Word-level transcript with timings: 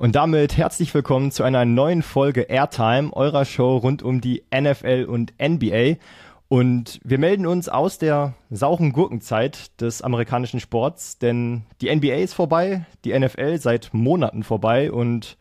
Und 0.00 0.14
damit 0.14 0.56
herzlich 0.56 0.94
willkommen 0.94 1.32
zu 1.32 1.42
einer 1.42 1.64
neuen 1.64 2.02
Folge 2.02 2.42
Airtime, 2.42 3.12
eurer 3.12 3.44
Show 3.44 3.76
rund 3.76 4.02
um 4.02 4.20
die 4.20 4.42
NFL 4.54 5.06
und 5.06 5.34
NBA. 5.38 5.96
Und 6.48 6.98
wir 7.04 7.18
melden 7.18 7.46
uns 7.46 7.68
aus 7.68 7.98
der 7.98 8.34
sauren 8.48 8.92
Gurkenzeit 8.92 9.78
des 9.82 10.00
amerikanischen 10.00 10.60
Sports, 10.60 11.18
denn 11.18 11.64
die 11.82 11.94
NBA 11.94 12.14
ist 12.14 12.32
vorbei, 12.32 12.86
die 13.04 13.18
NFL 13.18 13.58
seit 13.58 13.92
Monaten 13.92 14.42
vorbei 14.42 14.90
und 14.90 15.36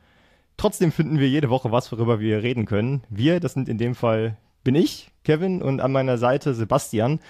trotzdem 0.57 0.91
finden 0.91 1.19
wir 1.19 1.29
jede 1.29 1.49
Woche 1.49 1.71
was, 1.71 1.89
worüber 1.93 2.19
wir 2.19 2.43
reden 2.43 2.65
können. 2.65 3.03
Wir, 3.09 3.39
das 3.39 3.53
sind 3.53 3.69
in 3.69 3.77
dem 3.77 3.95
Fall 3.95 4.35
bin 4.65 4.75
ich, 4.75 5.11
Kevin, 5.23 5.61
und 5.61 5.79
an 5.79 5.93
meiner 5.93 6.17
Seite 6.17 6.53
Sebastian. 6.53 7.21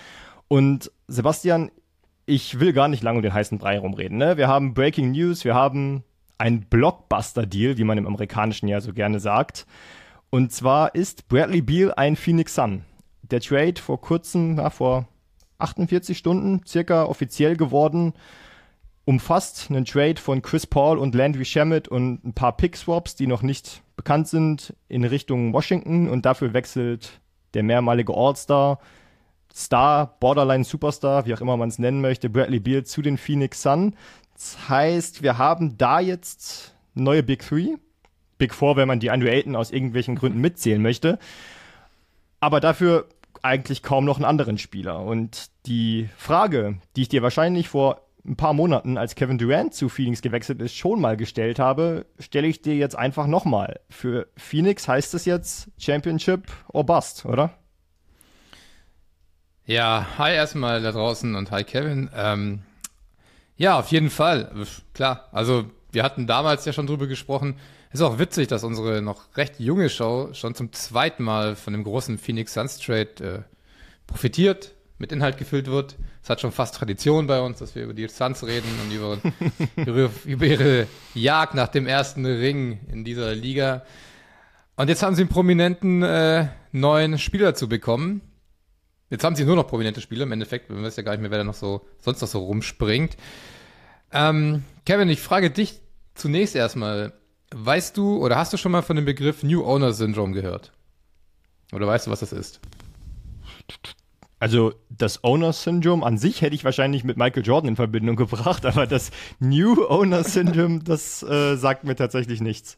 Und 0.47 0.91
Sebastian, 1.07 1.69
ich 2.25 2.59
will 2.59 2.73
gar 2.73 2.87
nicht 2.87 3.03
lange 3.03 3.17
um 3.17 3.21
den 3.21 3.33
heißen 3.33 3.59
Brei 3.59 3.77
rumreden. 3.77 4.17
Ne? 4.17 4.37
Wir 4.37 4.47
haben 4.47 4.73
Breaking 4.73 5.11
News, 5.11 5.45
wir 5.45 5.53
haben 5.53 6.03
ein 6.39 6.61
Blockbuster-Deal, 6.61 7.77
wie 7.77 7.83
man 7.83 7.99
im 7.99 8.07
Amerikanischen 8.07 8.67
ja 8.67 8.81
so 8.81 8.91
gerne 8.91 9.19
sagt. 9.19 9.67
Und 10.31 10.51
zwar 10.51 10.95
ist 10.95 11.27
Bradley 11.27 11.61
Beal 11.61 11.93
ein 11.93 12.15
Phoenix 12.15 12.55
Sun. 12.55 12.83
Der 13.31 13.41
Trade 13.41 13.81
vor 13.81 13.99
kurzem, 14.01 14.57
ja, 14.57 14.69
vor 14.69 15.07
48 15.59 16.17
Stunden 16.17 16.61
circa 16.65 17.05
offiziell 17.05 17.57
geworden, 17.57 18.13
umfasst 19.05 19.67
einen 19.69 19.85
Trade 19.85 20.17
von 20.17 20.41
Chris 20.41 20.67
Paul 20.67 20.97
und 20.97 21.15
Landry 21.15 21.45
Shamet 21.45 21.87
und 21.87 22.25
ein 22.25 22.33
paar 22.33 22.55
Pick-Swaps, 22.55 23.15
die 23.15 23.27
noch 23.27 23.41
nicht 23.41 23.81
bekannt 23.95 24.27
sind, 24.27 24.73
in 24.89 25.03
Richtung 25.03 25.53
Washington 25.53 26.09
und 26.09 26.25
dafür 26.25 26.53
wechselt 26.53 27.21
der 27.53 27.63
mehrmalige 27.63 28.13
All-Star, 28.13 28.79
Star, 29.53 30.17
Borderline 30.19 30.63
Superstar, 30.63 31.25
wie 31.25 31.33
auch 31.33 31.41
immer 31.41 31.57
man 31.57 31.69
es 31.69 31.79
nennen 31.79 32.01
möchte, 32.01 32.29
Bradley 32.29 32.59
Beal 32.59 32.83
zu 32.83 33.01
den 33.01 33.17
Phoenix 33.17 33.61
Sun. 33.61 33.95
Das 34.33 34.69
heißt, 34.69 35.23
wir 35.23 35.37
haben 35.37 35.77
da 35.77 35.99
jetzt 35.99 36.75
neue 36.93 37.23
Big 37.23 37.47
Three. 37.47 37.75
Big 38.37 38.53
Four, 38.53 38.75
wenn 38.75 38.87
man 38.87 38.99
die 38.99 39.09
Andrew 39.09 39.29
Ayton 39.29 39.55
aus 39.55 39.71
irgendwelchen 39.71 40.15
Gründen 40.15 40.41
mitzählen 40.41 40.81
möchte. 40.81 41.17
Aber 42.39 42.59
dafür 42.59 43.07
eigentlich 43.43 43.83
kaum 43.83 44.05
noch 44.05 44.17
einen 44.17 44.25
anderen 44.25 44.57
Spieler. 44.57 45.01
Und 45.01 45.47
die 45.65 46.09
Frage, 46.17 46.79
die 46.95 47.03
ich 47.03 47.09
dir 47.09 47.21
wahrscheinlich 47.21 47.69
vor 47.69 48.01
ein 48.25 48.35
paar 48.35 48.53
Monaten, 48.53 48.97
als 48.97 49.15
Kevin 49.15 49.37
Durant 49.37 49.73
zu 49.73 49.89
Phoenix 49.89 50.21
gewechselt 50.21 50.61
ist, 50.61 50.75
schon 50.75 50.99
mal 50.99 51.15
gestellt 51.15 51.59
habe, 51.59 52.05
stelle 52.19 52.47
ich 52.47 52.61
dir 52.61 52.75
jetzt 52.75 52.97
einfach 52.97 53.25
nochmal. 53.25 53.79
Für 53.89 54.27
Phoenix 54.35 54.87
heißt 54.87 55.13
es 55.13 55.25
jetzt 55.25 55.69
Championship 55.77 56.51
or 56.67 56.85
Bust, 56.85 57.25
oder? 57.25 57.51
Ja, 59.65 60.07
hi 60.17 60.33
erstmal 60.33 60.81
da 60.81 60.91
draußen 60.91 61.35
und 61.35 61.51
hi 61.51 61.63
Kevin. 61.63 62.09
Ähm, 62.15 62.61
ja, 63.55 63.79
auf 63.79 63.91
jeden 63.91 64.09
Fall. 64.09 64.51
Klar, 64.93 65.29
also 65.31 65.65
wir 65.91 66.03
hatten 66.03 66.27
damals 66.27 66.65
ja 66.65 66.73
schon 66.73 66.87
drüber 66.87 67.07
gesprochen. 67.07 67.57
Ist 67.91 68.01
auch 68.01 68.19
witzig, 68.19 68.47
dass 68.47 68.63
unsere 68.63 69.01
noch 69.01 69.37
recht 69.37 69.59
junge 69.59 69.89
Show 69.89 70.29
schon 70.33 70.55
zum 70.55 70.73
zweiten 70.73 71.23
Mal 71.23 71.55
von 71.55 71.73
dem 71.73 71.83
großen 71.83 72.17
Phoenix 72.17 72.53
Suns 72.53 72.79
Trade 72.79 73.23
äh, 73.23 73.39
profitiert, 74.07 74.73
mit 74.97 75.11
Inhalt 75.11 75.37
gefüllt 75.37 75.67
wird. 75.67 75.95
Es 76.21 76.29
hat 76.29 76.41
schon 76.41 76.51
fast 76.51 76.75
Tradition 76.75 77.27
bei 77.27 77.39
uns, 77.39 77.59
dass 77.59 77.75
wir 77.75 77.83
über 77.83 77.93
die 77.93 78.07
Suns 78.07 78.43
reden 78.45 78.67
und 78.83 78.93
über, 78.93 79.17
über, 79.89 80.09
über 80.25 80.45
ihre 80.45 80.87
Jagd 81.13 81.53
nach 81.53 81.69
dem 81.69 81.87
ersten 81.87 82.25
Ring 82.25 82.79
in 82.91 83.05
dieser 83.05 83.33
Liga. 83.33 83.85
Und 84.75 84.89
jetzt 84.89 85.01
haben 85.01 85.15
sie 85.15 85.21
einen 85.21 85.29
prominenten 85.29 86.03
äh, 86.03 86.49
neuen 86.71 87.17
Spieler 87.17 87.55
zu 87.55 87.69
bekommen. 87.69 88.21
Jetzt 89.09 89.23
haben 89.23 89.35
sie 89.35 89.45
nur 89.45 89.55
noch 89.55 89.67
prominente 89.67 90.01
Spieler 90.01 90.23
im 90.23 90.31
Endeffekt. 90.33 90.69
Man 90.69 90.83
weiß 90.83 90.97
ja 90.97 91.03
gar 91.03 91.13
nicht 91.13 91.21
mehr, 91.21 91.31
wer 91.31 91.37
da 91.37 91.43
noch 91.45 91.53
so, 91.53 91.87
sonst 91.99 92.19
noch 92.21 92.27
so 92.27 92.39
rumspringt. 92.39 93.15
Ähm, 94.11 94.63
Kevin, 94.85 95.09
ich 95.09 95.21
frage 95.21 95.49
dich 95.49 95.79
zunächst 96.13 96.55
erstmal. 96.55 97.13
Weißt 97.53 97.95
du 97.97 98.17
oder 98.17 98.37
hast 98.37 98.53
du 98.53 98.57
schon 98.57 98.71
mal 98.71 98.81
von 98.81 98.95
dem 98.95 99.05
Begriff 99.05 99.43
New 99.43 99.63
Owner 99.63 99.93
Syndrome 99.93 100.33
gehört? 100.33 100.71
Oder 101.71 101.87
weißt 101.87 102.07
du, 102.07 102.11
was 102.11 102.19
das 102.19 102.33
ist? 102.33 102.59
Also 104.39 104.73
das 104.89 105.23
Owner 105.23 105.51
Syndrome 105.51 106.05
an 106.05 106.17
sich 106.17 106.41
hätte 106.41 106.55
ich 106.55 106.63
wahrscheinlich 106.63 107.03
mit 107.03 107.17
Michael 107.17 107.45
Jordan 107.45 107.69
in 107.69 107.75
Verbindung 107.75 108.15
gebracht, 108.17 108.65
aber 108.65 108.85
das 108.85 109.11
New 109.39 109.85
Owner 109.85 110.23
Syndrome, 110.23 110.79
das 110.83 111.23
äh, 111.23 111.55
sagt 111.55 111.83
mir 111.83 111.95
tatsächlich 111.95 112.41
nichts. 112.41 112.77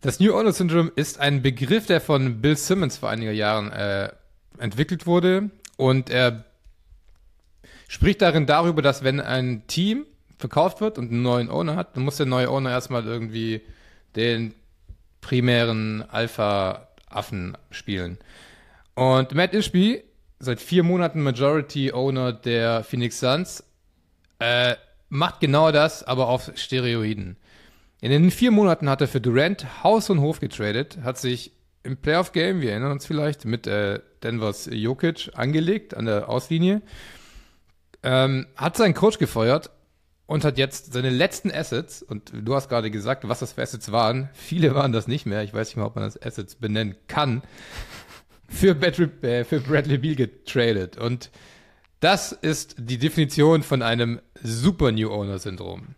Das 0.00 0.20
New 0.20 0.34
Owner 0.34 0.52
Syndrome 0.52 0.92
ist 0.94 1.18
ein 1.18 1.42
Begriff, 1.42 1.86
der 1.86 2.00
von 2.00 2.40
Bill 2.40 2.56
Simmons 2.56 2.96
vor 2.96 3.10
einiger 3.10 3.32
Jahren 3.32 3.72
äh, 3.72 4.10
entwickelt 4.58 5.06
wurde 5.06 5.50
und 5.76 6.10
er 6.10 6.44
spricht 7.88 8.22
darin 8.22 8.46
darüber, 8.46 8.82
dass 8.82 9.04
wenn 9.04 9.20
ein 9.20 9.66
Team 9.66 10.06
verkauft 10.38 10.80
wird 10.80 10.98
und 10.98 11.10
einen 11.10 11.22
neuen 11.22 11.50
Owner 11.50 11.76
hat, 11.76 11.96
dann 11.96 12.04
muss 12.04 12.16
der 12.16 12.26
neue 12.26 12.50
Owner 12.50 12.70
erstmal 12.70 13.04
irgendwie 13.04 13.62
den 14.14 14.54
primären 15.20 16.04
Alpha-Affen 16.08 17.56
spielen. 17.70 18.18
Und 18.94 19.34
Matt 19.34 19.54
Ishby, 19.54 20.02
seit 20.38 20.60
vier 20.60 20.82
Monaten 20.82 21.22
Majority 21.22 21.92
Owner 21.92 22.32
der 22.32 22.84
Phoenix 22.84 23.20
Suns, 23.20 23.64
äh, 24.38 24.74
macht 25.08 25.40
genau 25.40 25.72
das, 25.72 26.02
aber 26.02 26.28
auf 26.28 26.52
Steroiden. 26.54 27.36
In 28.00 28.10
den 28.10 28.30
vier 28.30 28.50
Monaten 28.50 28.88
hat 28.88 29.00
er 29.00 29.08
für 29.08 29.20
Durant 29.20 29.82
Haus 29.82 30.10
und 30.10 30.20
Hof 30.20 30.40
getradet, 30.40 30.98
hat 31.02 31.18
sich 31.18 31.52
im 31.82 31.96
Playoff-Game, 31.96 32.60
wir 32.60 32.70
erinnern 32.70 32.92
uns 32.92 33.06
vielleicht, 33.06 33.44
mit 33.44 33.66
äh, 33.66 34.00
Denvers 34.22 34.68
Jokic 34.70 35.30
angelegt 35.34 35.96
an 35.96 36.04
der 36.06 36.28
Auslinie, 36.28 36.82
ähm, 38.02 38.46
hat 38.56 38.76
seinen 38.76 38.94
Coach 38.94 39.18
gefeuert 39.18 39.70
und 40.26 40.44
hat 40.44 40.58
jetzt 40.58 40.92
seine 40.92 41.10
letzten 41.10 41.50
Assets, 41.50 42.02
und 42.02 42.32
du 42.34 42.54
hast 42.54 42.68
gerade 42.68 42.90
gesagt, 42.90 43.28
was 43.28 43.38
das 43.38 43.52
für 43.52 43.62
Assets 43.62 43.92
waren, 43.92 44.28
viele 44.34 44.74
waren 44.74 44.92
das 44.92 45.06
nicht 45.06 45.26
mehr, 45.26 45.42
ich 45.42 45.54
weiß 45.54 45.68
nicht 45.68 45.76
mal, 45.76 45.86
ob 45.86 45.94
man 45.94 46.04
das 46.04 46.20
Assets 46.20 46.56
benennen 46.56 46.96
kann, 47.06 47.42
für, 48.48 48.74
Bradley, 48.74 49.08
äh, 49.22 49.44
für 49.44 49.60
Bradley 49.60 49.98
Beal 49.98 50.14
getradet. 50.14 50.98
Und 50.98 51.30
das 52.00 52.32
ist 52.32 52.76
die 52.78 52.98
Definition 52.98 53.62
von 53.62 53.82
einem 53.82 54.20
Super 54.42 54.92
New 54.92 55.10
Owner 55.10 55.38
Syndrom. 55.38 55.94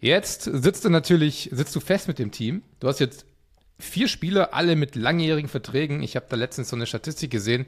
Jetzt 0.00 0.42
sitzt 0.42 0.84
du 0.84 0.90
natürlich, 0.90 1.48
sitzt 1.52 1.74
du 1.74 1.80
fest 1.80 2.08
mit 2.08 2.18
dem 2.18 2.30
Team. 2.30 2.62
Du 2.80 2.88
hast 2.88 3.00
jetzt 3.00 3.24
vier 3.78 4.08
Spieler, 4.08 4.52
alle 4.52 4.76
mit 4.76 4.96
langjährigen 4.96 5.48
Verträgen. 5.48 6.02
Ich 6.02 6.16
habe 6.16 6.26
da 6.28 6.36
letztens 6.36 6.68
so 6.68 6.76
eine 6.76 6.86
Statistik 6.86 7.30
gesehen. 7.30 7.66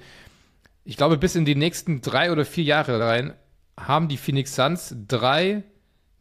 Ich 0.84 0.96
glaube, 0.96 1.16
bis 1.16 1.34
in 1.34 1.44
die 1.44 1.54
nächsten 1.54 2.00
drei 2.00 2.30
oder 2.30 2.44
vier 2.44 2.64
Jahre 2.64 3.00
rein 3.00 3.34
haben 3.78 4.08
die 4.08 4.16
Phoenix 4.16 4.54
Suns 4.54 4.94
drei 5.08 5.62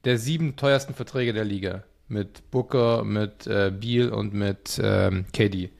der 0.03 0.17
sieben 0.17 0.55
teuersten 0.55 0.93
Verträge 0.93 1.33
der 1.33 1.45
Liga. 1.45 1.83
Mit 2.07 2.51
Booker, 2.51 3.03
mit 3.03 3.47
äh, 3.47 3.71
Beal 3.71 4.09
und 4.09 4.33
mit 4.33 4.79
ähm, 4.81 5.25
KD. 5.33 5.71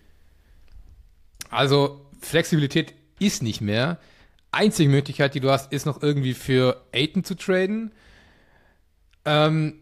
Also 1.52 2.06
Flexibilität 2.20 2.96
ist 3.20 3.44
nicht 3.44 3.62
mehr. 3.62 4.00
Einzige 4.52 4.90
Möglichkeit, 4.90 5.36
die 5.36 5.40
du 5.40 5.52
hast, 5.52 5.72
ist 5.72 5.86
noch 5.86 6.02
irgendwie 6.02 6.34
für 6.34 6.82
Aiton 6.92 7.24
zu 7.24 7.36
traden. 7.36 7.92
Ähm, 9.26 9.82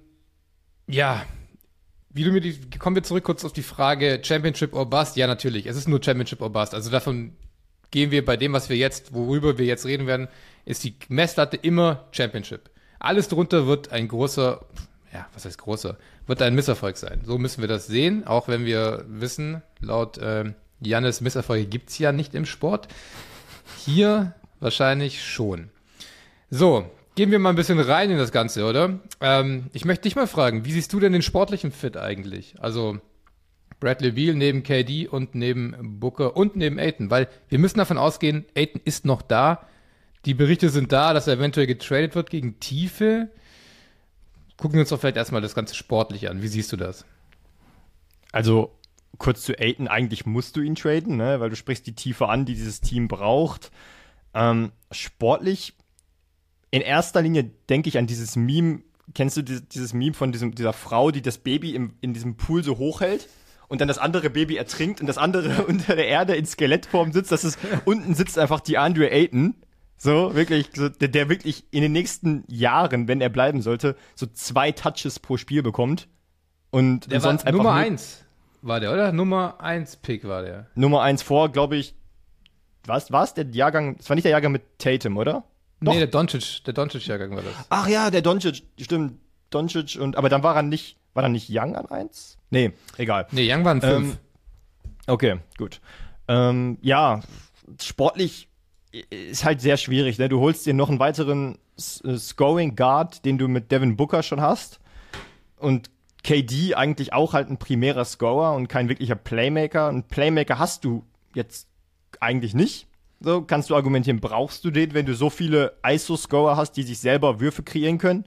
ja, 0.87 1.25
wie 2.09 2.23
du 2.23 2.31
mir 2.31 2.41
die, 2.41 2.59
kommen 2.77 2.95
wir 2.95 3.03
zurück 3.03 3.23
kurz 3.23 3.45
auf 3.45 3.53
die 3.53 3.63
Frage 3.63 4.19
Championship 4.21 4.73
or 4.73 4.89
Bust. 4.89 5.15
Ja, 5.15 5.27
natürlich, 5.27 5.65
es 5.65 5.77
ist 5.77 5.87
nur 5.87 6.03
Championship 6.03 6.41
or 6.41 6.51
Bust. 6.51 6.73
Also 6.73 6.89
davon 6.89 7.33
gehen 7.91 8.11
wir 8.11 8.25
bei 8.25 8.37
dem, 8.37 8.53
was 8.53 8.69
wir 8.69 8.77
jetzt, 8.77 9.13
worüber 9.13 9.57
wir 9.57 9.65
jetzt 9.65 9.85
reden 9.85 10.07
werden, 10.07 10.27
ist 10.65 10.83
die 10.83 10.95
Messlatte 11.09 11.57
immer 11.57 12.05
Championship. 12.11 12.69
Alles 12.99 13.27
drunter 13.27 13.67
wird 13.67 13.91
ein 13.91 14.07
großer, 14.07 14.65
ja, 15.13 15.27
was 15.33 15.45
heißt 15.45 15.57
großer, 15.57 15.97
wird 16.27 16.41
ein 16.41 16.55
Misserfolg 16.55 16.97
sein. 16.97 17.21
So 17.25 17.37
müssen 17.37 17.61
wir 17.61 17.67
das 17.67 17.87
sehen, 17.87 18.25
auch 18.25 18.47
wenn 18.47 18.65
wir 18.65 19.05
wissen, 19.07 19.61
laut 19.81 20.19
ähm, 20.21 20.55
Jannes 20.79 21.21
Misserfolge 21.21 21.65
gibt's 21.65 21.97
ja 21.97 22.11
nicht 22.11 22.35
im 22.35 22.45
Sport. 22.45 22.87
Hier 23.77 24.33
wahrscheinlich 24.59 25.23
schon. 25.23 25.69
So, 26.49 26.89
gehen 27.15 27.31
wir 27.31 27.39
mal 27.39 27.49
ein 27.49 27.55
bisschen 27.55 27.79
rein 27.79 28.09
in 28.09 28.17
das 28.17 28.31
Ganze, 28.31 28.65
oder? 28.65 28.99
Ähm, 29.21 29.65
ich 29.73 29.85
möchte 29.85 30.03
dich 30.03 30.15
mal 30.15 30.27
fragen, 30.27 30.65
wie 30.65 30.71
siehst 30.71 30.93
du 30.93 30.99
denn 30.99 31.13
den 31.13 31.21
sportlichen 31.21 31.71
Fit 31.71 31.97
eigentlich? 31.97 32.55
Also 32.59 32.99
Bradley 33.79 34.11
Beal 34.11 34.35
neben 34.35 34.63
KD 34.63 35.07
und 35.07 35.35
neben 35.35 35.99
Booker 35.99 36.37
und 36.37 36.55
neben 36.55 36.79
Aiton, 36.79 37.09
weil 37.09 37.27
wir 37.49 37.59
müssen 37.59 37.79
davon 37.79 37.97
ausgehen, 37.97 38.45
Aiton 38.55 38.81
ist 38.85 39.05
noch 39.05 39.21
da. 39.21 39.67
Die 40.25 40.33
Berichte 40.33 40.69
sind 40.69 40.91
da, 40.91 41.13
dass 41.13 41.27
er 41.27 41.35
eventuell 41.35 41.67
getradet 41.67 42.15
wird 42.15 42.29
gegen 42.29 42.59
Tiefe. 42.59 43.29
Gucken 44.57 44.75
wir 44.75 44.81
uns 44.81 44.89
doch 44.89 44.99
vielleicht 44.99 45.17
erstmal 45.17 45.41
das 45.41 45.55
ganze 45.55 45.75
sportlich 45.75 46.29
an. 46.29 46.41
Wie 46.41 46.47
siehst 46.47 46.71
du 46.71 46.77
das? 46.77 47.05
Also 48.31 48.71
kurz 49.17 49.43
zu 49.43 49.59
Aiton, 49.59 49.87
eigentlich 49.87 50.25
musst 50.25 50.55
du 50.55 50.61
ihn 50.61 50.75
traden, 50.75 51.17
ne? 51.17 51.39
weil 51.39 51.49
du 51.49 51.55
sprichst 51.55 51.85
die 51.85 51.95
Tiefe 51.95 52.29
an, 52.29 52.45
die 52.45 52.55
dieses 52.55 52.81
Team 52.81 53.07
braucht. 53.07 53.71
Ähm, 54.33 54.71
sportlich, 54.91 55.73
in 56.71 56.81
erster 56.81 57.21
Linie 57.21 57.51
denke 57.69 57.89
ich 57.89 57.97
an 57.97 58.07
dieses 58.07 58.35
Meme 58.35 58.81
kennst 59.13 59.37
du 59.37 59.41
dieses, 59.41 59.93
Meme 59.93 60.13
von 60.13 60.31
diesem, 60.31 60.55
dieser 60.55 60.73
Frau, 60.73 61.11
die 61.11 61.21
das 61.21 61.37
Baby 61.37 61.75
im, 61.75 61.93
in 62.01 62.13
diesem 62.13 62.35
Pool 62.35 62.63
so 62.63 62.77
hochhält? 62.77 63.27
Und 63.69 63.81
dann 63.81 63.87
das 63.87 63.97
andere 63.97 64.29
Baby 64.29 64.57
ertrinkt 64.57 65.01
und 65.01 65.07
das 65.07 65.17
andere 65.17 65.63
unter 65.67 65.95
der 65.95 66.07
Erde 66.07 66.35
in 66.35 66.45
Skelettform 66.45 67.11
sitzt. 67.11 67.31
Das 67.31 67.43
ist, 67.43 67.57
unten 67.85 68.13
sitzt 68.13 68.37
einfach 68.37 68.59
die 68.59 68.77
Andre 68.77 69.09
Ayton. 69.09 69.55
So, 70.03 70.35
wirklich, 70.35 70.69
so, 70.75 70.89
der, 70.89 71.07
der 71.07 71.29
wirklich 71.29 71.63
in 71.71 71.81
den 71.81 71.93
nächsten 71.93 72.43
Jahren, 72.47 73.07
wenn 73.07 73.21
er 73.21 73.29
bleiben 73.29 73.61
sollte, 73.61 73.95
so 74.15 74.25
zwei 74.25 74.73
Touches 74.73 75.19
pro 75.19 75.37
Spiel 75.37 75.63
bekommt. 75.63 76.09
Und 76.71 77.09
Der 77.09 77.21
sonst 77.21 77.45
war 77.45 77.47
einfach 77.47 77.63
Nummer 77.63 77.73
1 77.75 78.25
war 78.61 78.79
der, 78.81 78.91
oder? 78.91 79.13
Nummer 79.13 79.61
1 79.61 79.97
Pick 79.97 80.27
war 80.27 80.41
der. 80.41 80.67
Nummer 80.75 81.01
eins 81.03 81.21
vor, 81.21 81.49
glaube 81.49 81.77
ich. 81.77 81.95
Was 82.85 83.11
war 83.11 83.23
es 83.23 83.33
der 83.33 83.45
Jahrgang? 83.51 83.95
Es 83.97 84.09
war 84.09 84.15
nicht 84.15 84.25
der 84.25 84.31
Jahrgang 84.31 84.51
mit 84.51 84.63
Tatum, 84.77 85.15
oder? 85.15 85.45
Doch. 85.79 85.93
Nee, 85.93 85.99
der 85.99 86.07
Doncic, 86.07 86.63
der 86.65 86.73
Doncic-Jahrgang 86.73 87.31
war 87.35 87.43
das. 87.43 87.53
Ach 87.69 87.87
ja, 87.87 88.09
der 88.09 88.21
Doncic, 88.21 88.63
stimmt. 88.79 89.19
Doncic 89.51 89.97
und 90.01 90.17
aber 90.17 90.27
dann 90.27 90.43
war 90.43 90.55
er 90.55 90.63
nicht, 90.63 90.97
war 91.13 91.23
er 91.23 91.29
nicht 91.29 91.47
Young 91.49 91.75
an 91.75 91.85
eins? 91.85 92.37
Nee, 92.49 92.73
egal. 92.97 93.27
Nee, 93.31 93.49
Young 93.53 93.63
waren 93.63 93.81
5. 93.81 93.93
Ähm, 93.93 94.17
Okay, 95.05 95.39
gut. 95.57 95.81
Ähm, 96.27 96.77
ja, 96.81 97.21
sportlich 97.81 98.47
ist 99.09 99.43
halt 99.43 99.61
sehr 99.61 99.77
schwierig. 99.77 100.19
Ne? 100.19 100.29
Du 100.29 100.39
holst 100.39 100.65
dir 100.65 100.73
noch 100.73 100.89
einen 100.89 100.99
weiteren 100.99 101.57
äh, 102.03 102.17
Scoring 102.17 102.75
Guard, 102.75 103.25
den 103.25 103.37
du 103.37 103.47
mit 103.47 103.71
Devin 103.71 103.97
Booker 103.97 104.23
schon 104.23 104.41
hast. 104.41 104.79
Und 105.57 105.89
KD 106.23 106.75
eigentlich 106.75 107.11
auch 107.13 107.33
halt 107.33 107.49
ein 107.49 107.57
primärer 107.57 108.05
Scorer 108.05 108.55
und 108.55 108.67
kein 108.67 108.89
wirklicher 108.89 109.15
Playmaker. 109.15 109.87
Ein 109.87 110.03
Playmaker 110.03 110.59
hast 110.59 110.85
du 110.85 111.03
jetzt 111.33 111.67
eigentlich 112.19 112.53
nicht. 112.53 112.87
So 113.19 113.41
kannst 113.41 113.69
du 113.69 113.75
argumentieren, 113.75 114.19
brauchst 114.19 114.63
du 114.65 114.71
den, 114.71 114.93
wenn 114.93 115.05
du 115.05 115.15
so 115.15 115.29
viele 115.29 115.73
ISO-Scorer 115.85 116.57
hast, 116.57 116.73
die 116.73 116.83
sich 116.83 116.99
selber 116.99 117.39
Würfe 117.39 117.63
kreieren 117.63 117.97
können? 117.97 118.25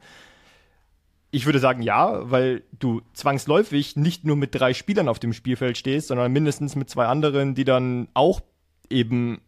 Ich 1.31 1.45
würde 1.45 1.59
sagen 1.59 1.83
ja, 1.83 2.31
weil 2.31 2.63
du 2.79 3.03
zwangsläufig 3.13 3.97
nicht 3.97 4.25
nur 4.25 4.37
mit 4.37 4.55
drei 4.55 4.73
Spielern 4.73 5.09
auf 5.09 5.19
dem 5.19 5.33
Spielfeld 5.33 5.77
stehst, 5.77 6.09
sondern 6.09 6.33
mindestens 6.33 6.77
mit 6.77 6.89
zwei 6.89 7.07
anderen, 7.07 7.55
die 7.55 7.65
dann 7.65 8.09
auch 8.15 8.41
eben 8.89 9.41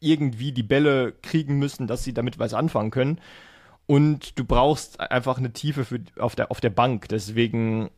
irgendwie 0.00 0.52
die 0.52 0.62
Bälle 0.62 1.12
kriegen 1.22 1.58
müssen, 1.58 1.86
dass 1.86 2.04
sie 2.04 2.14
damit 2.14 2.38
was 2.38 2.54
anfangen 2.54 2.90
können. 2.90 3.20
Und 3.86 4.38
du 4.38 4.44
brauchst 4.44 5.00
einfach 5.00 5.38
eine 5.38 5.52
Tiefe 5.52 5.84
für, 5.84 6.00
auf, 6.18 6.34
der, 6.34 6.50
auf 6.50 6.60
der 6.60 6.70
Bank. 6.70 7.08
Deswegen, 7.08 7.90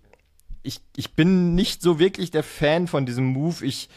ich, 0.62 0.80
ich 0.96 1.14
bin 1.14 1.54
nicht 1.54 1.82
so 1.82 1.98
wirklich 1.98 2.30
der 2.30 2.42
Fan 2.42 2.86
von 2.86 3.06
diesem 3.06 3.26
Move. 3.26 3.64
Ich 3.64 3.88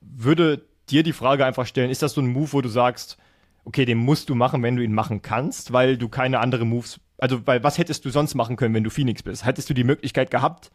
würde 0.00 0.62
dir 0.90 1.02
die 1.02 1.12
Frage 1.12 1.46
einfach 1.46 1.66
stellen, 1.66 1.90
ist 1.90 2.02
das 2.02 2.14
so 2.14 2.20
ein 2.20 2.26
Move, 2.26 2.52
wo 2.52 2.60
du 2.60 2.68
sagst, 2.68 3.16
okay, 3.64 3.84
den 3.84 3.98
musst 3.98 4.28
du 4.28 4.34
machen, 4.34 4.62
wenn 4.62 4.76
du 4.76 4.84
ihn 4.84 4.92
machen 4.92 5.22
kannst, 5.22 5.72
weil 5.72 5.96
du 5.96 6.08
keine 6.08 6.40
andere 6.40 6.64
Moves, 6.64 7.00
also 7.18 7.46
weil 7.46 7.62
was 7.62 7.78
hättest 7.78 8.04
du 8.04 8.10
sonst 8.10 8.34
machen 8.34 8.56
können, 8.56 8.74
wenn 8.74 8.84
du 8.84 8.90
Phoenix 8.90 9.22
bist? 9.22 9.44
Hättest 9.44 9.70
du 9.70 9.74
die 9.74 9.84
Möglichkeit 9.84 10.30
gehabt, 10.30 10.70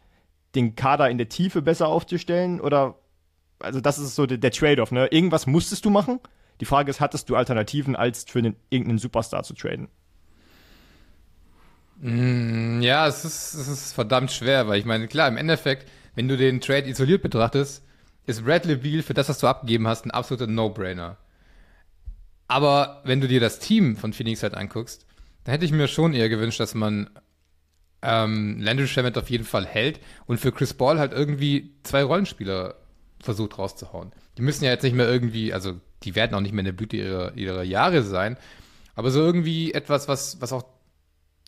den 0.54 0.74
Kader 0.74 1.08
in 1.10 1.18
der 1.18 1.28
Tiefe 1.28 1.62
besser 1.62 1.88
aufzustellen 1.88 2.60
oder 2.60 2.96
also 3.60 3.80
das 3.80 3.98
ist 3.98 4.14
so 4.14 4.26
der, 4.26 4.38
der 4.38 4.50
Trade-off, 4.50 4.90
ne? 4.90 5.06
Irgendwas 5.08 5.46
musstest 5.46 5.84
du 5.84 5.90
machen. 5.90 6.18
Die 6.60 6.66
Frage 6.66 6.90
ist, 6.90 7.00
hattest 7.00 7.28
du 7.30 7.36
Alternativen, 7.36 7.96
als 7.96 8.24
für 8.24 8.42
den, 8.42 8.56
irgendeinen 8.68 8.98
Superstar 8.98 9.42
zu 9.42 9.54
traden? 9.54 9.88
Ja, 12.02 13.06
es 13.06 13.24
ist, 13.24 13.54
es 13.54 13.68
ist 13.68 13.92
verdammt 13.92 14.32
schwer, 14.32 14.68
weil 14.68 14.78
ich 14.78 14.86
meine, 14.86 15.06
klar, 15.06 15.28
im 15.28 15.36
Endeffekt, 15.36 15.90
wenn 16.14 16.28
du 16.28 16.36
den 16.36 16.60
Trade 16.60 16.88
isoliert 16.88 17.22
betrachtest, 17.22 17.84
ist 18.26 18.44
Bradley 18.44 18.76
Beal 18.76 19.02
für 19.02 19.14
das, 19.14 19.28
was 19.28 19.38
du 19.38 19.46
abgegeben 19.46 19.86
hast, 19.86 20.06
ein 20.06 20.10
absoluter 20.10 20.46
No-Brainer. 20.46 21.18
Aber 22.48 23.02
wenn 23.04 23.20
du 23.20 23.28
dir 23.28 23.40
das 23.40 23.58
Team 23.58 23.96
von 23.96 24.12
Phoenix 24.12 24.42
halt 24.42 24.54
anguckst, 24.54 25.06
dann 25.44 25.52
hätte 25.52 25.64
ich 25.64 25.72
mir 25.72 25.88
schon 25.88 26.14
eher 26.14 26.28
gewünscht, 26.28 26.60
dass 26.60 26.74
man 26.74 27.10
ähm, 28.02 28.60
Landry 28.60 28.88
Shamet 28.88 29.18
auf 29.18 29.30
jeden 29.30 29.44
Fall 29.44 29.66
hält 29.66 30.00
und 30.26 30.40
für 30.40 30.52
Chris 30.52 30.74
Paul 30.74 30.98
halt 30.98 31.12
irgendwie 31.12 31.74
zwei 31.82 32.02
Rollenspieler 32.02 32.76
versucht 33.20 33.58
rauszuhauen. 33.58 34.12
Die 34.40 34.44
müssen 34.46 34.64
ja 34.64 34.70
jetzt 34.70 34.84
nicht 34.84 34.96
mehr 34.96 35.06
irgendwie, 35.06 35.52
also 35.52 35.78
die 36.02 36.14
werden 36.14 36.34
auch 36.34 36.40
nicht 36.40 36.52
mehr 36.52 36.60
in 36.60 36.64
der 36.64 36.72
Blüte 36.72 36.96
ihrer, 36.96 37.36
ihrer 37.36 37.62
Jahre 37.62 38.02
sein, 38.02 38.38
aber 38.94 39.10
so 39.10 39.20
irgendwie 39.20 39.74
etwas, 39.74 40.08
was, 40.08 40.40
was 40.40 40.54
auch 40.54 40.64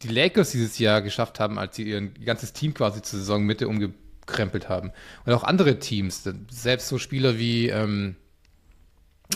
die 0.02 0.08
Lakers 0.08 0.50
dieses 0.50 0.78
Jahr 0.78 1.00
geschafft 1.00 1.40
haben, 1.40 1.58
als 1.58 1.74
sie 1.76 1.84
ihr 1.84 2.02
ganzes 2.02 2.52
Team 2.52 2.74
quasi 2.74 3.00
zur 3.00 3.20
Saisonmitte 3.20 3.66
umgekrempelt 3.66 4.68
haben. 4.68 4.92
Und 5.24 5.32
auch 5.32 5.42
andere 5.42 5.78
Teams, 5.78 6.28
selbst 6.50 6.88
so 6.88 6.98
Spieler 6.98 7.38
wie, 7.38 7.68
ähm, 7.70 8.16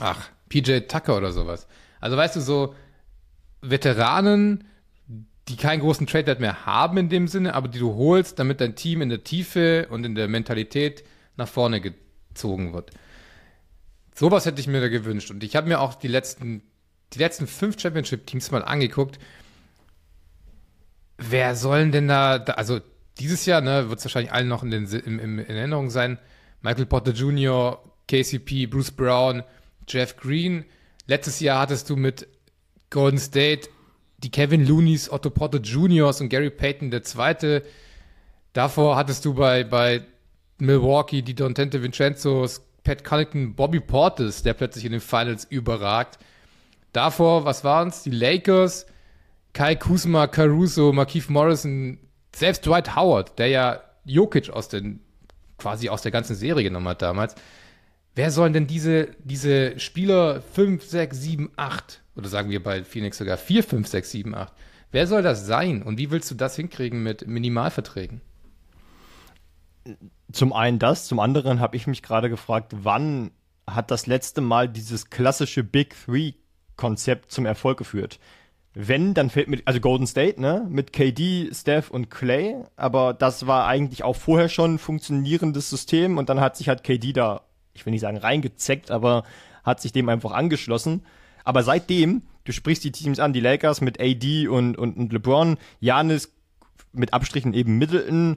ach, 0.01 0.29
PJ 0.51 0.81
Tucker 0.81 1.17
oder 1.17 1.33
sowas. 1.33 1.67
Also 1.99 2.19
weißt 2.19 2.37
du, 2.37 2.41
so 2.41 2.75
Veteranen, 3.63 4.65
die 5.49 5.57
keinen 5.57 5.81
großen 5.81 6.07
Trade-Wert 6.07 6.41
mehr 6.41 6.67
haben 6.67 6.99
in 6.99 7.09
dem 7.09 7.27
Sinne, 7.27 7.55
aber 7.55 7.69
die 7.69 7.79
du 7.79 7.95
holst, 7.95 8.39
damit 8.39 8.61
dein 8.61 8.75
Team 8.75 9.01
in 9.01 9.09
der 9.09 9.25
Tiefe 9.25 9.87
und 9.89 10.05
in 10.05 10.15
der 10.15 10.29
Mentalität 10.29 11.05
nach 11.39 11.49
vorne 11.49 11.81
gezogen 11.81 12.75
wird. 12.75 12.91
Sowas 14.19 14.47
hätte 14.47 14.61
ich 14.61 14.67
mir 14.67 14.81
da 14.81 14.89
gewünscht. 14.89 15.31
Und 15.31 15.45
ich 15.45 15.57
habe 15.57 15.69
mir 15.69 15.81
auch 15.81 15.95
die 15.95 16.09
letzten, 16.09 16.63
die 17.13 17.19
letzten 17.19 17.47
fünf 17.47 17.79
Championship-Teams 17.79 18.51
mal 18.51 18.65
angeguckt. 18.65 19.19
Wer 21.19 21.55
sollen 21.55 21.93
denn 21.93 22.09
da, 22.09 22.39
da 22.39 22.55
also 22.55 22.81
dieses 23.19 23.45
Jahr, 23.45 23.61
ne, 23.61 23.91
wird 23.91 23.99
es 23.99 24.07
wahrscheinlich 24.07 24.33
allen 24.33 24.49
noch 24.49 24.63
in, 24.63 24.71
den, 24.71 24.87
im, 24.87 25.19
im, 25.19 25.39
in 25.39 25.57
Erinnerung 25.57 25.91
sein. 25.91 26.19
Michael 26.63 26.87
Potter 26.87 27.13
Jr., 27.13 27.83
KCP, 28.09 28.67
Bruce 28.67 28.91
Brown, 28.91 29.43
Jeff 29.87 30.17
Green. 30.17 30.65
Letztes 31.07 31.41
Jahr 31.41 31.61
hattest 31.61 31.91
du 31.91 31.97
mit 31.97 32.27
Golden 32.89 33.19
State 33.19 33.69
die 34.19 34.31
Kevin 34.31 34.67
Looneys, 34.67 35.11
Otto 35.11 35.29
Porter 35.29 35.61
Juniors 35.61 36.23
und 36.23 36.31
Gary 36.31 36.51
Payton 36.51 36.91
der 36.91 37.03
Zweite. 37.03 37.63
Davor 38.55 38.97
hattest 38.97 39.27
du 39.27 39.35
bei, 39.35 39.63
bei 39.63 40.07
Milwaukee 40.57 41.21
die 41.21 41.35
Dontente 41.35 41.83
Vincenzos, 41.83 42.63
Pat 42.87 43.03
Connaughton, 43.03 43.55
Bobby 43.55 43.81
Portis, 43.81 44.45
der 44.45 44.55
plötzlich 44.55 44.85
in 44.85 44.93
den 44.93 45.01
Finals 45.01 45.45
überragt. 45.45 46.21
Davor, 46.93 47.45
was 47.45 47.65
waren's? 47.65 48.05
Die 48.05 48.11
Lakers, 48.11 48.87
Kai 49.53 49.75
Kuzma, 49.75 50.29
Caruso, 50.29 50.93
Markeith 50.93 51.29
Morrison, 51.29 51.99
selbst 52.33 52.65
Dwight 52.65 52.95
Howard, 52.95 53.39
der 53.41 53.49
ja 53.49 53.81
Jokic 54.05 54.51
aus 54.51 54.69
den, 54.69 55.01
quasi 55.59 55.89
aus 55.89 56.03
der 56.03 56.13
ganzen 56.13 56.37
Serie 56.37 56.63
genommen 56.63 56.87
hat 56.87 57.03
damals. 57.03 57.35
Wer 58.15 58.31
sollen 58.31 58.53
denn 58.53 58.69
diese, 58.69 59.09
diese 59.19 59.81
Spieler 59.81 60.41
5, 60.41 60.85
6, 60.85 61.21
7, 61.21 61.51
8, 61.57 62.03
oder 62.15 62.29
sagen 62.29 62.51
wir 62.51 62.63
bei 62.63 62.85
Phoenix 62.85 63.19
sogar 63.19 63.37
4, 63.37 63.65
5, 63.65 63.89
6, 63.89 64.11
7, 64.13 64.35
8, 64.37 64.53
wer 64.93 65.09
soll 65.09 65.23
das 65.23 65.45
sein 65.45 65.83
und 65.83 65.99
wie 65.99 66.13
willst 66.13 66.31
du 66.31 66.37
das 66.37 66.55
hinkriegen 66.55 67.03
mit 67.03 67.27
Minimalverträgen? 67.27 68.21
Zum 70.33 70.53
einen 70.53 70.79
das, 70.79 71.07
zum 71.07 71.21
anderen 71.21 71.61
habe 71.61 71.77
ich 71.77 71.87
mich 71.87 72.03
gerade 72.03 72.29
gefragt, 72.29 72.73
wann 72.83 73.31
hat 73.67 73.91
das 73.91 74.07
letzte 74.07 74.41
Mal 74.41 74.69
dieses 74.69 75.11
klassische 75.11 75.65
Big 75.65 75.95
Three 76.05 76.33
Konzept 76.77 77.33
zum 77.33 77.47
Erfolg 77.47 77.79
geführt? 77.79 78.19
Wenn, 78.75 79.15
dann 79.15 79.31
fällt 79.31 79.49
mir, 79.49 79.63
also 79.65 79.81
Golden 79.81 80.07
State, 80.07 80.39
ne, 80.41 80.67
mit 80.69 80.93
KD, 80.93 81.51
Steph 81.55 81.91
und 81.91 82.11
Clay, 82.11 82.57
aber 82.77 83.15
das 83.15 83.47
war 83.47 83.67
eigentlich 83.67 84.05
auch 84.05 84.17
vorher 84.17 84.51
schon 84.51 84.75
ein 84.75 84.79
funktionierendes 84.79 85.71
System 85.71 86.19
und 86.19 86.29
dann 86.29 86.41
hat 86.41 86.59
sich 86.59 86.69
halt 86.69 86.85
KD 86.85 87.15
da, 87.15 87.43
ich 87.73 87.87
will 87.87 87.93
nicht 87.93 88.03
sagen 88.03 88.19
reingezeckt, 88.19 88.91
aber 88.91 89.25
hat 89.65 89.81
sich 89.81 89.93
dem 89.93 90.11
einfach 90.11 90.33
angeschlossen. 90.33 91.07
Aber 91.43 91.63
seitdem, 91.63 92.23
du 92.45 92.53
sprichst 92.53 92.85
die 92.85 92.93
Teams 92.93 93.19
an, 93.19 93.33
die 93.33 93.41
Lakers 93.41 93.81
mit 93.81 94.01
AD 94.01 94.49
und, 94.49 94.77
und, 94.77 94.97
und 94.97 95.13
LeBron, 95.13 95.57
Janis 95.81 96.33
mit 96.93 97.15
Abstrichen 97.15 97.55
eben 97.55 97.79
Middleton, 97.79 98.37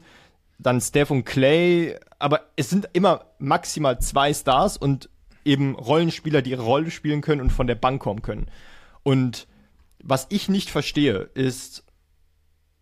dann 0.59 0.81
Steph 0.81 1.09
und 1.09 1.23
Clay, 1.23 1.97
aber 2.19 2.41
es 2.55 2.69
sind 2.69 2.89
immer 2.93 3.25
maximal 3.39 3.99
zwei 3.99 4.33
Stars 4.33 4.77
und 4.77 5.09
eben 5.45 5.75
Rollenspieler, 5.75 6.41
die 6.41 6.51
ihre 6.51 6.63
Rolle 6.63 6.91
spielen 6.91 7.21
können 7.21 7.41
und 7.41 7.51
von 7.51 7.65
der 7.65 7.75
Bank 7.75 8.01
kommen 8.01 8.21
können. 8.21 8.51
Und 9.03 9.47
was 10.03 10.27
ich 10.29 10.49
nicht 10.49 10.69
verstehe, 10.69 11.29
ist, 11.33 11.85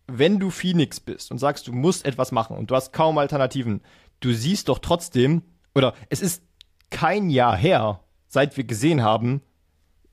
wenn 0.08 0.40
du 0.40 0.50
Phoenix 0.50 1.00
bist 1.00 1.30
und 1.30 1.38
sagst, 1.38 1.68
du 1.68 1.72
musst 1.72 2.04
etwas 2.04 2.32
machen 2.32 2.56
und 2.56 2.70
du 2.70 2.74
hast 2.74 2.92
kaum 2.92 3.16
Alternativen, 3.18 3.80
du 4.20 4.32
siehst 4.32 4.68
doch 4.68 4.80
trotzdem, 4.80 5.42
oder 5.74 5.94
es 6.08 6.20
ist 6.20 6.42
kein 6.90 7.30
Jahr 7.30 7.56
her, 7.56 8.00
seit 8.26 8.56
wir 8.56 8.64
gesehen 8.64 9.02
haben, 9.02 9.42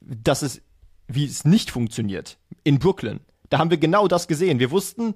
dass 0.02 0.44
es, 0.44 0.62
wie 1.08 1.26
es 1.26 1.46
nicht 1.46 1.72
funktioniert 1.72 2.38
in 2.64 2.78
Brooklyn. 2.78 3.22
Da 3.50 3.58
haben 3.58 3.70
wir 3.70 3.78
genau 3.78 4.08
das 4.08 4.28
gesehen. 4.28 4.60
Wir 4.60 4.72
wussten, 4.72 5.16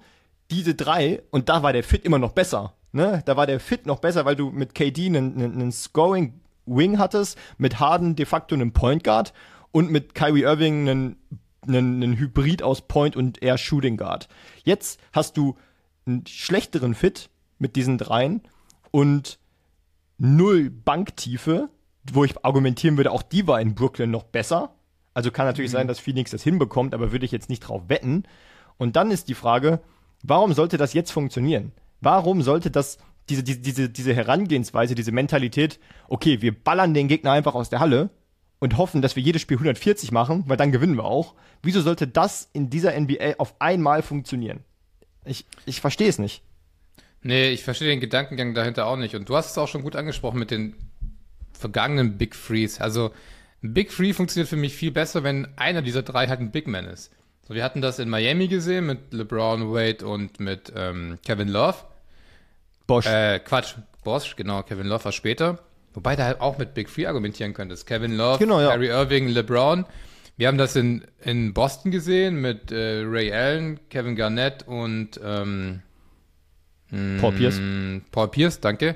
diese 0.51 0.75
drei, 0.75 1.21
und 1.31 1.49
da 1.49 1.63
war 1.63 1.73
der 1.73 1.83
Fit 1.83 2.05
immer 2.05 2.19
noch 2.19 2.31
besser. 2.31 2.73
Ne? 2.91 3.21
Da 3.25 3.37
war 3.37 3.45
der 3.45 3.59
Fit 3.59 3.85
noch 3.85 3.99
besser, 3.99 4.25
weil 4.25 4.35
du 4.35 4.49
mit 4.49 4.73
KD 4.73 5.07
einen, 5.07 5.35
einen, 5.35 5.53
einen 5.53 5.71
Scoring 5.71 6.39
Wing 6.65 6.97
hattest, 6.97 7.37
mit 7.57 7.79
Harden 7.79 8.15
de 8.15 8.25
facto 8.25 8.55
einen 8.55 8.73
Point 8.73 9.03
Guard 9.03 9.33
und 9.71 9.91
mit 9.91 10.15
Kyrie 10.15 10.43
Irving 10.43 10.89
einen, 10.89 11.17
einen, 11.67 12.03
einen 12.03 12.17
Hybrid 12.17 12.63
aus 12.63 12.81
Point 12.81 13.15
und 13.15 13.41
eher 13.41 13.57
Shooting 13.57 13.97
Guard. 13.97 14.27
Jetzt 14.63 14.99
hast 15.13 15.37
du 15.37 15.57
einen 16.05 16.25
schlechteren 16.25 16.95
Fit 16.95 17.29
mit 17.57 17.75
diesen 17.75 17.97
dreien 17.97 18.41
und 18.91 19.39
null 20.17 20.69
Banktiefe, 20.69 21.69
wo 22.11 22.23
ich 22.23 22.43
argumentieren 22.43 22.97
würde, 22.97 23.11
auch 23.11 23.21
die 23.21 23.47
war 23.47 23.61
in 23.61 23.75
Brooklyn 23.75 24.11
noch 24.11 24.23
besser. 24.23 24.75
Also 25.13 25.31
kann 25.31 25.45
natürlich 25.45 25.71
sein, 25.71 25.87
dass 25.87 25.99
Phoenix 25.99 26.31
das 26.31 26.43
hinbekommt, 26.43 26.93
aber 26.93 27.11
würde 27.11 27.25
ich 27.25 27.31
jetzt 27.31 27.49
nicht 27.49 27.61
drauf 27.61 27.83
wetten. 27.87 28.23
Und 28.77 28.95
dann 28.95 29.11
ist 29.11 29.27
die 29.27 29.33
Frage, 29.33 29.81
warum 30.23 30.53
sollte 30.53 30.77
das 30.77 30.93
jetzt 30.93 31.11
funktionieren? 31.11 31.71
Warum 32.01 32.41
sollte 32.41 32.71
das, 32.71 32.97
diese, 33.29 33.43
diese, 33.43 33.89
diese, 33.89 34.13
Herangehensweise, 34.13 34.95
diese 34.95 35.11
Mentalität, 35.11 35.79
okay, 36.07 36.41
wir 36.41 36.53
ballern 36.57 36.93
den 36.93 37.07
Gegner 37.07 37.31
einfach 37.31 37.55
aus 37.55 37.69
der 37.69 37.79
Halle 37.79 38.09
und 38.59 38.77
hoffen, 38.77 39.01
dass 39.01 39.15
wir 39.15 39.23
jedes 39.23 39.41
Spiel 39.41 39.57
140 39.57 40.11
machen, 40.11 40.43
weil 40.47 40.57
dann 40.57 40.71
gewinnen 40.71 40.95
wir 40.95 41.05
auch. 41.05 41.35
Wieso 41.61 41.81
sollte 41.81 42.07
das 42.07 42.49
in 42.53 42.69
dieser 42.69 42.99
NBA 42.99 43.35
auf 43.37 43.55
einmal 43.59 44.01
funktionieren? 44.01 44.63
Ich, 45.25 45.45
ich 45.65 45.81
verstehe 45.81 46.09
es 46.09 46.19
nicht. 46.19 46.43
Nee, 47.21 47.49
ich 47.49 47.63
verstehe 47.63 47.89
den 47.89 47.99
Gedankengang 47.99 48.53
dahinter 48.53 48.87
auch 48.87 48.95
nicht. 48.95 49.15
Und 49.15 49.27
du 49.27 49.35
hast 49.35 49.51
es 49.51 49.57
auch 49.57 49.67
schon 49.67 49.83
gut 49.83 49.95
angesprochen 49.95 50.39
mit 50.39 50.51
den 50.51 50.75
vergangenen 51.51 52.17
Big 52.17 52.35
Threes. 52.35 52.79
Also 52.79 53.11
ein 53.61 53.73
Big 53.73 53.89
Three 53.89 54.13
funktioniert 54.13 54.47
für 54.47 54.55
mich 54.55 54.73
viel 54.73 54.91
besser, 54.91 55.23
wenn 55.23 55.47
einer 55.57 55.81
dieser 55.81 56.03
drei 56.03 56.27
halt 56.27 56.39
ein 56.39 56.51
Big 56.51 56.67
Man 56.67 56.85
ist. 56.85 57.11
So, 57.49 57.55
wir 57.55 57.63
hatten 57.63 57.81
das 57.81 57.97
in 57.97 58.09
Miami 58.09 58.47
gesehen 58.47 58.85
mit 58.85 59.11
LeBron, 59.11 59.73
Wade 59.73 60.05
und 60.05 60.39
mit 60.39 60.71
ähm, 60.75 61.17
Kevin 61.25 61.47
Love. 61.47 61.77
Bosch. 62.85 63.07
Äh, 63.07 63.39
Quatsch, 63.39 63.73
Bosch, 64.03 64.35
genau, 64.35 64.61
Kevin 64.61 64.85
Love 64.85 65.05
war 65.05 65.11
später. 65.11 65.57
Wobei 65.95 66.15
du 66.15 66.23
halt 66.23 66.41
auch 66.41 66.59
mit 66.59 66.75
Big 66.75 66.93
Three 66.93 67.07
argumentieren 67.07 67.55
könntest. 67.55 67.87
Kevin 67.87 68.15
Love, 68.15 68.37
Genau, 68.37 68.61
ja. 68.61 68.69
Kyrie 68.69 68.89
Irving, 68.89 69.29
LeBron. 69.29 69.85
Wir 70.37 70.47
haben 70.47 70.59
das 70.59 70.75
in, 70.75 71.03
in 71.23 71.55
Boston 71.55 71.89
gesehen 71.89 72.39
mit 72.39 72.71
äh, 72.71 73.01
Ray 73.03 73.33
Allen, 73.33 73.79
Kevin 73.89 74.15
Garnett 74.15 74.67
und 74.67 75.19
ähm, 75.23 75.81
Paul 77.19 77.31
Pierce. 77.33 77.59
Mm, 77.59 78.01
Paul 78.11 78.27
Pierce, 78.27 78.59
danke. 78.59 78.95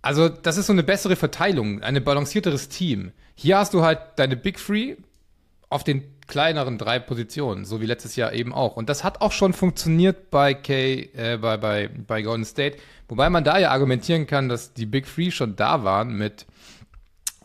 Also, 0.00 0.30
das 0.30 0.56
ist 0.56 0.68
so 0.68 0.72
eine 0.72 0.82
bessere 0.82 1.16
Verteilung, 1.16 1.82
ein 1.82 2.02
balancierteres 2.02 2.70
Team. 2.70 3.12
Hier 3.34 3.58
hast 3.58 3.74
du 3.74 3.82
halt 3.82 3.98
deine 4.16 4.36
Big 4.36 4.56
Three 4.56 4.96
auf 5.68 5.82
den 5.82 6.13
kleineren 6.26 6.78
drei 6.78 6.98
Positionen, 6.98 7.64
so 7.64 7.80
wie 7.80 7.86
letztes 7.86 8.16
Jahr 8.16 8.32
eben 8.32 8.52
auch. 8.52 8.76
Und 8.76 8.88
das 8.88 9.04
hat 9.04 9.20
auch 9.20 9.32
schon 9.32 9.52
funktioniert 9.52 10.30
bei 10.30 10.54
K, 10.54 11.10
äh, 11.14 11.38
bei, 11.38 11.56
bei, 11.56 11.88
bei 11.88 12.22
Golden 12.22 12.44
State. 12.44 12.78
Wobei 13.08 13.30
man 13.30 13.44
da 13.44 13.58
ja 13.58 13.70
argumentieren 13.70 14.26
kann, 14.26 14.48
dass 14.48 14.72
die 14.72 14.86
Big 14.86 15.06
Three 15.06 15.30
schon 15.30 15.56
da 15.56 15.84
waren 15.84 16.16
mit, 16.16 16.46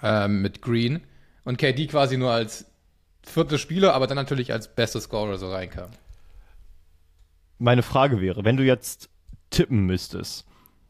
ähm, 0.02 0.42
mit 0.42 0.62
Green 0.62 1.02
und 1.44 1.58
KD 1.58 1.88
quasi 1.88 2.18
nur 2.18 2.32
als 2.32 2.66
vierter 3.24 3.58
Spieler, 3.58 3.94
aber 3.94 4.08
dann 4.08 4.16
natürlich 4.16 4.54
als 4.54 4.74
bester 4.74 5.02
Scorer 5.02 5.38
so 5.38 5.52
reinkam. 5.52 5.90
meine 7.58 7.84
Frage 7.84 8.22
wäre, 8.22 8.46
wenn 8.46 8.58
du 8.58 8.64
jetzt 8.64 9.10
tippen 9.50 9.86
müsstest, 9.86 10.46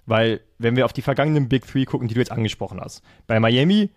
weil 0.06 0.42
wenn 0.58 0.76
wir 0.76 0.86
auf 0.86 0.94
die 0.94 1.02
vergangenen 1.02 1.50
Big 1.50 1.68
Three 1.68 1.86
gucken, 1.86 2.08
die 2.08 2.14
du 2.14 2.20
jetzt 2.20 2.32
angesprochen 2.32 2.80
hast, 2.80 3.04
bei 3.28 3.40
Miami, 3.40 3.90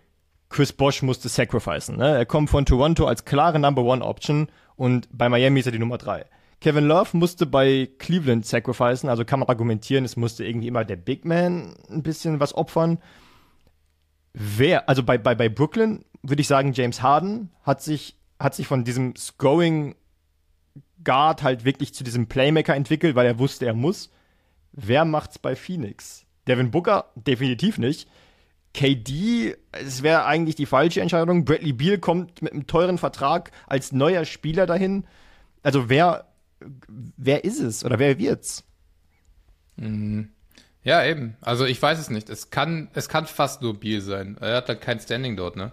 Chris 0.53 0.71
Bosch 0.71 1.01
musste 1.01 1.29
sacrificen. 1.29 1.97
Ne? 1.97 2.15
Er 2.15 2.27
kommt 2.27 2.51
von 2.51 2.65
Toronto 2.65 3.07
als 3.07 3.25
klare 3.25 3.57
Number 3.57 3.81
One 3.81 4.05
Option 4.05 4.49
und 4.75 5.09
bei 5.11 5.27
Miami 5.27 5.59
ist 5.59 5.65
er 5.65 5.71
die 5.71 5.79
Nummer 5.79 5.97
drei. 5.97 6.25
Kevin 6.61 6.85
Love 6.85 7.17
musste 7.17 7.47
bei 7.47 7.89
Cleveland 7.97 8.45
sacrificen, 8.45 9.09
also 9.09 9.25
kann 9.25 9.39
man 9.39 9.49
argumentieren, 9.49 10.05
es 10.05 10.15
musste 10.15 10.45
irgendwie 10.45 10.67
immer 10.67 10.85
der 10.85 10.95
Big 10.95 11.25
Man 11.25 11.75
ein 11.89 12.03
bisschen 12.03 12.39
was 12.39 12.53
opfern. 12.53 12.99
Wer, 14.33 14.87
also 14.87 15.01
bei, 15.01 15.17
bei, 15.17 15.33
bei 15.33 15.49
Brooklyn 15.49 16.05
würde 16.21 16.41
ich 16.41 16.47
sagen, 16.47 16.71
James 16.73 17.01
Harden 17.01 17.49
hat 17.63 17.81
sich, 17.81 18.15
hat 18.39 18.53
sich 18.53 18.67
von 18.67 18.83
diesem 18.83 19.15
Scoring 19.15 19.95
Guard 21.03 21.41
halt 21.41 21.65
wirklich 21.65 21.95
zu 21.95 22.03
diesem 22.03 22.27
Playmaker 22.27 22.75
entwickelt, 22.75 23.15
weil 23.15 23.25
er 23.25 23.39
wusste, 23.39 23.65
er 23.65 23.73
muss. 23.73 24.11
Wer 24.71 25.03
macht's 25.03 25.39
bei 25.39 25.55
Phoenix? 25.55 26.27
Devin 26.47 26.69
Booker? 26.69 27.05
Definitiv 27.15 27.79
nicht. 27.79 28.07
KD, 28.73 29.55
es 29.71 30.01
wäre 30.01 30.25
eigentlich 30.25 30.55
die 30.55 30.65
falsche 30.65 31.01
Entscheidung. 31.01 31.45
Bradley 31.45 31.73
Beal 31.73 31.99
kommt 31.99 32.41
mit 32.41 32.53
einem 32.53 32.67
teuren 32.67 32.97
Vertrag 32.97 33.51
als 33.67 33.91
neuer 33.91 34.25
Spieler 34.25 34.65
dahin. 34.65 35.05
Also 35.61 35.89
wer, 35.89 36.25
wer 37.17 37.43
ist 37.43 37.59
es 37.59 37.85
oder 37.85 37.99
wer 37.99 38.17
wird's? 38.17 38.63
Ja, 40.83 41.05
eben. 41.05 41.37
Also 41.41 41.65
ich 41.65 41.81
weiß 41.81 41.99
es 41.99 42.09
nicht. 42.09 42.29
Es 42.29 42.49
kann, 42.49 42.89
es 42.93 43.09
kann 43.09 43.25
fast 43.27 43.61
nur 43.61 43.79
Biel 43.79 44.01
sein. 44.01 44.37
Er 44.41 44.57
hat 44.57 44.67
halt 44.67 44.81
kein 44.81 44.99
Standing 44.99 45.37
dort, 45.37 45.55
ne? 45.55 45.71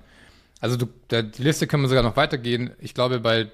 Also 0.60 0.76
du, 0.76 0.86
der, 1.08 1.22
die 1.22 1.42
Liste 1.42 1.66
können 1.66 1.82
wir 1.82 1.88
sogar 1.88 2.04
noch 2.04 2.16
weitergehen. 2.16 2.70
Ich 2.78 2.92
glaube, 2.94 3.18
bei 3.18 3.50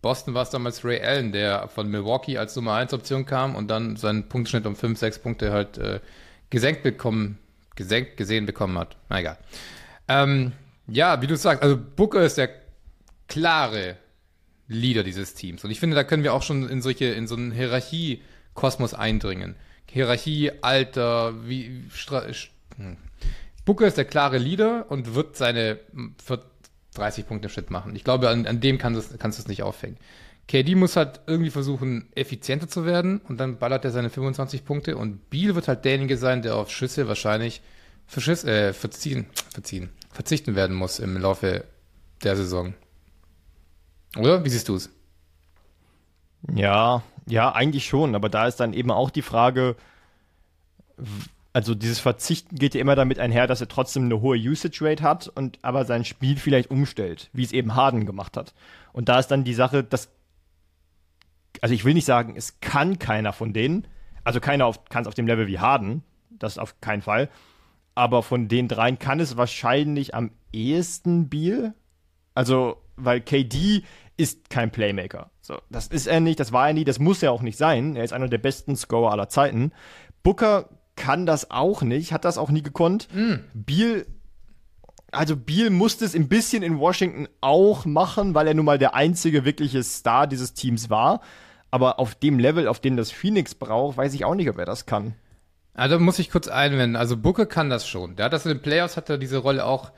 Boston 0.00 0.34
war 0.34 0.42
es 0.42 0.50
damals 0.50 0.84
Ray 0.84 1.00
Allen, 1.00 1.32
der 1.32 1.68
von 1.68 1.90
Milwaukee 1.90 2.38
als 2.38 2.56
Nummer 2.56 2.74
1 2.74 2.94
Option 2.94 3.26
kam 3.26 3.54
und 3.54 3.68
dann 3.68 3.96
seinen 3.96 4.28
Punktschnitt 4.28 4.64
um 4.66 4.76
5, 4.76 4.98
6 4.98 5.18
Punkte 5.18 5.52
halt 5.52 5.76
äh, 5.76 6.00
gesenkt 6.50 6.82
bekommen, 6.82 7.38
gesenkt 7.78 8.16
gesehen 8.16 8.44
bekommen 8.44 8.76
hat. 8.76 8.96
Na 9.08 9.20
egal. 9.20 9.38
Ähm, 10.08 10.52
ja, 10.88 11.22
wie 11.22 11.26
du 11.26 11.36
sagst, 11.36 11.62
also 11.62 11.78
Booker 11.78 12.22
ist 12.22 12.36
der 12.36 12.50
klare 13.28 13.96
Leader 14.66 15.04
dieses 15.04 15.34
Teams. 15.34 15.64
Und 15.64 15.70
ich 15.70 15.80
finde, 15.80 15.94
da 15.94 16.04
können 16.04 16.24
wir 16.24 16.34
auch 16.34 16.42
schon 16.42 16.68
in 16.68 16.82
solche, 16.82 17.06
in 17.06 17.26
so 17.26 17.36
einen 17.36 17.52
Hierarchie-Kosmos 17.52 18.94
eindringen. 18.94 19.54
Hierarchie, 19.90 20.50
Alter, 20.60 21.46
wie, 21.46 21.84
Stra 21.94 22.26
hm. 22.76 22.96
Booker 23.64 23.86
ist 23.86 23.96
der 23.96 24.04
klare 24.04 24.38
Leader 24.38 24.86
und 24.90 25.14
wird 25.14 25.36
seine 25.36 25.78
hm, 25.92 26.16
wird 26.26 26.44
30 26.94 27.26
Punkte 27.26 27.46
im 27.46 27.52
Schnitt 27.52 27.70
machen. 27.70 27.94
Ich 27.94 28.02
glaube, 28.02 28.28
an, 28.28 28.46
an 28.46 28.60
dem 28.60 28.78
kannst 28.78 29.14
du 29.14 29.16
es 29.26 29.48
nicht 29.48 29.62
aufhängen. 29.62 29.98
KD 30.48 30.74
muss 30.74 30.96
halt 30.96 31.20
irgendwie 31.26 31.50
versuchen, 31.50 32.08
effizienter 32.14 32.68
zu 32.68 32.86
werden 32.86 33.20
und 33.28 33.38
dann 33.38 33.58
ballert 33.58 33.84
er 33.84 33.90
seine 33.90 34.08
25 34.08 34.64
Punkte 34.64 34.96
und 34.96 35.28
Beal 35.28 35.54
wird 35.54 35.68
halt 35.68 35.84
derjenige 35.84 36.16
sein, 36.16 36.40
der 36.40 36.56
auf 36.56 36.70
Schüsse 36.70 37.06
wahrscheinlich 37.06 37.60
verschiss, 38.06 38.44
äh, 38.44 38.72
verziehen, 38.72 39.26
verziehen, 39.50 39.90
verzichten 40.10 40.56
werden 40.56 40.74
muss 40.74 40.98
im 40.98 41.18
Laufe 41.18 41.64
der 42.24 42.34
Saison. 42.34 42.74
Oder? 44.16 44.42
Wie 44.44 44.48
siehst 44.48 44.68
du 44.70 44.76
es? 44.76 44.90
Ja, 46.54 47.02
ja, 47.26 47.52
eigentlich 47.52 47.86
schon, 47.86 48.14
aber 48.14 48.30
da 48.30 48.46
ist 48.46 48.56
dann 48.56 48.72
eben 48.72 48.90
auch 48.90 49.10
die 49.10 49.22
Frage, 49.22 49.76
also 51.52 51.74
dieses 51.74 51.98
Verzichten 51.98 52.56
geht 52.56 52.74
ja 52.74 52.80
immer 52.80 52.96
damit 52.96 53.18
einher, 53.18 53.46
dass 53.46 53.60
er 53.60 53.68
trotzdem 53.68 54.04
eine 54.04 54.22
hohe 54.22 54.38
Usage 54.38 54.78
Rate 54.80 55.02
hat 55.02 55.28
und 55.28 55.58
aber 55.60 55.84
sein 55.84 56.06
Spiel 56.06 56.36
vielleicht 56.36 56.70
umstellt, 56.70 57.28
wie 57.34 57.44
es 57.44 57.52
eben 57.52 57.74
Harden 57.74 58.06
gemacht 58.06 58.38
hat. 58.38 58.54
Und 58.94 59.10
da 59.10 59.18
ist 59.18 59.28
dann 59.28 59.44
die 59.44 59.54
Sache, 59.54 59.84
dass 59.84 60.08
also 61.60 61.74
ich 61.74 61.84
will 61.84 61.94
nicht 61.94 62.04
sagen, 62.04 62.34
es 62.36 62.60
kann 62.60 62.98
keiner 62.98 63.32
von 63.32 63.52
denen, 63.52 63.86
also 64.24 64.40
keiner 64.40 64.72
kann 64.90 65.02
es 65.02 65.08
auf 65.08 65.14
dem 65.14 65.26
Level 65.26 65.46
wie 65.46 65.58
Harden, 65.58 66.02
das 66.30 66.58
auf 66.58 66.80
keinen 66.80 67.02
Fall, 67.02 67.28
aber 67.94 68.22
von 68.22 68.48
den 68.48 68.68
dreien 68.68 68.98
kann 68.98 69.20
es 69.20 69.36
wahrscheinlich 69.36 70.14
am 70.14 70.30
ehesten 70.52 71.28
Beal, 71.28 71.74
also, 72.34 72.76
weil 72.94 73.20
KD 73.20 73.82
ist 74.16 74.48
kein 74.48 74.70
Playmaker. 74.70 75.30
So, 75.40 75.58
das 75.70 75.88
ist 75.88 76.06
er 76.06 76.20
nicht, 76.20 76.38
das 76.38 76.52
war 76.52 76.68
er 76.68 76.74
nie, 76.74 76.84
das 76.84 77.00
muss 77.00 77.20
er 77.22 77.32
auch 77.32 77.42
nicht 77.42 77.58
sein. 77.58 77.96
Er 77.96 78.04
ist 78.04 78.12
einer 78.12 78.28
der 78.28 78.38
besten 78.38 78.76
Scorer 78.76 79.10
aller 79.10 79.28
Zeiten. 79.28 79.72
Booker 80.22 80.68
kann 80.94 81.26
das 81.26 81.50
auch 81.50 81.82
nicht, 81.82 82.12
hat 82.12 82.24
das 82.24 82.38
auch 82.38 82.50
nie 82.50 82.62
gekonnt. 82.62 83.08
Beal, 83.54 84.06
also 85.10 85.36
Beal 85.36 85.70
musste 85.70 86.04
es 86.04 86.14
ein 86.14 86.28
bisschen 86.28 86.62
in 86.62 86.78
Washington 86.78 87.26
auch 87.40 87.84
machen, 87.86 88.34
weil 88.34 88.46
er 88.46 88.54
nun 88.54 88.66
mal 88.66 88.78
der 88.78 88.94
einzige 88.94 89.44
wirkliche 89.44 89.82
Star 89.82 90.26
dieses 90.28 90.54
Teams 90.54 90.90
war. 90.90 91.20
Aber 91.70 91.98
auf 91.98 92.14
dem 92.14 92.38
Level, 92.38 92.66
auf 92.68 92.80
dem 92.80 92.96
das 92.96 93.10
Phoenix 93.10 93.54
braucht, 93.54 93.96
weiß 93.96 94.14
ich 94.14 94.24
auch 94.24 94.34
nicht, 94.34 94.48
ob 94.48 94.58
er 94.58 94.64
das 94.64 94.86
kann. 94.86 95.14
Also 95.74 95.98
muss 95.98 96.18
ich 96.18 96.30
kurz 96.30 96.48
einwenden. 96.48 96.96
Also 96.96 97.16
Booker 97.16 97.46
kann 97.46 97.70
das 97.70 97.86
schon. 97.86 98.16
Der 98.16 98.26
hat 98.26 98.32
das 98.32 98.46
in 98.46 98.52
den 98.52 98.62
Playoffs, 98.62 98.96
hat 98.96 99.10
er 99.10 99.18
diese 99.18 99.36
Rolle 99.38 99.64
auch 99.64 99.92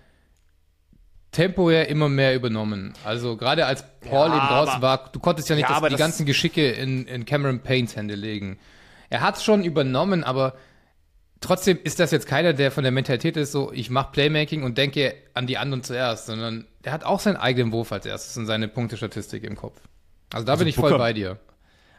temporär 1.32 1.88
immer 1.88 2.08
mehr 2.08 2.34
übernommen. 2.34 2.92
Also 3.04 3.36
gerade 3.36 3.66
als 3.66 3.84
Paul 4.00 4.28
Ja, 4.30 4.36
eben 4.36 4.46
draußen 4.48 4.74
aber- 4.74 4.82
war, 4.82 5.10
du 5.12 5.20
konntest 5.20 5.48
ja 5.48 5.54
nicht 5.54 5.62
Ja, 5.62 5.68
das, 5.68 5.76
aber 5.78 5.88
die 5.88 5.92
das- 5.94 6.00
ganzen 6.00 6.26
Geschicke 6.26 6.70
in, 6.72 7.06
in 7.06 7.24
Cameron 7.24 7.60
Paynes 7.60 7.94
Hände 7.96 8.14
legen. 8.16 8.58
Er 9.10 9.20
hat 9.20 9.36
es 9.36 9.44
schon 9.44 9.62
übernommen, 9.62 10.24
aber 10.24 10.54
trotzdem 11.40 11.78
ist 11.82 12.00
das 12.00 12.10
jetzt 12.10 12.26
keiner, 12.26 12.52
der 12.52 12.70
von 12.72 12.82
der 12.82 12.90
Mentalität 12.92 13.36
ist, 13.36 13.52
so 13.52 13.70
ich 13.72 13.90
mache 13.90 14.10
Playmaking 14.12 14.64
und 14.64 14.76
denke 14.76 15.14
an 15.34 15.46
die 15.46 15.56
anderen 15.56 15.84
zuerst, 15.84 16.26
sondern 16.26 16.66
der 16.84 16.92
hat 16.92 17.04
auch 17.04 17.20
seinen 17.20 17.36
eigenen 17.36 17.70
Wurf 17.72 17.92
als 17.92 18.06
erstes 18.06 18.36
und 18.36 18.46
seine 18.46 18.66
Punktestatistik 18.68 19.44
im 19.44 19.54
Kopf. 19.56 19.80
Also 20.32 20.44
da 20.46 20.56
bin 20.56 20.66
ich 20.66 20.74
voll 20.74 20.90
Booker- 20.90 20.98
bei 20.98 21.12
dir. 21.12 21.38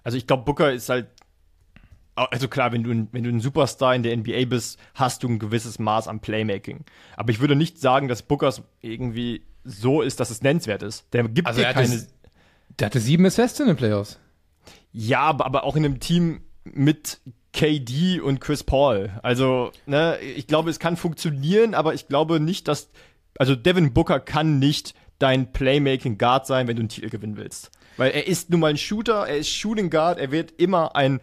Also 0.03 0.17
ich 0.17 0.27
glaube, 0.27 0.43
Booker 0.43 0.71
ist 0.71 0.89
halt. 0.89 1.07
Also 2.15 2.47
klar, 2.49 2.71
wenn 2.73 2.83
du, 2.83 2.91
ein- 2.91 3.07
wenn 3.13 3.23
du 3.23 3.29
ein 3.29 3.39
Superstar 3.39 3.95
in 3.95 4.03
der 4.03 4.15
NBA 4.17 4.45
bist, 4.45 4.77
hast 4.95 5.23
du 5.23 5.29
ein 5.29 5.39
gewisses 5.39 5.79
Maß 5.79 6.07
an 6.07 6.19
Playmaking. 6.19 6.83
Aber 7.15 7.31
ich 7.31 7.39
würde 7.39 7.55
nicht 7.55 7.79
sagen, 7.79 8.07
dass 8.09 8.21
Bookers 8.21 8.61
irgendwie 8.81 9.43
so 9.63 10.01
ist, 10.01 10.19
dass 10.19 10.29
es 10.29 10.41
nennenswert 10.41 10.83
ist. 10.83 11.05
Der 11.13 11.23
gibt 11.27 11.47
Also 11.47 11.61
dir 11.61 11.67
er 11.67 11.75
hatte, 11.75 11.87
keine. 11.87 12.07
der 12.79 12.85
hatte 12.87 12.99
sieben 12.99 13.25
Assists 13.25 13.59
in 13.61 13.67
den 13.67 13.77
Playoffs. 13.77 14.19
Ja, 14.91 15.21
aber, 15.21 15.45
aber 15.45 15.63
auch 15.63 15.75
in 15.77 15.85
einem 15.85 15.99
Team 16.01 16.41
mit 16.65 17.21
KD 17.53 18.19
und 18.19 18.41
Chris 18.41 18.63
Paul. 18.63 19.09
Also, 19.23 19.71
ne, 19.85 20.19
ich 20.19 20.47
glaube, 20.47 20.69
es 20.69 20.79
kann 20.79 20.97
funktionieren, 20.97 21.73
aber 21.73 21.93
ich 21.93 22.07
glaube 22.07 22.39
nicht, 22.39 22.67
dass. 22.67 22.89
Also, 23.37 23.55
Devin 23.55 23.93
Booker 23.93 24.19
kann 24.19 24.59
nicht 24.59 24.93
dein 25.17 25.53
Playmaking 25.53 26.17
Guard 26.17 26.45
sein, 26.45 26.67
wenn 26.67 26.75
du 26.75 26.81
einen 26.81 26.89
Titel 26.89 27.09
gewinnen 27.09 27.37
willst. 27.37 27.71
Weil 27.97 28.11
er 28.11 28.27
ist 28.27 28.49
nun 28.49 28.61
mal 28.61 28.69
ein 28.69 28.77
Shooter, 28.77 29.27
er 29.27 29.37
ist 29.37 29.49
Shooting 29.49 29.89
Guard, 29.89 30.19
er 30.19 30.31
wird 30.31 30.53
immer 30.57 30.95
ein 30.95 31.21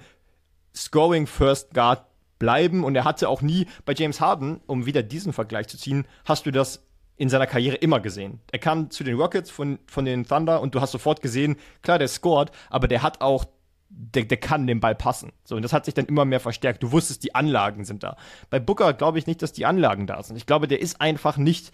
Scoring 0.74 1.26
First 1.26 1.74
Guard 1.74 2.04
bleiben 2.38 2.84
und 2.84 2.94
er 2.94 3.04
hatte 3.04 3.28
auch 3.28 3.42
nie 3.42 3.66
bei 3.84 3.94
James 3.94 4.20
Harden, 4.20 4.60
um 4.66 4.86
wieder 4.86 5.02
diesen 5.02 5.32
Vergleich 5.32 5.68
zu 5.68 5.76
ziehen, 5.76 6.06
hast 6.24 6.46
du 6.46 6.50
das 6.50 6.84
in 7.16 7.28
seiner 7.28 7.46
Karriere 7.46 7.76
immer 7.76 8.00
gesehen. 8.00 8.40
Er 8.52 8.60
kam 8.60 8.90
zu 8.90 9.02
den 9.02 9.16
Rockets 9.16 9.50
von, 9.50 9.80
von 9.86 10.04
den 10.04 10.24
Thunder 10.24 10.60
und 10.60 10.74
du 10.74 10.80
hast 10.80 10.92
sofort 10.92 11.20
gesehen, 11.20 11.56
klar, 11.82 11.98
der 11.98 12.08
scored, 12.08 12.52
aber 12.70 12.86
der 12.86 13.02
hat 13.02 13.20
auch, 13.20 13.46
der, 13.88 14.24
der 14.24 14.36
kann 14.36 14.66
den 14.66 14.80
Ball 14.80 14.94
passen. 14.94 15.32
So, 15.44 15.56
und 15.56 15.62
das 15.62 15.72
hat 15.72 15.84
sich 15.84 15.94
dann 15.94 16.06
immer 16.06 16.24
mehr 16.24 16.40
verstärkt. 16.40 16.82
Du 16.82 16.92
wusstest, 16.92 17.24
die 17.24 17.34
Anlagen 17.34 17.84
sind 17.84 18.04
da. 18.04 18.16
Bei 18.50 18.60
Booker 18.60 18.92
glaube 18.92 19.18
ich 19.18 19.26
nicht, 19.26 19.42
dass 19.42 19.52
die 19.52 19.66
Anlagen 19.66 20.06
da 20.06 20.22
sind. 20.22 20.36
Ich 20.36 20.46
glaube, 20.46 20.68
der 20.68 20.80
ist 20.80 21.00
einfach 21.00 21.38
nicht, 21.38 21.72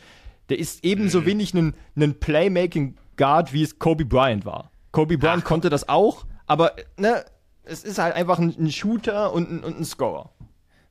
der 0.48 0.58
ist 0.58 0.82
ebenso 0.84 1.26
wenig 1.26 1.52
ein, 1.52 1.74
ein 1.96 2.18
Playmaking 2.18 2.96
Guard, 3.16 3.52
wie 3.52 3.62
es 3.62 3.78
Kobe 3.78 4.06
Bryant 4.06 4.46
war. 4.46 4.70
Kobe 4.94 5.18
Bryant 5.18 5.44
konnte 5.44 5.70
das 5.70 5.88
auch, 5.88 6.24
aber 6.46 6.76
ne, 6.96 7.24
es 7.64 7.82
ist 7.82 7.98
halt 7.98 8.14
einfach 8.14 8.38
ein, 8.38 8.54
ein 8.56 8.70
Shooter 8.70 9.32
und 9.32 9.50
ein, 9.50 9.64
und 9.64 9.80
ein 9.80 9.84
Scorer. 9.84 10.30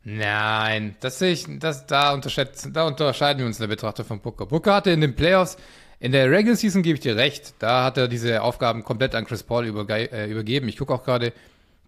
Nein, 0.04 0.98
das 1.00 1.20
sehe 1.20 1.32
ich, 1.32 1.46
das, 1.60 1.88
da, 1.88 2.14
unterschätzen, 2.14 2.74
da 2.74 2.86
unterscheiden 2.86 3.40
wir 3.40 3.46
uns 3.46 3.60
in 3.60 3.64
der 3.64 3.70
Betrachtung 3.70 4.06
von 4.06 4.20
Booker. 4.20 4.46
Booker 4.46 4.76
hatte 4.76 4.92
in 4.92 5.00
den 5.00 5.16
Playoffs, 5.16 5.56
in 6.02 6.12
der 6.12 6.30
Regular 6.30 6.58
Season 6.58 6.84
gebe 6.84 6.96
ich 6.96 7.00
dir 7.00 7.16
recht, 7.16 7.54
da 7.60 7.86
hat 7.86 7.98
er 7.98 8.10
diese 8.10 8.42
Aufgaben 8.42 8.84
komplett 8.84 9.16
an 9.16 9.24
Chris 9.24 9.42
Paul 9.42 9.66
überge 9.66 10.12
äh, 10.12 10.30
übergeben. 10.30 10.68
Ich 10.68 10.76
gucke 10.76 10.94
auch 10.94 11.06
gerade, 11.06 11.32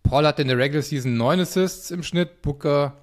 Paul 0.01 0.25
hatte 0.25 0.41
in 0.41 0.48
der 0.48 0.57
Regular 0.57 0.84
Season 0.84 1.17
neun 1.17 1.41
Assists 1.41 1.91
im 1.91 2.01
Schnitt, 2.01 2.41
Booker 2.41 2.93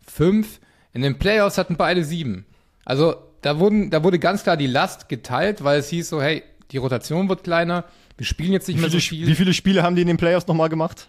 fünf. 0.00 0.58
In 0.94 1.02
den 1.02 1.18
Playoffs 1.18 1.58
hatten 1.58 1.76
beide 1.76 2.02
sieben. 2.02 2.46
Also 2.86 3.16
da, 3.42 3.58
wurden, 3.58 3.90
da 3.90 4.02
wurde 4.02 4.18
ganz 4.18 4.42
klar 4.42 4.56
die 4.56 4.68
Last 4.68 5.10
geteilt, 5.10 5.62
weil 5.62 5.80
es 5.80 5.90
hieß 5.90 6.08
so, 6.08 6.22
hey, 6.22 6.42
die 6.70 6.78
Rotation 6.78 7.28
wird 7.28 7.44
kleiner, 7.44 7.84
wir 8.16 8.26
spielen 8.26 8.52
jetzt 8.52 8.68
nicht 8.68 8.76
Wie 8.78 8.80
mehr 8.82 8.90
so 8.90 8.98
viele, 8.98 9.20
viel. 9.22 9.26
wie 9.26 9.34
viele 9.34 9.54
Spiele 9.54 9.82
haben 9.82 9.96
die 9.96 10.02
in 10.02 10.08
den 10.08 10.16
Playoffs 10.16 10.46
nochmal 10.46 10.68
gemacht? 10.68 11.08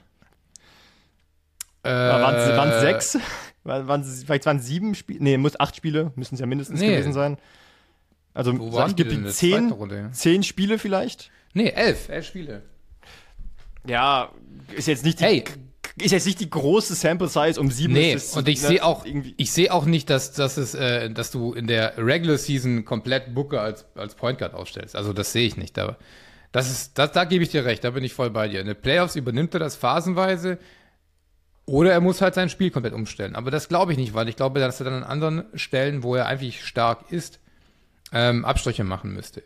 äh, 1.83 1.89
Waren 1.89 2.69
es 2.69 2.81
sechs? 2.81 3.17
Waren 3.63 4.01
es, 4.01 4.23
vielleicht 4.23 4.45
waren 4.45 4.57
es 4.57 4.65
sieben 4.67 4.95
Spiele? 4.95 5.23
Nee, 5.23 5.37
muss 5.37 5.59
acht 5.59 5.75
Spiele, 5.75 6.11
müssen 6.15 6.35
es 6.35 6.39
ja 6.41 6.45
mindestens 6.45 6.79
Nee. 6.79 6.91
gewesen 6.91 7.13
sein. 7.13 7.37
Also 8.33 8.51
waren 8.73 8.89
ich 8.89 8.95
die 8.95 9.29
zehn, 9.31 9.73
zehn 10.11 10.43
Spiele 10.43 10.77
vielleicht. 10.77 11.31
Nee, 11.53 11.69
elf, 11.69 12.09
elf 12.09 12.25
Spiele. 12.27 12.63
Ja, 13.87 14.31
ist 14.75 14.87
jetzt 14.87 15.05
nicht 15.05 15.19
die, 15.19 15.23
Hey. 15.23 15.43
ist 15.97 16.11
jetzt 16.11 16.25
nicht 16.25 16.39
die 16.41 16.49
große 16.49 16.95
Sample 16.95 17.27
Size 17.29 17.59
um 17.59 17.71
sieben 17.71 17.93
Nee, 17.93 18.13
Assists 18.15 18.35
und 18.35 18.47
ich 18.49 18.61
ne, 18.61 18.67
sehe 18.67 18.83
auch, 18.83 19.05
irgendwie. 19.05 19.33
ich 19.37 19.51
sehe 19.51 19.71
auch 19.73 19.85
nicht, 19.85 20.09
dass, 20.09 20.33
dass, 20.33 20.57
es, 20.57 20.73
äh, 20.75 21.09
dass 21.11 21.31
du 21.31 21.53
in 21.53 21.67
der 21.67 21.93
Regular 21.97 22.37
Season 22.37 22.83
komplett 22.83 23.33
Booker 23.33 23.61
als, 23.61 23.85
als 23.95 24.15
Point 24.15 24.39
Guard 24.39 24.53
aufstellst. 24.53 24.95
Also 24.95 25.13
das 25.13 25.31
sehe 25.31 25.47
ich 25.47 25.55
nicht. 25.55 25.79
Aber 25.79 25.97
das 26.55 26.71
ist, 26.71 26.97
das, 26.97 27.11
da 27.11 27.25
gebe 27.25 27.43
ich 27.43 27.49
dir 27.49 27.65
recht, 27.65 27.83
da 27.83 27.89
bin 27.89 28.05
ich 28.05 28.13
voll 28.13 28.29
bei 28.29 28.47
dir. 28.47 28.61
In 28.61 28.67
den 28.67 28.79
Playoffs 28.79 29.17
übernimmt 29.17 29.53
er 29.53 29.59
das 29.59 29.75
phasenweise 29.75 30.57
oder 31.65 31.91
er 31.91 31.99
muss 31.99 32.21
halt 32.21 32.33
sein 32.33 32.47
Spiel 32.47 32.71
komplett 32.71 32.93
umstellen. 32.93 33.35
Aber 33.35 33.51
das 33.51 33.67
glaube 33.67 33.91
ich 33.91 33.97
nicht, 33.97 34.13
weil 34.13 34.29
ich 34.29 34.37
glaube, 34.37 34.61
dass 34.61 34.79
er 34.79 34.85
dann 34.85 34.93
an 34.93 35.03
anderen 35.03 35.43
Stellen, 35.55 36.01
wo 36.01 36.15
er 36.15 36.27
eigentlich 36.27 36.63
stark 36.63 37.11
ist, 37.11 37.41
ähm, 38.13 38.45
Abstriche 38.45 38.85
machen 38.85 39.11
müsste. 39.11 39.43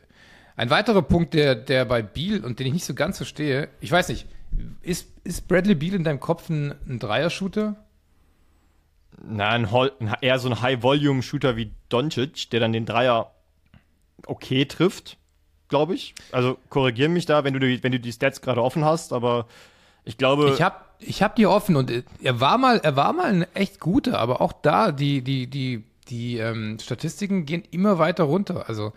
Ein 0.56 0.70
weiterer 0.70 1.02
Punkt, 1.02 1.34
der, 1.34 1.56
der 1.56 1.86
bei 1.86 2.04
Beal 2.04 2.46
und 2.46 2.60
den 2.60 2.68
ich 2.68 2.74
nicht 2.74 2.86
so 2.86 2.94
ganz 2.94 3.18
verstehe, 3.18 3.70
ich 3.80 3.92
weiß 3.92 4.10
nicht, 4.10 4.28
ist, 4.84 5.08
ist 5.24 5.48
Bradley 5.48 5.74
Beal 5.74 5.96
in 5.96 6.04
deinem 6.04 6.20
Kopf 6.20 6.48
ein, 6.50 6.76
ein 6.88 7.00
Dreier-Shooter? 7.00 7.76
Na, 9.20 9.58
eher 10.22 10.38
so 10.38 10.48
ein 10.48 10.62
High-Volume-Shooter 10.62 11.56
wie 11.56 11.72
Doncic, 11.90 12.52
der 12.52 12.60
dann 12.60 12.72
den 12.72 12.86
Dreier 12.86 13.34
okay 14.28 14.66
trifft, 14.66 15.18
glaube 15.70 15.96
ich. 15.96 16.14
Also 16.32 16.58
korrigier 16.70 17.10
mich 17.10 17.26
da, 17.26 17.44
wenn 17.44 17.54
du 17.54 17.60
die, 17.60 17.82
wenn 17.84 17.92
du 17.92 18.00
die 18.00 18.12
Stats 18.12 18.42
gerade 18.42 18.62
offen 18.62 18.84
hast, 18.84 19.14
aber 19.14 19.48
ich 20.04 20.18
glaube. 20.18 20.52
Ich 20.54 20.62
habe 20.62 20.76
ich 21.00 21.24
hab 21.24 21.36
die 21.36 21.48
offen 21.48 21.76
und 21.76 21.90
äh, 21.90 22.04
er 22.22 22.42
war 22.42 22.58
mal, 22.58 22.80
er 22.84 22.96
war 22.96 23.14
mal 23.14 23.28
ein 23.28 23.48
echt 23.54 23.80
guter, 23.80 24.20
aber 24.20 24.42
auch 24.42 24.52
da, 24.52 24.92
die, 24.92 25.22
die, 25.22 25.48
die, 25.48 25.84
die 26.10 26.38
ähm, 26.38 26.78
Statistiken 26.80 27.46
gehen 27.46 27.64
immer 27.72 28.00
weiter 28.00 28.26
runter. 28.26 28.68
Also 28.68 28.92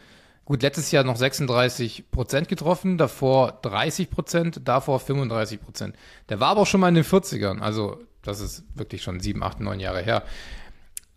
gut, 0.45 0.63
letztes 0.63 0.91
Jahr 0.91 1.05
noch 1.05 1.17
36 1.17 2.11
Prozent 2.11 2.49
getroffen, 2.49 2.99
davor 2.99 3.59
30 3.63 4.11
Prozent, 4.11 4.61
davor 4.65 4.99
35 4.99 5.61
Prozent. 5.61 5.97
Der 6.29 6.41
war 6.41 6.49
aber 6.49 6.63
auch 6.63 6.67
schon 6.67 6.81
mal 6.81 6.89
in 6.89 6.97
den 6.97 7.05
40ern, 7.05 7.61
also 7.61 7.99
das 8.23 8.41
ist 8.41 8.65
wirklich 8.75 9.03
schon 9.03 9.21
sieben, 9.21 9.43
acht, 9.43 9.61
neun 9.61 9.81
Jahre 9.81 10.03
her. 10.03 10.25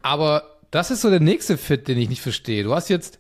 Aber 0.02 0.44
das 0.72 0.92
ist 0.92 1.02
so 1.02 1.10
der 1.10 1.20
nächste 1.20 1.58
Fit, 1.58 1.88
den 1.88 1.98
ich 1.98 2.10
nicht 2.10 2.22
verstehe. 2.22 2.64
Du 2.64 2.76
hast 2.76 2.90
jetzt 2.90 3.20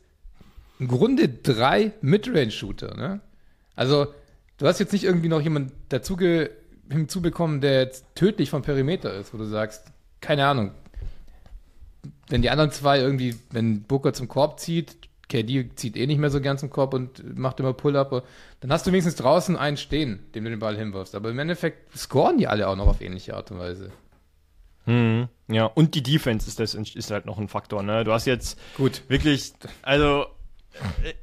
im 0.79 0.87
Grunde 0.87 1.29
drei 1.29 1.93
Midrange-Shooter, 2.01 2.95
ne? 2.95 3.21
Also, 3.75 4.07
du 4.57 4.67
hast 4.67 4.79
jetzt 4.79 4.93
nicht 4.93 5.03
irgendwie 5.03 5.29
noch 5.29 5.41
jemand 5.41 5.71
dazu 5.89 6.17
hinzubekommen, 6.89 7.61
der 7.61 7.81
jetzt 7.81 8.05
tödlich 8.15 8.49
vom 8.49 8.61
Perimeter 8.61 9.13
ist, 9.13 9.33
wo 9.33 9.37
du 9.37 9.45
sagst, 9.45 9.85
keine 10.21 10.45
Ahnung, 10.45 10.71
wenn 12.29 12.41
die 12.41 12.49
anderen 12.49 12.71
zwei 12.71 12.99
irgendwie, 12.99 13.35
wenn 13.51 13.83
Booker 13.83 14.13
zum 14.13 14.27
Korb 14.27 14.59
zieht, 14.59 14.97
KD 15.27 15.71
zieht 15.75 15.97
eh 15.97 16.05
nicht 16.05 16.19
mehr 16.19 16.29
so 16.29 16.39
gern 16.39 16.57
zum 16.57 16.69
Korb 16.69 16.93
und 16.93 17.37
macht 17.37 17.59
immer 17.59 17.73
Pull-Up, 17.73 18.25
dann 18.59 18.71
hast 18.71 18.85
du 18.85 18.91
wenigstens 18.91 19.15
draußen 19.15 19.55
einen 19.57 19.77
stehen, 19.77 20.19
dem 20.33 20.43
du 20.43 20.49
den 20.49 20.59
Ball 20.59 20.77
hinwirfst. 20.77 21.15
Aber 21.15 21.29
im 21.29 21.39
Endeffekt 21.39 21.97
scoren 21.97 22.37
die 22.37 22.47
alle 22.47 22.67
auch 22.67 22.75
noch 22.75 22.87
auf 22.87 23.01
ähnliche 23.01 23.35
Art 23.35 23.51
und 23.51 23.59
Weise. 23.59 23.91
Mhm. 24.85 25.29
Ja, 25.47 25.65
und 25.65 25.95
die 25.95 26.03
Defense 26.03 26.47
ist, 26.47 26.59
das, 26.59 26.75
ist 26.75 27.11
halt 27.11 27.25
noch 27.25 27.39
ein 27.39 27.47
Faktor. 27.47 27.81
Ne? 27.81 28.03
Du 28.03 28.11
hast 28.11 28.25
jetzt 28.25 28.59
Gut. 28.77 29.01
wirklich, 29.07 29.53
also 29.81 30.25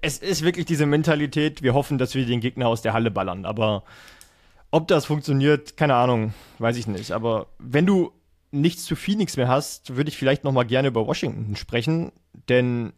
es 0.00 0.18
ist 0.18 0.42
wirklich 0.42 0.66
diese 0.66 0.86
Mentalität, 0.86 1.62
wir 1.62 1.74
hoffen, 1.74 1.98
dass 1.98 2.14
wir 2.14 2.26
den 2.26 2.40
Gegner 2.40 2.68
aus 2.68 2.82
der 2.82 2.92
Halle 2.92 3.10
ballern. 3.10 3.44
Aber 3.44 3.84
ob 4.70 4.88
das 4.88 5.04
funktioniert, 5.04 5.76
keine 5.76 5.94
Ahnung, 5.94 6.34
weiß 6.58 6.76
ich 6.76 6.86
nicht. 6.86 7.12
Aber 7.12 7.48
wenn 7.58 7.86
du 7.86 8.12
nichts 8.50 8.84
zu 8.84 8.96
Phoenix 8.96 9.36
mehr 9.36 9.48
hast, 9.48 9.96
würde 9.96 10.08
ich 10.08 10.16
vielleicht 10.16 10.44
noch 10.44 10.52
mal 10.52 10.64
gerne 10.64 10.88
über 10.88 11.06
Washington 11.06 11.56
sprechen. 11.56 12.12
Denn, 12.48 12.92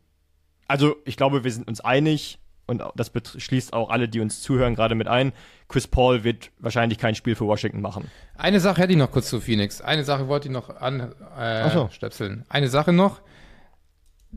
also 0.68 0.96
ich 1.04 1.16
glaube, 1.16 1.44
wir 1.44 1.52
sind 1.52 1.68
uns 1.68 1.80
einig, 1.80 2.38
und 2.66 2.82
das 2.94 3.12
schließt 3.36 3.72
auch 3.72 3.90
alle, 3.90 4.08
die 4.08 4.20
uns 4.20 4.40
zuhören, 4.40 4.74
gerade 4.74 4.94
mit 4.94 5.06
ein. 5.06 5.32
Chris 5.68 5.86
Paul 5.86 6.24
wird 6.24 6.50
wahrscheinlich 6.58 6.98
kein 6.98 7.14
Spiel 7.14 7.34
für 7.34 7.46
Washington 7.46 7.80
machen. 7.80 8.10
Eine 8.36 8.60
Sache 8.60 8.80
hätte 8.80 8.92
ich 8.92 8.98
noch 8.98 9.10
kurz 9.10 9.28
zu 9.28 9.40
Phoenix. 9.40 9.80
Eine 9.80 10.04
Sache 10.04 10.28
wollte 10.28 10.48
ich 10.48 10.54
noch 10.54 10.70
Ach 10.70 11.72
so. 11.72 11.82
anstöpseln. 11.82 12.44
Eine 12.48 12.68
Sache 12.68 12.92
noch. 12.92 13.20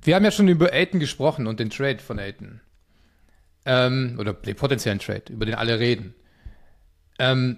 Wir 0.08 0.16
haben 0.16 0.24
ja 0.24 0.32
schon 0.32 0.48
über 0.48 0.72
Aiton 0.72 1.02
gesprochen 1.02 1.48
und 1.48 1.60
den 1.60 1.70
Trade 1.70 2.00
von 2.00 2.18
Aiton. 2.18 2.62
Ähm, 3.66 4.16
oder 4.18 4.32
den 4.32 4.56
potenziellen 4.56 5.00
Trade, 5.00 5.34
über 5.34 5.46
den 5.46 5.56
alle 5.56 5.80
reden. 5.80 6.16
Ähm, 7.20 7.58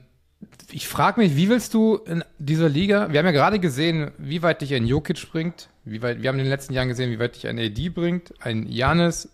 ich 0.72 0.88
frage 0.88 1.22
mich, 1.22 1.36
wie 1.36 1.48
willst 1.48 1.76
du 1.76 1.98
in 1.98 2.24
dieser 2.40 2.68
Liga, 2.68 3.12
wir 3.12 3.20
haben 3.20 3.28
ja 3.28 3.34
gerade 3.34 3.60
gesehen, 3.60 4.14
wie 4.18 4.42
weit 4.42 4.62
dich 4.62 4.74
ein 4.74 4.88
Jokic 4.88 5.32
bringt, 5.32 5.70
wie 5.86 6.02
weit, 6.02 6.24
wir 6.24 6.30
haben 6.30 6.40
in 6.40 6.46
den 6.46 6.52
letzten 6.52 6.74
Jahren 6.74 6.88
gesehen, 6.88 7.12
wie 7.12 7.20
weit 7.20 7.36
dich 7.36 7.46
ein 7.46 7.60
AD 7.60 7.90
bringt, 7.90 8.34
ein 8.44 8.66
Janis 8.66 9.30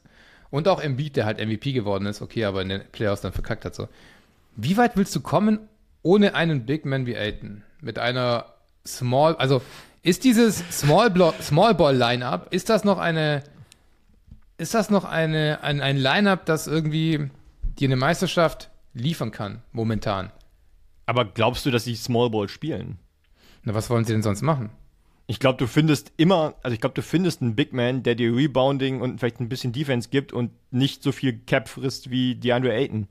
und 0.49 0.67
auch 0.67 0.81
Embiid, 0.81 1.15
der 1.15 1.25
halt 1.25 1.39
MVP 1.39 1.71
geworden 1.71 2.07
ist, 2.07 2.21
okay, 2.21 2.43
aber 2.43 2.63
in 2.63 2.67
den 2.67 2.81
Playoffs 2.91 3.21
dann 3.21 3.31
verkackt 3.31 3.63
hat 3.63 3.75
so. 3.75 3.87
Wie 4.57 4.75
weit 4.75 4.97
willst 4.97 5.15
du 5.15 5.21
kommen 5.21 5.59
ohne 6.01 6.35
einen 6.35 6.65
Big 6.65 6.83
Man 6.83 7.05
wie 7.05 7.15
Aiton? 7.15 7.63
Mit 7.79 7.97
einer 7.97 8.55
Small, 8.85 9.37
also 9.37 9.61
ist 10.05 10.23
dieses 10.23 10.63
Small, 10.71 11.11
Small 11.41 11.73
Ball 11.73 11.97
Lineup, 11.97 12.53
ist 12.53 12.69
das 12.69 12.83
noch 12.83 12.99
eine, 12.99 13.43
ist 14.59 14.75
das 14.75 14.91
noch 14.91 15.03
eine, 15.03 15.63
ein, 15.63 15.81
ein 15.81 15.97
Lineup, 15.97 16.45
das 16.45 16.67
irgendwie 16.67 17.31
dir 17.79 17.87
eine 17.87 17.95
Meisterschaft 17.95 18.69
liefern 18.93 19.31
kann, 19.31 19.63
momentan? 19.71 20.31
Aber 21.07 21.25
glaubst 21.25 21.65
du, 21.65 21.71
dass 21.71 21.85
sie 21.85 21.95
Small 21.95 22.29
Ball 22.29 22.47
spielen? 22.49 22.99
Na, 23.63 23.73
was 23.73 23.89
wollen 23.89 24.05
sie 24.05 24.13
denn 24.13 24.21
sonst 24.21 24.43
machen? 24.43 24.69
Ich 25.25 25.39
glaube, 25.39 25.57
du 25.57 25.65
findest 25.65 26.11
immer, 26.17 26.53
also 26.61 26.75
ich 26.75 26.81
glaube, 26.81 26.93
du 26.93 27.01
findest 27.01 27.41
einen 27.41 27.55
Big 27.55 27.73
Man, 27.73 28.03
der 28.03 28.13
dir 28.13 28.35
Rebounding 28.35 29.01
und 29.01 29.19
vielleicht 29.19 29.39
ein 29.39 29.49
bisschen 29.49 29.73
Defense 29.73 30.09
gibt 30.09 30.33
und 30.33 30.51
nicht 30.69 31.01
so 31.01 31.11
viel 31.11 31.33
Cap 31.33 31.67
frisst 31.67 32.11
wie 32.11 32.35
DeAndre 32.35 32.73
Ayton. 32.73 33.07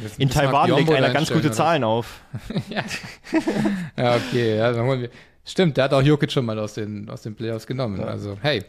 Jetzt 0.00 0.18
In 0.18 0.30
Taiwan 0.30 0.70
legt 0.70 0.90
einer 0.90 1.10
ganz 1.10 1.28
gute 1.28 1.46
oder? 1.46 1.52
Zahlen 1.52 1.84
auf. 1.84 2.20
Ja, 3.96 4.16
okay, 4.16 4.56
ja, 4.56 4.72
dann 4.72 4.86
holen 4.86 5.02
wir. 5.02 5.10
Stimmt, 5.44 5.76
der 5.76 5.84
hat 5.84 5.92
auch 5.92 6.02
Jokic 6.02 6.32
schon 6.32 6.44
mal 6.44 6.58
aus 6.58 6.74
den, 6.74 7.08
aus 7.10 7.22
den 7.22 7.34
Playoffs 7.34 7.66
genommen. 7.66 8.00
Also, 8.00 8.38
hey, 8.40 8.64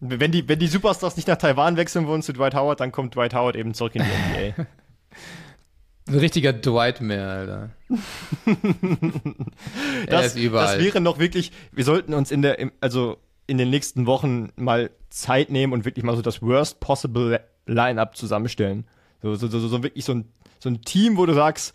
Wenn 0.00 0.30
die, 0.30 0.46
wenn 0.48 0.58
die 0.58 0.66
Superstars 0.66 1.16
nicht 1.16 1.26
nach 1.28 1.36
Taiwan 1.36 1.76
wechseln 1.76 2.06
wollen 2.06 2.22
zu 2.22 2.32
Dwight 2.32 2.54
Howard, 2.54 2.80
dann 2.80 2.92
kommt 2.92 3.14
Dwight 3.14 3.34
Howard 3.34 3.56
eben 3.56 3.74
zurück 3.74 3.94
in 3.94 4.02
die 4.02 4.50
NBA. 4.50 4.66
ein 6.08 6.18
richtiger 6.18 6.52
Dwight 6.52 7.00
mehr, 7.00 7.28
Alter. 7.28 7.70
er 8.46 10.06
Das, 10.06 10.26
ist 10.26 10.36
überall. 10.36 10.76
das 10.76 10.84
wäre 10.84 11.00
noch 11.00 11.18
wirklich, 11.18 11.52
wir 11.72 11.84
sollten 11.84 12.14
uns 12.14 12.30
in 12.30 12.42
der, 12.42 12.70
also 12.80 13.16
in 13.46 13.58
den 13.58 13.70
nächsten 13.70 14.06
Wochen 14.06 14.50
mal 14.56 14.90
Zeit 15.10 15.50
nehmen 15.50 15.72
und 15.72 15.84
wirklich 15.84 16.04
mal 16.04 16.16
so 16.16 16.22
das 16.22 16.42
worst 16.42 16.80
possible 16.80 17.40
Line-Up 17.66 18.16
zusammenstellen. 18.16 18.86
So, 19.22 19.34
so, 19.34 19.46
so, 19.48 19.60
so 19.60 19.82
wirklich 19.82 20.04
so 20.04 20.12
ein, 20.12 20.28
so 20.62 20.68
ein 20.68 20.80
Team, 20.82 21.16
wo 21.16 21.26
du 21.26 21.34
sagst, 21.34 21.74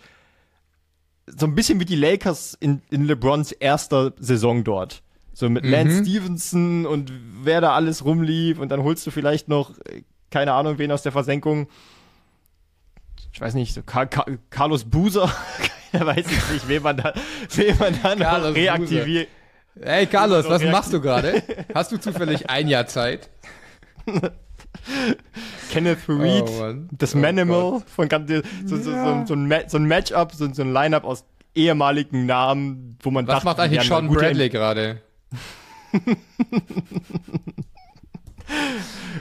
so 1.26 1.46
ein 1.46 1.56
bisschen 1.56 1.82
wie 1.82 1.86
die 1.86 1.98
Lakers 1.98 2.56
in, 2.58 2.82
in 2.90 3.04
LeBrons 3.04 3.52
erster 3.52 4.14
Saison 4.18 4.64
dort. 4.64 5.04
So 5.34 5.50
mit 5.50 5.66
Lance 5.66 6.04
Stevenson 6.04 6.86
und 6.86 7.12
wer 7.44 7.60
da 7.60 7.74
alles 7.74 8.06
rumlief 8.06 8.60
und 8.60 8.70
dann 8.70 8.84
holst 8.84 9.06
du 9.06 9.12
vielleicht 9.12 9.50
noch, 9.50 9.78
äh, 9.80 10.04
keine 10.32 10.54
Ahnung, 10.54 10.78
wen 10.78 10.92
aus 10.92 11.04
der 11.04 11.12
Versenkung. 11.12 11.68
Ich 13.34 13.42
weiß 13.42 13.56
nicht, 13.56 13.74
so 13.74 13.84
Ka 13.84 14.06
Ka 14.06 14.26
Carlos 14.50 14.86
Buser, 14.86 15.30
da 15.92 16.06
weiß 16.06 16.26
ich 16.26 16.52
nicht, 16.54 16.68
wen 16.70 16.82
man 16.82 16.96
da, 16.96 17.14
wen 17.56 17.78
man 17.78 18.00
da 18.02 18.16
noch 18.16 18.56
reaktiviert. 18.56 19.28
Hey 19.80 20.08
Carlos, 20.08 20.48
was 20.48 20.64
machst 20.64 20.94
du 20.94 21.02
gerade? 21.02 21.44
Hast 21.76 21.92
du 21.92 21.98
zufällig 21.98 22.50
ein 22.50 22.70
Jahr 22.70 22.88
Zeit? 22.88 23.30
Kenneth 25.72 26.08
Reed, 26.08 26.44
Oh, 26.48 26.74
das 26.92 27.14
Oh 27.16 27.18
Manimal 27.20 27.72
Gott. 27.72 27.90
von 27.90 28.08
ganz- 28.10 28.30
so, 28.30 28.42
so, 28.66 28.78
so, 28.78 28.92
so, 29.26 29.34
ein, 29.36 29.68
so 29.68 29.78
ein 29.78 29.86
Matchup, 29.86 30.34
so, 30.34 30.52
so 30.54 30.62
ein 30.62 30.72
Line-Up 30.74 31.04
aus 31.04 31.26
ehemaligen 31.56 32.26
Namen, 32.26 32.98
wo 33.02 33.12
man 33.12 33.28
Was 33.28 33.36
dachte, 33.36 33.46
macht 33.46 33.60
eigentlich 33.60 33.84
Sean 33.88 34.08
Bradley 34.08 34.50
gerade? 34.50 35.02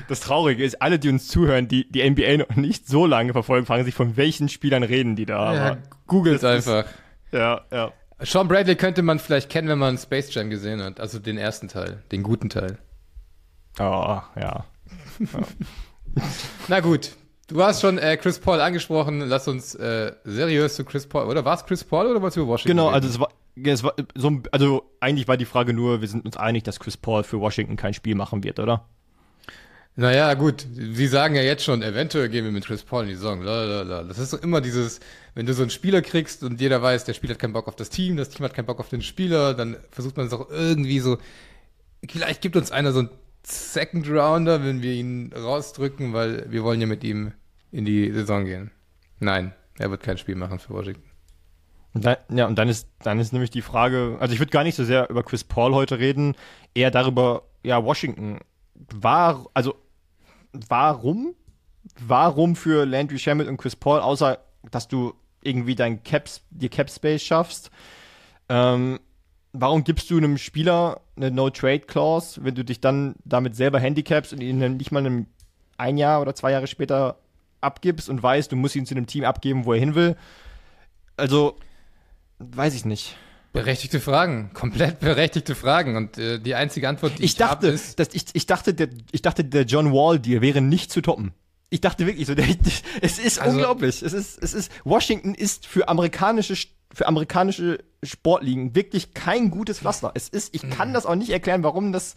Das 0.08 0.20
Traurige 0.20 0.62
ist, 0.62 0.80
alle, 0.80 0.98
die 1.00 1.08
uns 1.08 1.26
zuhören, 1.26 1.66
die 1.66 1.90
die 1.90 2.08
NBA 2.08 2.36
noch 2.36 2.54
nicht 2.56 2.86
so 2.86 3.06
lange 3.06 3.32
verfolgen, 3.32 3.66
fragen 3.66 3.84
sich, 3.84 3.94
von 3.94 4.16
welchen 4.16 4.48
Spielern 4.48 4.82
reden 4.84 5.16
die 5.16 5.26
da. 5.26 5.54
Ja, 5.54 5.76
googelt 6.06 6.36
ist- 6.36 6.44
einfach. 6.44 6.84
ja, 7.32 7.62
ja. 7.72 7.92
Sean 8.20 8.46
Bradley 8.48 8.76
könnte 8.76 9.02
man 9.02 9.18
vielleicht 9.18 9.50
kennen, 9.50 9.68
wenn 9.68 9.78
man 9.78 9.98
Space 9.98 10.32
Jam 10.32 10.48
gesehen 10.48 10.80
hat. 10.82 11.00
Also 11.00 11.18
den 11.18 11.36
ersten 11.36 11.68
Teil, 11.68 12.02
den 12.12 12.22
guten 12.22 12.48
Teil. 12.48 12.78
Oh, 13.78 14.20
ja. 14.40 14.64
Na 16.68 16.80
gut, 16.80 17.10
du 17.48 17.62
hast 17.62 17.80
schon 17.80 17.98
äh, 17.98 18.16
Chris 18.16 18.38
Paul 18.38 18.60
angesprochen. 18.60 19.20
Lass 19.20 19.48
uns 19.48 19.74
äh, 19.74 20.12
seriös 20.24 20.74
zu 20.76 20.84
Chris 20.84 21.06
Paul. 21.06 21.26
Oder 21.26 21.44
war 21.44 21.54
es 21.56 21.64
Chris 21.64 21.84
Paul 21.84 22.06
oder 22.06 22.22
was 22.22 22.36
über 22.36 22.46
Washington? 22.46 22.76
Genau, 22.76 22.88
also 22.88 23.08
es 23.08 23.18
war, 23.20 23.28
es 23.62 23.82
war 23.82 23.94
so, 24.14 24.30
ein- 24.30 24.42
also 24.52 24.82
eigentlich 25.00 25.28
war 25.28 25.36
die 25.36 25.44
Frage 25.44 25.72
nur, 25.72 26.00
wir 26.00 26.08
sind 26.08 26.24
uns 26.24 26.36
einig, 26.36 26.64
dass 26.64 26.80
Chris 26.80 26.96
Paul 26.96 27.24
für 27.24 27.40
Washington 27.40 27.76
kein 27.76 27.94
Spiel 27.94 28.14
machen 28.14 28.44
wird, 28.44 28.58
oder? 28.58 28.88
Naja, 29.98 30.34
gut, 30.34 30.66
sie 30.74 31.06
sagen 31.06 31.36
ja 31.36 31.42
jetzt 31.42 31.64
schon, 31.64 31.82
eventuell 31.82 32.28
gehen 32.28 32.44
wir 32.44 32.52
mit 32.52 32.66
Chris 32.66 32.82
Paul 32.82 33.04
in 33.04 33.08
die 33.08 33.14
Saison. 33.14 33.40
Lalalala. 33.40 34.02
Das 34.04 34.18
ist 34.18 34.28
so 34.30 34.36
immer 34.36 34.60
dieses, 34.60 35.00
wenn 35.34 35.46
du 35.46 35.54
so 35.54 35.62
einen 35.62 35.70
Spieler 35.70 36.02
kriegst 36.02 36.42
und 36.44 36.60
jeder 36.60 36.82
weiß, 36.82 37.04
der 37.04 37.14
Spieler 37.14 37.32
hat 37.32 37.38
keinen 37.38 37.54
Bock 37.54 37.66
auf 37.66 37.76
das 37.76 37.88
Team, 37.88 38.18
das 38.18 38.28
Team 38.28 38.44
hat 38.44 38.52
keinen 38.52 38.66
Bock 38.66 38.78
auf 38.78 38.90
den 38.90 39.00
Spieler, 39.00 39.54
dann 39.54 39.78
versucht 39.90 40.18
man 40.18 40.26
es 40.26 40.34
auch 40.34 40.50
irgendwie 40.50 41.00
so, 41.00 41.16
vielleicht 42.06 42.42
gibt 42.42 42.56
uns 42.56 42.70
einer 42.72 42.92
so 42.92 42.98
einen 43.00 43.08
Second 43.48 44.10
Rounder, 44.10 44.64
wenn 44.64 44.82
wir 44.82 44.92
ihn 44.92 45.32
rausdrücken, 45.32 46.12
weil 46.12 46.50
wir 46.50 46.64
wollen 46.64 46.80
ja 46.80 46.88
mit 46.88 47.04
ihm 47.04 47.32
in 47.70 47.84
die 47.84 48.10
Saison 48.10 48.44
gehen. 48.44 48.72
Nein, 49.20 49.54
er 49.78 49.88
wird 49.88 50.02
kein 50.02 50.18
Spiel 50.18 50.34
machen 50.34 50.58
für 50.58 50.74
Washington. 50.74 51.08
Und 51.94 52.04
dann, 52.04 52.16
ja, 52.28 52.46
und 52.46 52.58
dann 52.58 52.68
ist, 52.68 52.88
dann 53.04 53.20
ist 53.20 53.32
nämlich 53.32 53.50
die 53.50 53.62
Frage, 53.62 54.16
also 54.18 54.34
ich 54.34 54.40
würde 54.40 54.50
gar 54.50 54.64
nicht 54.64 54.74
so 54.74 54.84
sehr 54.84 55.08
über 55.10 55.22
Chris 55.22 55.44
Paul 55.44 55.74
heute 55.74 56.00
reden, 56.00 56.34
eher 56.74 56.90
darüber, 56.90 57.44
ja, 57.62 57.84
Washington 57.84 58.40
war, 58.92 59.46
also 59.54 59.76
warum? 60.52 61.36
Warum 62.00 62.56
für 62.56 62.84
Landry 62.84 63.18
Shamet 63.18 63.46
und 63.46 63.58
Chris 63.58 63.76
Paul, 63.76 64.00
außer 64.00 64.40
dass 64.72 64.88
du 64.88 65.14
irgendwie 65.40 65.76
dein 65.76 66.02
Caps, 66.02 66.42
die 66.50 66.68
Cap 66.68 66.90
Space 66.90 67.22
schaffst? 67.22 67.70
Ähm, 68.48 68.98
warum 69.60 69.84
gibst 69.84 70.10
du 70.10 70.16
einem 70.16 70.38
Spieler 70.38 71.00
eine 71.16 71.30
No-Trade-Clause, 71.30 72.44
wenn 72.44 72.54
du 72.54 72.64
dich 72.64 72.80
dann 72.80 73.14
damit 73.24 73.56
selber 73.56 73.78
handicapst 73.80 74.32
und 74.32 74.40
ihn 74.42 74.60
dann 74.60 74.76
nicht 74.76 74.92
mal 74.92 75.00
einem, 75.04 75.26
ein 75.78 75.96
Jahr 75.98 76.20
oder 76.20 76.34
zwei 76.34 76.52
Jahre 76.52 76.66
später 76.66 77.18
abgibst 77.60 78.08
und 78.08 78.22
weißt, 78.22 78.52
du 78.52 78.56
musst 78.56 78.76
ihn 78.76 78.86
zu 78.86 78.94
einem 78.94 79.06
Team 79.06 79.24
abgeben, 79.24 79.64
wo 79.64 79.72
er 79.72 79.80
hin 79.80 79.94
will? 79.94 80.16
Also, 81.16 81.56
weiß 82.38 82.74
ich 82.74 82.84
nicht. 82.84 83.16
Berechtigte 83.52 84.00
Fragen, 84.00 84.50
komplett 84.52 85.00
berechtigte 85.00 85.54
Fragen. 85.54 85.96
Und 85.96 86.18
äh, 86.18 86.38
die 86.38 86.54
einzige 86.54 86.88
Antwort, 86.88 87.12
die 87.18 87.24
ich, 87.24 87.30
Ich 87.32 87.36
dachte, 87.36 87.68
ist, 87.68 87.98
dass 87.98 88.08
ich, 88.12 88.26
ich 88.34 88.44
dachte, 88.46 88.74
der, 88.74 88.88
ich 89.12 89.22
dachte, 89.22 89.44
der 89.44 89.62
John 89.62 89.92
Wall 89.92 90.18
Deal 90.18 90.42
wäre 90.42 90.60
nicht 90.60 90.92
zu 90.92 91.00
toppen. 91.00 91.32
Ich 91.70 91.80
dachte 91.80 92.06
wirklich 92.06 92.26
so, 92.26 92.34
der, 92.34 92.46
es 93.00 93.18
ist 93.18 93.38
Also- 93.40 93.56
unglaublich. 93.56 94.02
Es 94.02 94.12
ist, 94.12 94.42
es 94.42 94.52
ist, 94.52 94.70
Washington 94.84 95.34
ist 95.34 95.66
für 95.66 95.88
amerikanische, 95.88 96.54
für 96.92 97.06
amerikanische 97.06 97.78
Sportligen 98.02 98.74
wirklich 98.74 99.14
kein 99.14 99.50
gutes 99.50 99.80
Pflaster. 99.80 100.12
Es 100.14 100.28
ist, 100.28 100.54
ich 100.54 100.62
Mhm. 100.62 100.70
kann 100.70 100.92
das 100.94 101.06
auch 101.06 101.14
nicht 101.14 101.30
erklären, 101.30 101.62
warum 101.62 101.92
das 101.92 102.14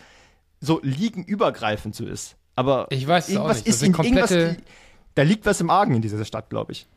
so 0.61 0.79
ligenübergreifend 0.83 1.95
so 1.95 2.05
ist. 2.05 2.35
Aber 2.55 2.87
Ich 2.89 3.07
weiß 3.07 3.29
es 3.29 3.37
auch 3.37 3.47
nicht. 3.49 3.65
Ist 3.67 3.81
in 3.83 3.93
irgendwas, 3.93 4.33
da 5.15 5.21
liegt 5.23 5.45
was 5.45 5.61
im 5.61 5.69
Argen 5.69 5.95
in 5.95 6.01
dieser 6.01 6.23
Stadt, 6.25 6.49
glaube 6.49 6.73
ich. 6.73 6.87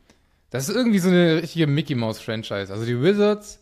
Das 0.49 0.69
ist 0.69 0.75
irgendwie 0.75 0.99
so 0.99 1.09
eine 1.09 1.41
richtige 1.41 1.67
Mickey 1.67 1.95
Mouse 1.95 2.19
Franchise. 2.19 2.71
Also 2.71 2.85
die 2.85 3.01
Wizards 3.01 3.59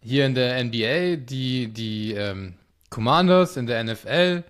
hier 0.00 0.26
in 0.26 0.34
der 0.34 0.62
NBA, 0.62 1.16
die, 1.16 1.68
die 1.68 2.12
ähm, 2.12 2.54
Commanders 2.90 3.56
in 3.56 3.66
der 3.66 3.82
NFL, 3.82 4.44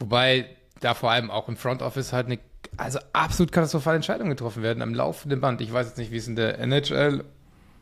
wobei 0.00 0.46
da 0.80 0.94
vor 0.94 1.10
allem 1.10 1.30
auch 1.30 1.48
im 1.48 1.56
Front 1.56 1.82
Office 1.82 2.12
halt 2.12 2.26
eine 2.26 2.38
also 2.76 2.98
absolut 3.12 3.50
katastrophale 3.52 3.96
Entscheidungen 3.96 4.30
getroffen 4.30 4.62
werden 4.62 4.82
am 4.82 4.94
laufenden 4.94 5.40
Band. 5.40 5.60
Ich 5.60 5.72
weiß 5.72 5.88
jetzt 5.88 5.98
nicht, 5.98 6.12
wie 6.12 6.16
es 6.16 6.28
in 6.28 6.36
der 6.36 6.58
NHL 6.60 7.24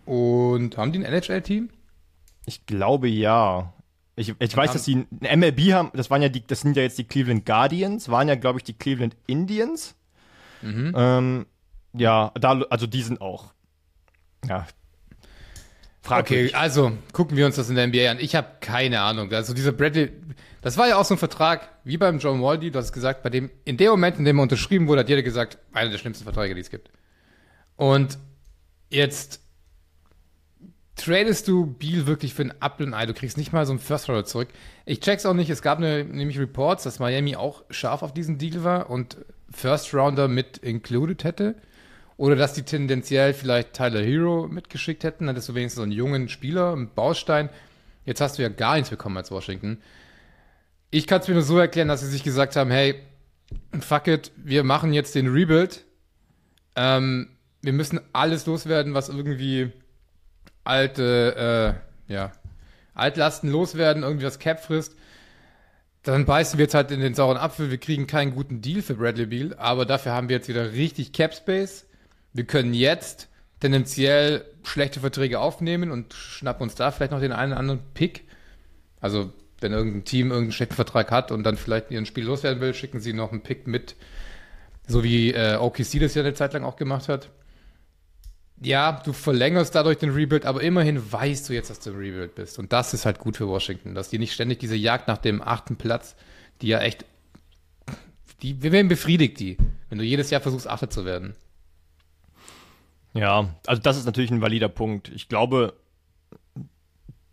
und 0.06 0.76
haben 0.76 0.92
die 0.92 1.00
ein 1.00 1.04
NHL-Team? 1.04 1.68
Ich 2.46 2.64
glaube 2.64 3.08
ja. 3.08 3.72
Ich, 4.18 4.34
ich 4.38 4.56
weiß, 4.56 4.72
dass 4.72 4.84
sie 4.86 5.06
ein 5.20 5.40
MLB 5.40 5.72
haben, 5.72 5.90
das 5.92 6.08
waren 6.08 6.22
ja 6.22 6.30
die, 6.30 6.46
das 6.46 6.62
sind 6.62 6.74
ja 6.74 6.82
jetzt 6.82 6.96
die 6.96 7.04
Cleveland 7.04 7.44
Guardians, 7.44 8.08
waren 8.08 8.28
ja, 8.28 8.34
glaube 8.34 8.58
ich, 8.58 8.64
die 8.64 8.72
Cleveland 8.72 9.14
Indians. 9.26 9.94
Mhm. 10.62 10.94
Ähm, 10.96 11.46
ja, 11.92 12.32
da, 12.40 12.62
also 12.70 12.86
die 12.86 13.02
sind 13.02 13.20
auch. 13.20 13.52
Ja. 14.48 14.66
Okay, 16.02 16.08
Fragwürdig. 16.08 16.56
also 16.56 16.92
gucken 17.12 17.36
wir 17.36 17.46
uns 17.46 17.56
das 17.56 17.68
in 17.68 17.74
der 17.74 17.88
NBA 17.88 18.10
an. 18.10 18.18
Ich 18.20 18.34
habe 18.36 18.48
keine 18.60 19.00
Ahnung. 19.00 19.32
Also 19.32 19.52
dieser 19.52 19.72
Bradley, 19.72 20.12
das 20.62 20.78
war 20.78 20.88
ja 20.88 20.96
auch 20.96 21.04
so 21.04 21.14
ein 21.14 21.18
Vertrag 21.18 21.68
wie 21.84 21.96
beim 21.96 22.18
John 22.18 22.40
Waldy, 22.40 22.70
du 22.70 22.78
hast 22.78 22.92
gesagt, 22.92 23.22
bei 23.22 23.30
dem 23.30 23.50
in 23.64 23.76
dem 23.76 23.90
Moment, 23.90 24.18
in 24.18 24.24
dem 24.24 24.38
er 24.38 24.42
unterschrieben 24.42 24.86
wurde, 24.86 25.00
hat 25.00 25.08
jeder 25.08 25.22
gesagt, 25.22 25.58
einer 25.72 25.90
der 25.90 25.98
schlimmsten 25.98 26.24
Verträge, 26.24 26.54
die 26.54 26.60
es 26.60 26.70
gibt. 26.70 26.90
Und 27.74 28.18
jetzt 28.88 29.40
tradest 30.96 31.46
du 31.46 31.66
Beal 31.66 32.06
wirklich 32.06 32.34
für 32.34 32.42
einen 32.42 32.54
Apfel 32.60 32.86
und 32.86 32.94
ein 32.94 33.00
Ei. 33.00 33.06
Du 33.06 33.14
kriegst 33.14 33.36
nicht 33.36 33.52
mal 33.52 33.66
so 33.66 33.72
einen 33.72 33.78
First 33.78 34.08
Rounder 34.08 34.24
zurück. 34.24 34.48
Ich 34.86 35.00
check's 35.00 35.26
auch 35.26 35.34
nicht. 35.34 35.50
Es 35.50 35.62
gab 35.62 35.78
ne, 35.78 36.04
nämlich 36.04 36.38
Reports, 36.38 36.82
dass 36.82 36.98
Miami 36.98 37.36
auch 37.36 37.62
scharf 37.70 38.02
auf 38.02 38.12
diesen 38.12 38.38
Deal 38.38 38.64
war 38.64 38.90
und 38.90 39.18
First 39.50 39.94
Rounder 39.94 40.26
mit 40.26 40.58
included 40.58 41.22
hätte. 41.22 41.54
Oder 42.16 42.34
dass 42.34 42.54
die 42.54 42.62
tendenziell 42.62 43.34
vielleicht 43.34 43.74
Tyler 43.74 44.02
Hero 44.02 44.48
mitgeschickt 44.48 45.04
hätten. 45.04 45.26
Dann 45.26 45.34
hättest 45.34 45.50
du 45.50 45.54
wenigstens 45.54 45.76
so 45.76 45.82
einen 45.82 45.92
jungen 45.92 46.30
Spieler, 46.30 46.72
einen 46.72 46.88
Baustein. 46.94 47.50
Jetzt 48.06 48.22
hast 48.22 48.38
du 48.38 48.42
ja 48.42 48.48
gar 48.48 48.74
nichts 48.74 48.88
bekommen 48.88 49.18
als 49.18 49.30
Washington. 49.30 49.82
Ich 50.90 51.06
kann 51.06 51.20
es 51.20 51.28
mir 51.28 51.34
nur 51.34 51.42
so 51.42 51.58
erklären, 51.58 51.88
dass 51.88 52.00
sie 52.00 52.08
sich 52.08 52.22
gesagt 52.22 52.56
haben, 52.56 52.70
hey, 52.70 52.94
fuck 53.80 54.06
it, 54.06 54.32
wir 54.36 54.64
machen 54.64 54.94
jetzt 54.94 55.14
den 55.14 55.26
Rebuild. 55.26 55.84
Ähm, 56.74 57.28
wir 57.60 57.72
müssen 57.72 58.00
alles 58.12 58.46
loswerden, 58.46 58.94
was 58.94 59.08
irgendwie 59.10 59.72
alte, 60.66 61.76
äh, 62.08 62.12
ja, 62.12 62.32
Altlasten 62.94 63.50
loswerden, 63.50 64.02
irgendwie 64.02 64.26
was 64.26 64.38
Cap 64.38 64.60
frisst. 64.60 64.96
Dann 66.02 66.24
beißen 66.24 66.58
wir 66.58 66.64
jetzt 66.64 66.74
halt 66.74 66.90
in 66.90 67.00
den 67.00 67.14
sauren 67.14 67.36
Apfel. 67.36 67.70
Wir 67.70 67.78
kriegen 67.78 68.06
keinen 68.06 68.34
guten 68.34 68.62
Deal 68.62 68.80
für 68.80 68.94
Bradley 68.94 69.26
Beal, 69.26 69.54
aber 69.58 69.84
dafür 69.84 70.12
haben 70.12 70.28
wir 70.28 70.36
jetzt 70.36 70.48
wieder 70.48 70.72
richtig 70.72 71.12
Cap 71.12 71.34
Space. 71.34 71.86
Wir 72.32 72.44
können 72.44 72.74
jetzt 72.74 73.28
tendenziell 73.60 74.44
schlechte 74.62 75.00
Verträge 75.00 75.40
aufnehmen 75.40 75.90
und 75.90 76.14
schnappen 76.14 76.62
uns 76.62 76.74
da 76.74 76.90
vielleicht 76.90 77.12
noch 77.12 77.20
den 77.20 77.32
einen 77.32 77.52
oder 77.52 77.60
anderen 77.60 77.80
Pick. 77.94 78.24
Also, 79.00 79.32
wenn 79.60 79.72
irgendein 79.72 80.04
Team 80.04 80.30
irgendeinen 80.30 80.52
schlechten 80.52 80.74
Vertrag 80.74 81.10
hat 81.10 81.32
und 81.32 81.42
dann 81.44 81.56
vielleicht 81.56 81.90
ihren 81.90 82.06
Spiel 82.06 82.24
loswerden 82.24 82.60
will, 82.60 82.74
schicken 82.74 83.00
sie 83.00 83.12
noch 83.12 83.32
einen 83.32 83.42
Pick 83.42 83.66
mit, 83.66 83.96
so 84.86 85.02
wie 85.02 85.32
äh, 85.32 85.56
OKC 85.56 85.98
das 86.00 86.14
ja 86.14 86.22
eine 86.22 86.34
Zeit 86.34 86.52
lang 86.52 86.64
auch 86.64 86.76
gemacht 86.76 87.08
hat. 87.08 87.30
Ja, 88.62 89.00
du 89.04 89.12
verlängerst 89.12 89.74
dadurch 89.74 89.98
den 89.98 90.10
Rebuild, 90.10 90.46
aber 90.46 90.62
immerhin 90.62 91.12
weißt 91.12 91.48
du 91.48 91.52
jetzt, 91.52 91.68
dass 91.68 91.80
du 91.80 91.90
im 91.90 91.98
Rebuild 91.98 92.34
bist. 92.34 92.58
Und 92.58 92.72
das 92.72 92.94
ist 92.94 93.04
halt 93.04 93.18
gut 93.18 93.36
für 93.36 93.48
Washington, 93.48 93.94
dass 93.94 94.08
die 94.08 94.18
nicht 94.18 94.32
ständig 94.32 94.58
diese 94.58 94.76
Jagd 94.76 95.08
nach 95.08 95.18
dem 95.18 95.42
achten 95.42 95.76
Platz, 95.76 96.16
die 96.62 96.68
ja 96.68 96.80
echt, 96.80 97.04
die, 98.42 98.62
wir 98.62 98.72
werden 98.72 98.88
befriedigt, 98.88 99.38
die, 99.40 99.58
wenn 99.90 99.98
du 99.98 100.04
jedes 100.04 100.30
Jahr 100.30 100.40
versuchst, 100.40 100.66
Achter 100.66 100.88
zu 100.88 101.04
werden. 101.04 101.34
Ja, 103.12 103.48
also 103.66 103.80
das 103.80 103.96
ist 103.96 104.06
natürlich 104.06 104.30
ein 104.30 104.42
valider 104.42 104.68
Punkt. 104.68 105.10
Ich 105.14 105.28
glaube, 105.28 105.74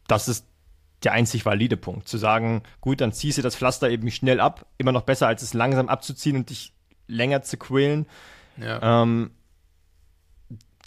das 0.07 0.27
ist 0.27 0.45
der 1.03 1.13
einzig 1.13 1.45
valide 1.45 1.77
Punkt. 1.77 2.07
Zu 2.07 2.17
sagen, 2.17 2.63
gut, 2.81 3.01
dann 3.01 3.11
ziehst 3.11 3.37
du 3.37 3.41
das 3.41 3.55
Pflaster 3.55 3.89
eben 3.89 4.09
schnell 4.11 4.39
ab. 4.39 4.65
Immer 4.77 4.91
noch 4.91 5.01
besser, 5.03 5.27
als 5.27 5.41
es 5.41 5.53
langsam 5.53 5.89
abzuziehen 5.89 6.37
und 6.37 6.49
dich 6.49 6.73
länger 7.07 7.41
zu 7.41 7.57
quälen. 7.57 8.05
Ja. 8.57 9.03
Ähm, 9.03 9.31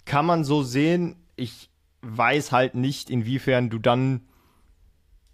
kann 0.07 0.25
man 0.25 0.43
so 0.43 0.63
sehen. 0.63 1.15
Ich 1.35 1.69
weiß 2.01 2.51
halt 2.51 2.73
nicht, 2.73 3.09
inwiefern 3.09 3.69
du 3.69 3.77
dann 3.77 4.21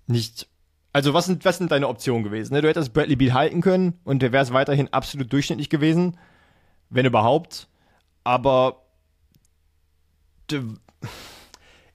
nicht. 0.07 0.49
Also, 0.91 1.13
was 1.13 1.25
sind, 1.25 1.45
was 1.45 1.57
sind 1.57 1.71
deine 1.71 1.87
Optionen 1.87 2.23
gewesen? 2.23 2.53
Ne? 2.53 2.61
Du 2.61 2.67
hättest 2.67 2.93
Bradley 2.93 3.15
Beal 3.15 3.33
halten 3.33 3.61
können 3.61 3.99
und 4.03 4.21
der 4.21 4.31
wäre 4.31 4.43
es 4.43 4.51
weiterhin 4.51 4.91
absolut 4.91 5.31
durchschnittlich 5.31 5.69
gewesen, 5.69 6.17
wenn 6.89 7.05
überhaupt. 7.05 7.67
Aber 8.23 8.83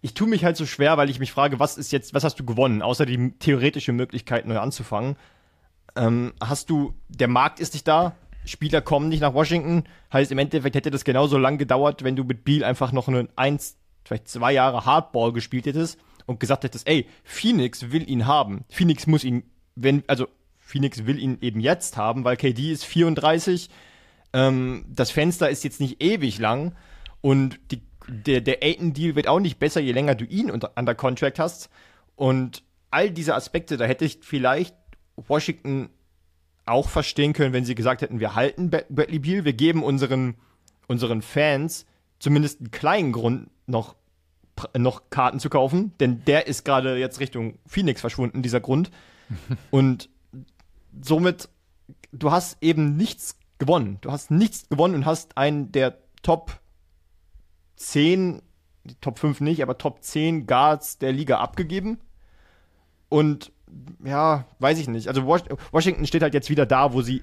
ich 0.01 0.15
tue 0.15 0.29
mich 0.29 0.45
halt 0.45 0.57
so 0.57 0.67
schwer, 0.67 0.97
weil 0.97 1.11
ich 1.11 1.21
mich 1.21 1.33
frage, 1.33 1.61
was 1.61 1.79
ist 1.79 1.93
jetzt, 1.93 2.15
was 2.15 2.25
hast 2.25 2.41
du 2.41 2.45
gewonnen, 2.45 2.83
außer 2.83 3.07
die 3.07 3.33
theoretische 3.39 3.93
Möglichkeit, 3.93 4.47
neu 4.47 4.59
anzufangen? 4.59 5.17
Ähm, 5.97 6.33
hast 6.41 6.71
du, 6.71 6.95
der 7.09 7.29
Markt 7.29 7.61
ist 7.61 7.75
nicht 7.75 7.87
da, 7.87 8.17
Spieler 8.49 8.81
kommen 8.81 9.09
nicht 9.09 9.21
nach 9.21 9.35
Washington, 9.35 9.85
heißt 10.13 10.33
im 10.33 10.39
Endeffekt 10.39 10.75
hätte 10.75 10.91
das 10.91 11.05
genauso 11.05 11.39
lang 11.39 11.59
gedauert, 11.59 12.03
wenn 12.03 12.17
du 12.17 12.25
mit 12.25 12.45
Beal 12.45 12.65
einfach 12.65 12.93
noch 12.93 13.09
einen 13.09 13.29
eins, 13.37 13.77
vielleicht 14.05 14.29
zwei 14.29 14.53
Jahre 14.53 14.85
Hardball 14.85 15.33
gespielt 15.33 15.67
hättest 15.67 15.99
und 16.27 16.41
gesagt 16.41 16.65
hättest, 16.65 16.89
ey, 16.89 17.07
Phoenix 17.25 17.91
will 17.91 18.09
ihn 18.09 18.27
haben. 18.27 18.65
Phoenix 18.69 19.07
muss 19.07 19.25
ihn, 19.25 19.45
wenn, 19.77 20.03
also 20.07 20.27
Phoenix 20.59 21.07
will 21.07 21.19
ihn 21.19 21.39
eben 21.41 21.61
jetzt 21.61 21.97
haben, 21.97 22.25
weil 22.25 22.37
KD 22.37 22.73
ist 22.73 22.85
34. 22.85 23.71
Ähm, 24.33 24.85
das 24.89 25.11
Fenster 25.11 25.49
ist 25.49 25.65
jetzt 25.65 25.81
nicht 25.81 26.03
ewig 26.03 26.39
lang 26.39 26.75
und 27.21 27.59
die, 27.71 27.81
der, 28.09 28.41
der 28.41 28.63
Aiton-Deal 28.63 29.15
wird 29.15 29.29
auch 29.29 29.41
nicht 29.41 29.59
besser, 29.59 29.81
je 29.81 29.93
länger 29.93 30.15
du 30.15 30.25
ihn 30.25 30.51
unter, 30.51 30.73
under 30.77 30.95
Contract 30.95 31.39
hast. 31.39 31.71
Und 32.17 32.63
all 32.91 33.11
diese 33.11 33.35
Aspekte, 33.35 33.77
da 33.77 33.85
hätte 33.85 34.05
ich 34.05 34.19
vielleicht 34.23 34.75
Washington 35.17 35.91
auch 36.69 36.89
verstehen 36.89 37.33
können, 37.33 37.53
wenn 37.53 37.65
sie 37.65 37.75
gesagt 37.75 38.03
hätten, 38.03 38.21
wir 38.21 38.35
halten 38.35 38.71
Bradley 38.71 39.19
Beal, 39.19 39.45
wir 39.45 39.53
geben 39.53 39.83
unseren, 39.83 40.37
unseren 40.87 41.23
Fans 41.23 41.87
zumindest 42.19 42.61
einen 42.61 42.71
kleinen 42.71 43.13
Grund 43.13 43.51
noch, 43.67 43.97
noch 44.77 45.11
Karten 45.11 45.41
zu 45.41 45.51
kaufen, 45.51 45.93
denn 46.01 46.25
der 46.25 46.47
ist 46.47 46.65
gerade 46.65 46.97
jetzt 46.97 47.21
Richtung 47.21 47.59
Phoenix 47.67 48.01
verschwunden, 48.01 48.43
dieser 48.43 48.61
Grund. 48.61 48.91
Und 49.71 50.09
somit, 51.01 51.49
du 52.13 52.31
hast 52.31 52.59
eben 52.61 52.97
nichts 52.97 53.39
gewonnen. 53.59 53.99
Du 54.01 54.11
hast 54.11 54.31
nichts 54.31 54.69
gewonnen 54.69 54.95
und 54.95 55.05
hast 55.05 55.37
einen 55.37 55.73
der 55.73 55.99
Top 56.23 56.61
10, 57.77 58.41
Top 59.01 59.19
5 59.19 59.41
nicht, 59.41 59.63
aber 59.63 59.79
Top 59.79 60.03
10 60.03 60.47
Guards 60.47 60.99
der 60.99 61.13
Liga 61.13 61.39
abgegeben. 61.39 61.99
Und 63.09 63.53
ja, 64.05 64.47
weiß 64.59 64.79
ich 64.79 64.89
nicht. 64.89 65.09
Also 65.09 65.27
Washington 65.27 66.07
steht 66.07 66.23
halt 66.23 66.35
jetzt 66.35 66.51
wieder 66.51 66.67
da, 66.67 66.93
wo 66.93 67.03
sie 67.03 67.23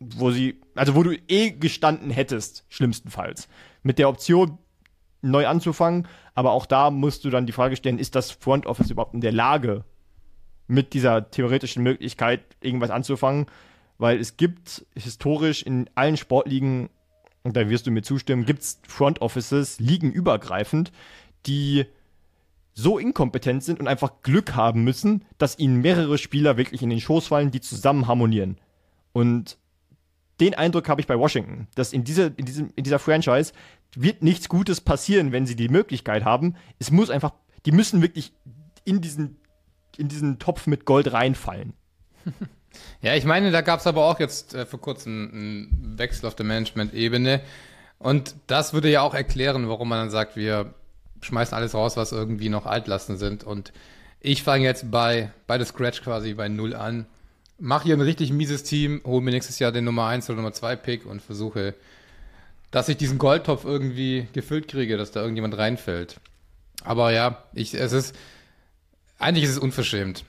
wo 0.00 0.30
sie, 0.30 0.60
also 0.74 0.94
wo 0.94 1.02
du 1.02 1.14
eh 1.28 1.50
gestanden 1.50 2.10
hättest, 2.10 2.64
schlimmstenfalls. 2.68 3.48
Mit 3.82 3.98
der 3.98 4.08
Option, 4.08 4.58
neu 5.22 5.46
anzufangen, 5.46 6.08
aber 6.34 6.52
auch 6.52 6.64
da 6.64 6.90
musst 6.90 7.24
du 7.24 7.30
dann 7.30 7.46
die 7.46 7.52
Frage 7.52 7.76
stellen, 7.76 7.98
ist 7.98 8.14
das 8.14 8.30
Front 8.30 8.64
Office 8.66 8.90
überhaupt 8.90 9.14
in 9.14 9.20
der 9.20 9.32
Lage, 9.32 9.84
mit 10.66 10.94
dieser 10.94 11.30
theoretischen 11.30 11.82
Möglichkeit 11.82 12.56
irgendwas 12.62 12.90
anzufangen? 12.90 13.46
Weil 13.98 14.18
es 14.18 14.38
gibt 14.38 14.86
historisch 14.94 15.62
in 15.62 15.90
allen 15.94 16.16
Sportligen, 16.16 16.88
und 17.42 17.56
da 17.56 17.68
wirst 17.68 17.86
du 17.86 17.90
mir 17.90 18.02
zustimmen, 18.02 18.46
gibt 18.46 18.62
es 18.62 18.80
Front 18.88 19.20
Offices, 19.20 19.78
ligenübergreifend, 19.78 20.92
die 21.46 21.84
so 22.80 22.98
inkompetent 22.98 23.62
sind 23.62 23.80
und 23.80 23.88
einfach 23.88 24.22
Glück 24.22 24.54
haben 24.54 24.82
müssen, 24.82 25.24
dass 25.38 25.58
ihnen 25.58 25.80
mehrere 25.80 26.18
Spieler 26.18 26.56
wirklich 26.56 26.82
in 26.82 26.90
den 26.90 27.00
Schoß 27.00 27.28
fallen, 27.28 27.50
die 27.50 27.60
zusammen 27.60 28.06
harmonieren. 28.06 28.58
Und 29.12 29.58
den 30.40 30.54
Eindruck 30.54 30.88
habe 30.88 31.00
ich 31.00 31.06
bei 31.06 31.18
Washington, 31.18 31.68
dass 31.74 31.92
in, 31.92 32.04
diese, 32.04 32.32
in, 32.36 32.46
diesem, 32.46 32.72
in 32.74 32.84
dieser 32.84 32.98
Franchise 32.98 33.52
wird 33.94 34.22
nichts 34.22 34.48
Gutes 34.48 34.80
passieren, 34.80 35.32
wenn 35.32 35.46
sie 35.46 35.56
die 35.56 35.68
Möglichkeit 35.68 36.24
haben. 36.24 36.56
Es 36.78 36.90
muss 36.90 37.10
einfach, 37.10 37.32
die 37.66 37.72
müssen 37.72 38.00
wirklich 38.02 38.32
in 38.84 39.00
diesen, 39.00 39.36
in 39.96 40.08
diesen 40.08 40.38
Topf 40.38 40.66
mit 40.66 40.84
Gold 40.84 41.12
reinfallen. 41.12 41.74
Ja, 43.02 43.16
ich 43.16 43.24
meine, 43.24 43.50
da 43.50 43.62
gab 43.62 43.80
es 43.80 43.88
aber 43.88 44.04
auch 44.04 44.20
jetzt 44.20 44.54
äh, 44.54 44.64
vor 44.64 44.80
kurzem 44.80 45.30
einen 45.32 45.98
Wechsel 45.98 46.26
auf 46.26 46.36
der 46.36 46.46
Management-Ebene. 46.46 47.40
Und 47.98 48.36
das 48.46 48.72
würde 48.72 48.88
ja 48.88 49.02
auch 49.02 49.12
erklären, 49.12 49.68
warum 49.68 49.88
man 49.88 49.98
dann 49.98 50.10
sagt, 50.10 50.36
wir 50.36 50.72
schmeißen 51.20 51.54
alles 51.54 51.74
raus, 51.74 51.96
was 51.96 52.12
irgendwie 52.12 52.48
noch 52.48 52.66
Altlasten 52.66 53.16
sind. 53.16 53.44
Und 53.44 53.72
ich 54.20 54.42
fange 54.42 54.64
jetzt 54.64 54.90
bei, 54.90 55.32
bei 55.46 55.58
der 55.58 55.66
Scratch 55.66 56.02
quasi 56.02 56.34
bei 56.34 56.48
Null 56.48 56.74
an. 56.74 57.06
Mach 57.58 57.82
hier 57.82 57.96
ein 57.96 58.00
richtig 58.00 58.32
mieses 58.32 58.62
Team, 58.62 59.02
hole 59.04 59.20
mir 59.20 59.32
nächstes 59.32 59.58
Jahr 59.58 59.72
den 59.72 59.84
Nummer 59.84 60.06
1 60.06 60.28
oder 60.30 60.36
Nummer 60.36 60.52
2 60.52 60.76
Pick 60.76 61.06
und 61.06 61.20
versuche, 61.20 61.74
dass 62.70 62.88
ich 62.88 62.96
diesen 62.96 63.18
Goldtopf 63.18 63.64
irgendwie 63.64 64.28
gefüllt 64.32 64.68
kriege, 64.68 64.96
dass 64.96 65.10
da 65.10 65.20
irgendjemand 65.20 65.58
reinfällt. 65.58 66.20
Aber 66.84 67.12
ja, 67.12 67.44
ich, 67.52 67.74
es 67.74 67.92
ist, 67.92 68.14
eigentlich 69.18 69.44
ist 69.44 69.50
es 69.50 69.58
unverschämt, 69.58 70.24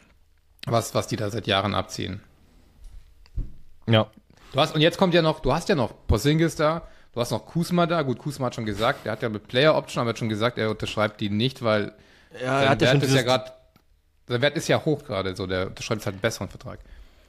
was, 0.66 0.94
was 0.94 1.08
die 1.08 1.16
da 1.16 1.30
seit 1.30 1.48
Jahren 1.48 1.74
abziehen. 1.74 2.22
Ja. 3.88 4.10
Du 4.52 4.60
hast, 4.60 4.76
und 4.76 4.82
jetzt 4.82 4.98
kommt 4.98 5.14
ja 5.14 5.22
noch, 5.22 5.40
du 5.40 5.54
hast 5.54 5.70
ja 5.70 5.76
noch 5.76 5.94
Porzingis 6.08 6.56
da, 6.56 6.88
Du 7.14 7.20
hast 7.20 7.32
noch 7.32 7.46
Kusma 7.46 7.86
da. 7.88 8.02
Gut, 8.04 8.20
Kusma 8.20 8.48
hat 8.48 8.56
schon 8.56 8.66
gesagt, 8.66 9.06
der 9.06 9.14
hat 9.14 9.22
ja 9.22 9.30
mit 9.30 9.48
Player 9.48 9.76
Option, 9.76 10.02
aber 10.02 10.10
er 10.10 10.14
hat 10.14 10.20
schon 10.20 10.30
gesagt, 10.30 10.58
er 10.58 10.70
unterschreibt 10.70 11.20
die 11.20 11.30
nicht, 11.30 11.62
weil 11.62 11.94
ja, 12.42 12.60
sein 12.60 12.70
hat 12.70 12.82
Wert 12.82 12.94
ja 12.94 13.08
ist 13.08 13.16
ja 13.16 13.22
gerade, 13.22 13.52
sein 14.28 14.42
Wert 14.42 14.56
ist 14.56 14.68
ja 14.68 14.84
hoch 14.84 15.04
gerade, 15.04 15.36
so 15.36 15.46
der 15.46 15.68
unterschreibt 15.68 16.06
halt 16.06 16.14
einen 16.14 16.22
besseren 16.22 16.48
Vertrag. 16.48 16.80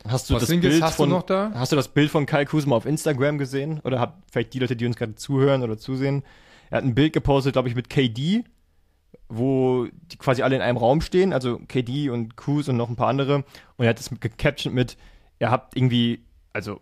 Hast 0.07 0.29
du, 0.29 0.35
das 0.35 0.43
Porzingis 0.43 0.71
Bild 0.71 0.83
hast 0.83 0.99
du 0.99 1.03
von, 1.03 1.11
noch 1.11 1.23
da? 1.23 1.53
hast 1.55 1.73
du 1.73 1.77
das 1.77 1.89
Bild 1.89 2.11
von 2.11 2.27
Kai 2.27 2.45
Kusma 2.45 2.77
auf 2.77 2.87
Instagram 2.87 3.39
gesehen? 3.39 3.81
Oder 3.85 4.01
hat 4.01 4.15
vielleicht 4.31 4.53
die 4.55 4.59
Leute, 4.59 4.77
die 4.77 4.87
uns 4.87 4.97
gerade 4.97 5.15
zuhören 5.15 5.63
oder 5.63 5.79
zusehen? 5.79 6.25
Er 6.71 6.79
hat 6.79 6.85
ein 6.85 6.95
Bild 6.95 7.13
gepostet, 7.13 7.53
glaube 7.53 7.69
ich, 7.69 7.75
mit 7.75 7.89
KD, 7.91 8.45
wo 9.29 9.87
die 9.87 10.17
quasi 10.17 10.43
alle 10.43 10.57
in 10.57 10.63
einem 10.63 10.77
Raum 10.77 11.01
stehen, 11.01 11.33
also 11.33 11.61
KD 11.69 12.11
und 12.11 12.37
Kuz 12.37 12.69
und 12.69 12.77
noch 12.77 12.89
ein 12.89 12.97
paar 12.97 13.09
andere. 13.09 13.45
Und 13.77 13.85
er 13.85 13.91
hat 13.91 14.01
es 14.01 14.11
gecaptioned 14.11 14.75
mit, 14.75 14.97
ihr 15.39 15.51
habt 15.51 15.77
irgendwie, 15.77 16.25
also 16.53 16.81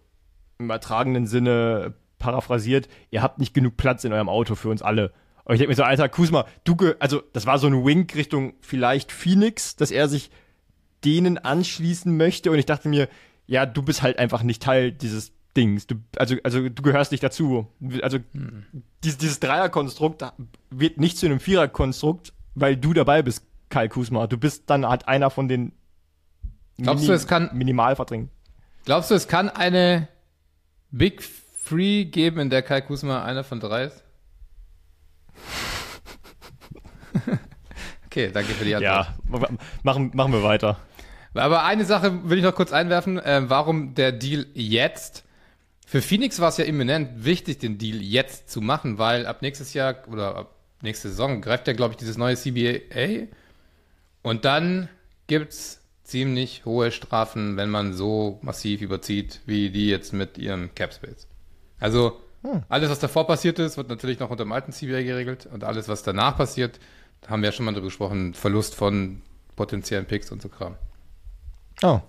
im 0.58 0.66
übertragenen 0.66 1.26
Sinne 1.26 1.94
paraphrasiert, 2.20 2.88
ihr 3.10 3.22
habt 3.22 3.40
nicht 3.40 3.52
genug 3.52 3.76
Platz 3.76 4.04
in 4.04 4.12
eurem 4.12 4.28
Auto 4.28 4.54
für 4.54 4.68
uns 4.68 4.82
alle. 4.82 5.12
Und 5.44 5.54
ich 5.54 5.58
denke 5.58 5.70
mir 5.70 5.76
so, 5.76 5.82
Alter, 5.82 6.08
Kusma, 6.08 6.46
du, 6.62 6.76
also 7.00 7.20
das 7.32 7.46
war 7.46 7.58
so 7.58 7.66
ein 7.66 7.84
Wink 7.84 8.14
Richtung 8.14 8.54
vielleicht 8.60 9.10
Phoenix, 9.10 9.74
dass 9.74 9.90
er 9.90 10.06
sich 10.06 10.30
denen 11.04 11.38
anschließen 11.38 12.16
möchte. 12.16 12.52
Und 12.52 12.58
ich 12.58 12.66
dachte 12.66 12.88
mir, 12.88 13.08
ja, 13.48 13.66
du 13.66 13.82
bist 13.82 14.02
halt 14.02 14.20
einfach 14.20 14.44
nicht 14.44 14.62
Teil 14.62 14.92
dieses 14.92 15.32
Dings. 15.56 15.88
Du, 15.88 15.96
also, 16.16 16.36
also 16.44 16.68
du 16.68 16.82
gehörst 16.82 17.10
nicht 17.10 17.24
dazu. 17.24 17.66
Also 18.02 18.18
hm. 18.32 18.64
dieses, 19.02 19.18
dieses 19.18 19.40
Dreierkonstrukt 19.40 20.24
wird 20.70 20.98
nicht 20.98 21.18
zu 21.18 21.26
einem 21.26 21.40
Viererkonstrukt, 21.40 22.32
weil 22.54 22.76
du 22.76 22.92
dabei 22.92 23.22
bist, 23.22 23.44
Kai 23.70 23.88
Kusma. 23.88 24.28
Du 24.28 24.36
bist 24.36 24.70
dann 24.70 24.86
halt 24.86 25.08
einer 25.08 25.30
von 25.30 25.48
den 25.48 25.72
Glaubst 26.82 27.02
Mini 27.02 27.08
du, 27.08 27.14
es 27.14 27.26
kann 27.26 27.50
Minimalverträgen. 27.52 28.30
Glaubst 28.84 29.10
du, 29.10 29.14
es 29.14 29.28
kann 29.28 29.48
eine 29.48 30.08
Big 30.90 31.22
Free 31.70 32.04
geben, 32.04 32.40
in 32.40 32.50
der 32.50 32.62
Kai 32.62 32.80
Kusma 32.80 33.22
einer 33.22 33.44
von 33.44 33.60
drei 33.60 33.84
ist? 33.84 34.02
okay, 38.06 38.30
danke 38.32 38.52
für 38.54 38.64
die 38.64 38.74
Antwort. 38.74 39.06
Ja, 39.30 39.48
machen, 39.84 40.10
machen 40.12 40.32
wir 40.32 40.42
weiter. 40.42 40.80
Aber 41.32 41.62
eine 41.62 41.84
Sache 41.84 42.28
will 42.28 42.38
ich 42.38 42.44
noch 42.44 42.56
kurz 42.56 42.72
einwerfen, 42.72 43.20
äh, 43.20 43.42
warum 43.46 43.94
der 43.94 44.10
Deal 44.10 44.46
jetzt? 44.52 45.22
Für 45.86 46.02
Phoenix 46.02 46.40
war 46.40 46.48
es 46.48 46.56
ja 46.56 46.64
imminent 46.64 47.24
wichtig, 47.24 47.58
den 47.58 47.78
Deal 47.78 48.02
jetzt 48.02 48.50
zu 48.50 48.60
machen, 48.60 48.98
weil 48.98 49.24
ab 49.26 49.40
nächstes 49.40 49.72
Jahr 49.72 49.94
oder 50.10 50.34
ab 50.34 50.56
nächste 50.82 51.08
Saison 51.08 51.40
greift 51.40 51.68
ja, 51.68 51.72
glaube 51.72 51.92
ich, 51.92 51.98
dieses 51.98 52.18
neue 52.18 52.34
CBA. 52.34 53.28
Und 54.22 54.44
dann 54.44 54.88
gibt 55.28 55.52
es 55.52 55.80
ziemlich 56.02 56.64
hohe 56.64 56.90
Strafen, 56.90 57.56
wenn 57.56 57.70
man 57.70 57.94
so 57.94 58.40
massiv 58.42 58.82
überzieht, 58.82 59.40
wie 59.46 59.70
die 59.70 59.88
jetzt 59.88 60.12
mit 60.12 60.36
ihrem 60.36 60.74
Cap 60.74 60.92
Space. 60.92 61.29
Also 61.80 62.20
hm. 62.42 62.62
alles, 62.68 62.90
was 62.90 62.98
davor 62.98 63.26
passiert 63.26 63.58
ist, 63.58 63.76
wird 63.76 63.88
natürlich 63.88 64.18
noch 64.18 64.30
unter 64.30 64.44
dem 64.44 64.52
alten 64.52 64.72
CBA 64.72 65.02
geregelt 65.02 65.46
und 65.52 65.64
alles, 65.64 65.88
was 65.88 66.02
danach 66.02 66.36
passiert, 66.36 66.78
haben 67.26 67.42
wir 67.42 67.48
ja 67.48 67.52
schon 67.52 67.66
mal 67.66 67.72
drüber 67.72 67.86
gesprochen, 67.86 68.34
Verlust 68.34 68.74
von 68.74 69.22
potenziellen 69.56 70.06
Picks 70.06 70.30
und 70.30 70.40
so 70.40 70.48
Kram. 70.48 70.76
Oh. 71.82 72.00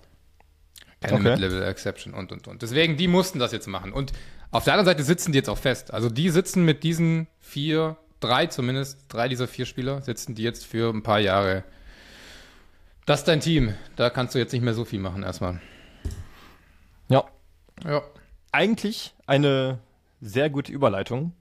Keine 1.00 1.14
okay. 1.14 1.30
Mid-Level-Exception 1.30 2.14
und, 2.14 2.32
und, 2.32 2.48
und. 2.48 2.62
Deswegen, 2.62 2.96
die 2.96 3.08
mussten 3.08 3.38
das 3.38 3.52
jetzt 3.52 3.66
machen. 3.66 3.92
Und 3.92 4.12
auf 4.50 4.64
der 4.64 4.74
anderen 4.74 4.86
Seite 4.86 5.02
sitzen 5.02 5.32
die 5.32 5.38
jetzt 5.38 5.48
auch 5.48 5.58
fest. 5.58 5.92
Also 5.92 6.08
die 6.08 6.30
sitzen 6.30 6.64
mit 6.64 6.84
diesen 6.84 7.26
vier, 7.40 7.96
drei 8.20 8.46
zumindest, 8.46 8.98
drei 9.08 9.28
dieser 9.28 9.48
vier 9.48 9.66
Spieler, 9.66 10.00
sitzen 10.02 10.34
die 10.34 10.42
jetzt 10.42 10.64
für 10.64 10.90
ein 10.90 11.02
paar 11.02 11.18
Jahre. 11.18 11.64
Das 13.04 13.20
ist 13.20 13.28
dein 13.28 13.40
Team. 13.40 13.74
Da 13.96 14.10
kannst 14.10 14.34
du 14.34 14.38
jetzt 14.38 14.52
nicht 14.52 14.62
mehr 14.62 14.74
so 14.74 14.84
viel 14.84 15.00
machen 15.00 15.24
erstmal. 15.24 15.60
Ja. 17.08 17.24
Ja 17.84 18.02
eigentlich 18.52 19.14
eine 19.26 19.78
sehr 20.20 20.50
gute 20.50 20.72
Überleitung, 20.72 21.32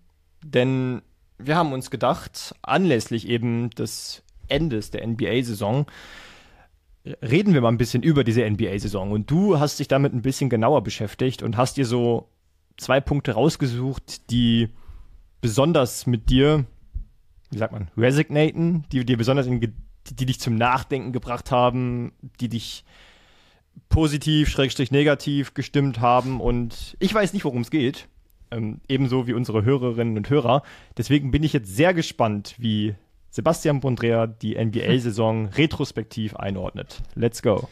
denn 0.44 1.02
wir 1.38 1.56
haben 1.56 1.74
uns 1.74 1.92
gedacht, 1.92 2.56
anlässlich 2.62 3.28
eben 3.28 3.70
des 3.72 4.24
Endes 4.48 4.92
der 4.92 5.06
NBA-Saison, 5.06 5.86
reden 7.22 7.54
wir 7.54 7.62
mal 7.62 7.70
ein 7.70 7.78
bisschen 7.78 8.04
über 8.04 8.24
diese 8.24 8.48
NBA-Saison. 8.48 9.12
Und 9.12 9.30
du 9.30 9.60
hast 9.60 9.80
dich 9.80 9.88
damit 9.88 10.14
ein 10.14 10.22
bisschen 10.22 10.50
genauer 10.50 10.84
beschäftigt 10.84 11.42
und 11.42 11.58
hast 11.58 11.78
dir 11.78 11.86
so 11.86 12.30
zwei 12.78 13.00
Punkte 13.00 13.34
rausgesucht, 13.34 14.30
die 14.32 14.70
besonders 15.42 16.06
mit 16.06 16.30
dir, 16.30 16.66
wie 17.50 17.58
sagt 17.58 17.74
man, 17.74 17.90
resignaten, 17.98 18.86
die 18.92 19.06
dir 19.06 19.18
besonders 19.18 19.48
in, 19.48 19.60
die, 19.60 19.74
die 20.12 20.26
dich 20.26 20.40
zum 20.40 20.56
Nachdenken 20.56 21.12
gebracht 21.12 21.52
haben, 21.52 22.14
die 22.40 22.50
dich 22.50 22.84
positiv, 23.90 24.50
schrägstrich 24.50 24.92
negativ 24.92 25.54
gestimmt 25.54 26.00
haben 26.00 26.40
und 26.40 26.96
ich 27.00 27.14
weiß 27.14 27.34
nicht, 27.34 27.46
worum 27.46 27.62
es 27.62 27.72
geht. 27.72 28.08
Ähm, 28.50 28.82
ebenso 28.88 29.28
wie 29.28 29.34
unsere 29.34 29.64
Hörerinnen 29.64 30.18
und 30.18 30.30
Hörer. 30.30 30.64
Deswegen 30.98 31.32
bin 31.32 31.44
ich 31.44 31.54
jetzt 31.54 31.74
sehr 31.76 31.94
gespannt, 31.94 32.56
wie 32.58 32.96
Sebastian 33.30 33.80
Bondrea 33.80 34.28
die 34.28 34.56
NBA-Saison 34.56 35.48
retrospektiv 35.58 36.36
einordnet. 36.36 37.02
Let's 37.16 37.42
go. 37.42 37.70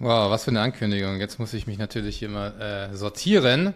Wow, 0.00 0.30
was 0.30 0.44
für 0.44 0.50
eine 0.50 0.60
Ankündigung. 0.60 1.20
Jetzt 1.20 1.38
muss 1.38 1.54
ich 1.54 1.66
mich 1.66 1.78
natürlich 1.78 2.18
hier 2.18 2.28
mal 2.28 2.60
äh, 2.60 2.96
sortieren. 2.96 3.74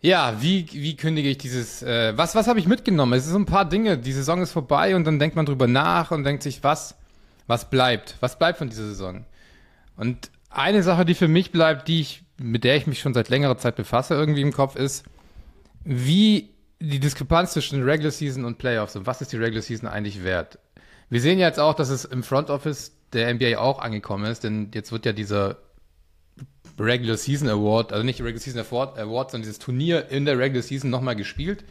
Ja, 0.00 0.36
wie, 0.42 0.66
wie 0.72 0.96
kündige 0.96 1.30
ich 1.30 1.38
dieses, 1.38 1.82
äh, 1.82 2.12
was, 2.16 2.34
was 2.34 2.46
habe 2.46 2.58
ich 2.58 2.66
mitgenommen? 2.66 3.14
Es 3.14 3.24
sind 3.24 3.32
so 3.32 3.38
ein 3.38 3.46
paar 3.46 3.66
Dinge, 3.66 3.96
die 3.96 4.12
Saison 4.12 4.42
ist 4.42 4.52
vorbei 4.52 4.96
und 4.96 5.04
dann 5.04 5.18
denkt 5.18 5.34
man 5.34 5.46
drüber 5.46 5.66
nach 5.66 6.10
und 6.10 6.24
denkt 6.24 6.42
sich, 6.42 6.62
was, 6.62 6.94
was 7.46 7.70
bleibt? 7.70 8.16
Was 8.20 8.38
bleibt 8.38 8.58
von 8.58 8.68
dieser 8.68 8.86
Saison? 8.86 9.24
Und 9.96 10.30
eine 10.50 10.82
Sache, 10.82 11.04
die 11.04 11.14
für 11.14 11.28
mich 11.28 11.52
bleibt, 11.52 11.88
die 11.88 12.00
ich, 12.00 12.24
mit 12.38 12.64
der 12.64 12.76
ich 12.76 12.86
mich 12.86 13.00
schon 13.00 13.14
seit 13.14 13.28
längerer 13.28 13.58
Zeit 13.58 13.76
befasse, 13.76 14.14
irgendwie 14.14 14.42
im 14.42 14.52
Kopf 14.52 14.76
ist, 14.76 15.04
wie 15.84 16.50
die 16.80 17.00
Diskrepanz 17.00 17.52
zwischen 17.52 17.82
Regular 17.82 18.10
Season 18.10 18.44
und 18.44 18.58
Playoffs 18.58 18.96
und 18.96 19.06
was 19.06 19.20
ist 19.20 19.32
die 19.32 19.36
Regular 19.36 19.62
Season 19.62 19.88
eigentlich 19.88 20.24
wert? 20.24 20.58
Wir 21.10 21.20
sehen 21.20 21.38
ja 21.38 21.46
jetzt 21.46 21.60
auch, 21.60 21.74
dass 21.74 21.90
es 21.90 22.04
im 22.04 22.22
Front 22.22 22.50
Office 22.50 22.96
der 23.12 23.32
NBA 23.32 23.58
auch 23.58 23.78
angekommen 23.78 24.24
ist, 24.24 24.44
denn 24.44 24.70
jetzt 24.74 24.90
wird 24.90 25.06
ja 25.06 25.12
dieser 25.12 25.58
Regular 26.78 27.16
Season 27.16 27.48
Award, 27.48 27.92
also 27.92 28.04
nicht 28.04 28.20
Regular 28.20 28.40
Season 28.40 28.60
Award, 28.60 29.30
sondern 29.30 29.42
dieses 29.42 29.58
Turnier 29.58 30.08
in 30.08 30.24
der 30.24 30.38
Regular 30.38 30.62
Season 30.62 30.90
nochmal 30.90 31.14
gespielt. 31.14 31.64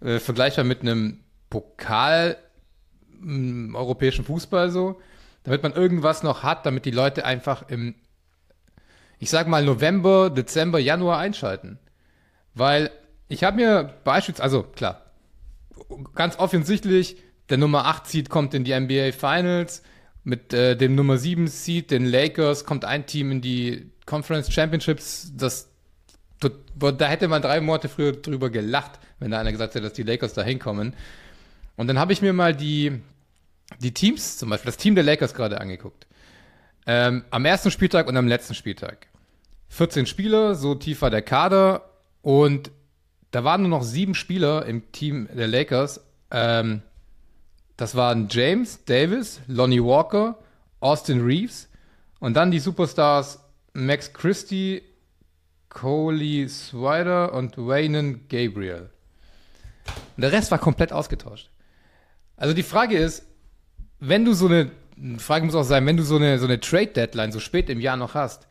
Äh, 0.00 0.18
vergleichbar 0.18 0.64
mit 0.64 0.80
einem 0.80 1.20
Pokal 1.50 2.38
im 3.22 3.74
europäischen 3.74 4.24
Fußball 4.24 4.70
so, 4.70 5.00
damit 5.44 5.62
man 5.62 5.72
irgendwas 5.72 6.22
noch 6.22 6.42
hat, 6.42 6.66
damit 6.66 6.84
die 6.84 6.90
Leute 6.90 7.24
einfach 7.24 7.68
im, 7.68 7.94
ich 9.18 9.30
sag 9.30 9.48
mal, 9.48 9.64
November, 9.64 10.30
Dezember, 10.30 10.78
Januar 10.78 11.18
einschalten. 11.18 11.78
Weil 12.54 12.90
ich 13.28 13.44
habe 13.44 13.56
mir 13.56 13.94
beispielsweise, 14.04 14.42
also 14.42 14.62
klar, 14.62 15.06
ganz 16.14 16.38
offensichtlich, 16.38 17.16
der 17.48 17.58
Nummer 17.58 17.86
8 17.86 18.06
Seed 18.06 18.30
kommt 18.30 18.54
in 18.54 18.64
die 18.64 18.78
NBA 18.78 19.12
Finals, 19.12 19.82
mit 20.24 20.52
äh, 20.52 20.76
dem 20.76 20.94
Nummer 20.94 21.16
7 21.16 21.46
Seed, 21.46 21.90
den 21.90 22.04
Lakers, 22.04 22.64
kommt 22.64 22.84
ein 22.84 23.06
Team 23.06 23.32
in 23.32 23.40
die 23.40 23.90
Conference 24.06 24.52
Championships. 24.52 25.32
Das, 25.36 25.68
da 26.40 27.06
hätte 27.06 27.28
man 27.28 27.42
drei 27.42 27.60
Monate 27.60 27.88
früher 27.88 28.12
drüber 28.12 28.50
gelacht, 28.50 28.98
wenn 29.18 29.30
da 29.30 29.40
einer 29.40 29.52
gesagt 29.52 29.74
hätte, 29.74 29.84
dass 29.84 29.92
die 29.94 30.02
Lakers 30.02 30.34
da 30.34 30.42
hinkommen. 30.42 30.94
Und 31.76 31.86
dann 31.86 31.98
habe 31.98 32.12
ich 32.12 32.20
mir 32.20 32.32
mal 32.32 32.54
die, 32.54 33.00
die 33.78 33.94
Teams, 33.94 34.36
zum 34.36 34.50
Beispiel 34.50 34.66
das 34.66 34.76
Team 34.76 34.94
der 34.94 35.04
Lakers 35.04 35.34
gerade 35.34 35.60
angeguckt. 35.60 36.06
Ähm, 36.86 37.24
am 37.30 37.44
ersten 37.44 37.70
Spieltag 37.70 38.08
und 38.08 38.16
am 38.16 38.26
letzten 38.26 38.54
Spieltag. 38.54 39.06
14 39.68 40.06
Spieler, 40.06 40.54
so 40.54 40.74
tief 40.74 41.02
war 41.02 41.10
der 41.10 41.22
Kader. 41.22 41.90
Und 42.22 42.70
da 43.30 43.44
waren 43.44 43.62
nur 43.62 43.70
noch 43.70 43.82
sieben 43.82 44.14
Spieler 44.14 44.66
im 44.66 44.90
Team 44.92 45.28
der 45.32 45.48
Lakers. 45.48 46.00
Ähm, 46.30 46.82
das 47.76 47.94
waren 47.94 48.28
James 48.28 48.84
Davis, 48.84 49.40
Lonnie 49.46 49.82
Walker, 49.82 50.38
Austin 50.80 51.22
Reeves 51.22 51.68
und 52.18 52.34
dann 52.34 52.50
die 52.50 52.58
Superstars 52.58 53.40
Max 53.72 54.12
Christie, 54.12 54.82
Coley 55.68 56.48
Swider 56.48 57.32
und 57.32 57.56
Wayne 57.56 58.18
Gabriel. 58.28 58.90
Und 60.16 60.22
der 60.22 60.32
Rest 60.32 60.50
war 60.50 60.58
komplett 60.58 60.92
ausgetauscht. 60.92 61.48
Also 62.36 62.54
die 62.54 62.62
Frage 62.62 62.98
ist, 62.98 63.24
wenn 64.00 64.24
du 64.24 64.32
so 64.32 64.46
eine, 64.46 64.70
Frage 65.18 65.44
muss 65.46 65.54
auch 65.54 65.62
sein, 65.62 65.86
wenn 65.86 65.96
du 65.96 66.02
so 66.02 66.16
eine, 66.16 66.38
so 66.38 66.46
eine 66.46 66.60
Trade-Deadline 66.60 67.32
so 67.32 67.40
spät 67.40 67.70
im 67.70 67.80
Jahr 67.80 67.96
noch 67.96 68.14
hast, 68.14 68.48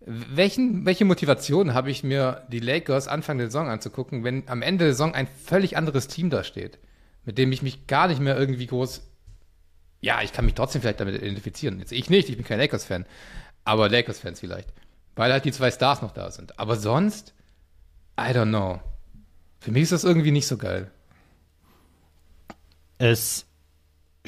welchen, 0.00 0.86
welche 0.86 1.04
Motivation 1.04 1.74
habe 1.74 1.90
ich 1.90 2.02
mir 2.02 2.46
die 2.50 2.60
Lakers 2.60 3.08
Anfang 3.08 3.38
der 3.38 3.48
Saison 3.48 3.68
anzugucken, 3.68 4.24
wenn 4.24 4.48
am 4.48 4.62
Ende 4.62 4.84
der 4.84 4.94
Saison 4.94 5.14
ein 5.14 5.26
völlig 5.44 5.76
anderes 5.76 6.08
Team 6.08 6.30
da 6.30 6.44
steht? 6.44 6.78
mit 7.28 7.36
dem 7.36 7.52
ich 7.52 7.60
mich 7.60 7.86
gar 7.86 8.08
nicht 8.08 8.20
mehr 8.20 8.38
irgendwie 8.38 8.66
groß. 8.66 9.02
Ja, 10.00 10.22
ich 10.22 10.32
kann 10.32 10.46
mich 10.46 10.54
trotzdem 10.54 10.80
vielleicht 10.80 10.98
damit 10.98 11.16
identifizieren. 11.16 11.78
Jetzt 11.78 11.92
ich 11.92 12.08
nicht, 12.08 12.30
ich 12.30 12.38
bin 12.38 12.46
kein 12.46 12.58
Lakers-Fan. 12.58 13.04
Aber 13.64 13.90
Lakers-Fans 13.90 14.40
vielleicht. 14.40 14.72
Weil 15.14 15.30
halt 15.30 15.44
die 15.44 15.52
zwei 15.52 15.70
Stars 15.70 16.00
noch 16.00 16.12
da 16.12 16.30
sind. 16.30 16.58
Aber 16.58 16.76
sonst, 16.76 17.34
I 18.18 18.30
don't 18.30 18.48
know. 18.48 18.80
Für 19.60 19.72
mich 19.72 19.82
ist 19.82 19.92
das 19.92 20.04
irgendwie 20.04 20.30
nicht 20.30 20.46
so 20.46 20.56
geil. 20.56 20.90
Es 22.96 23.44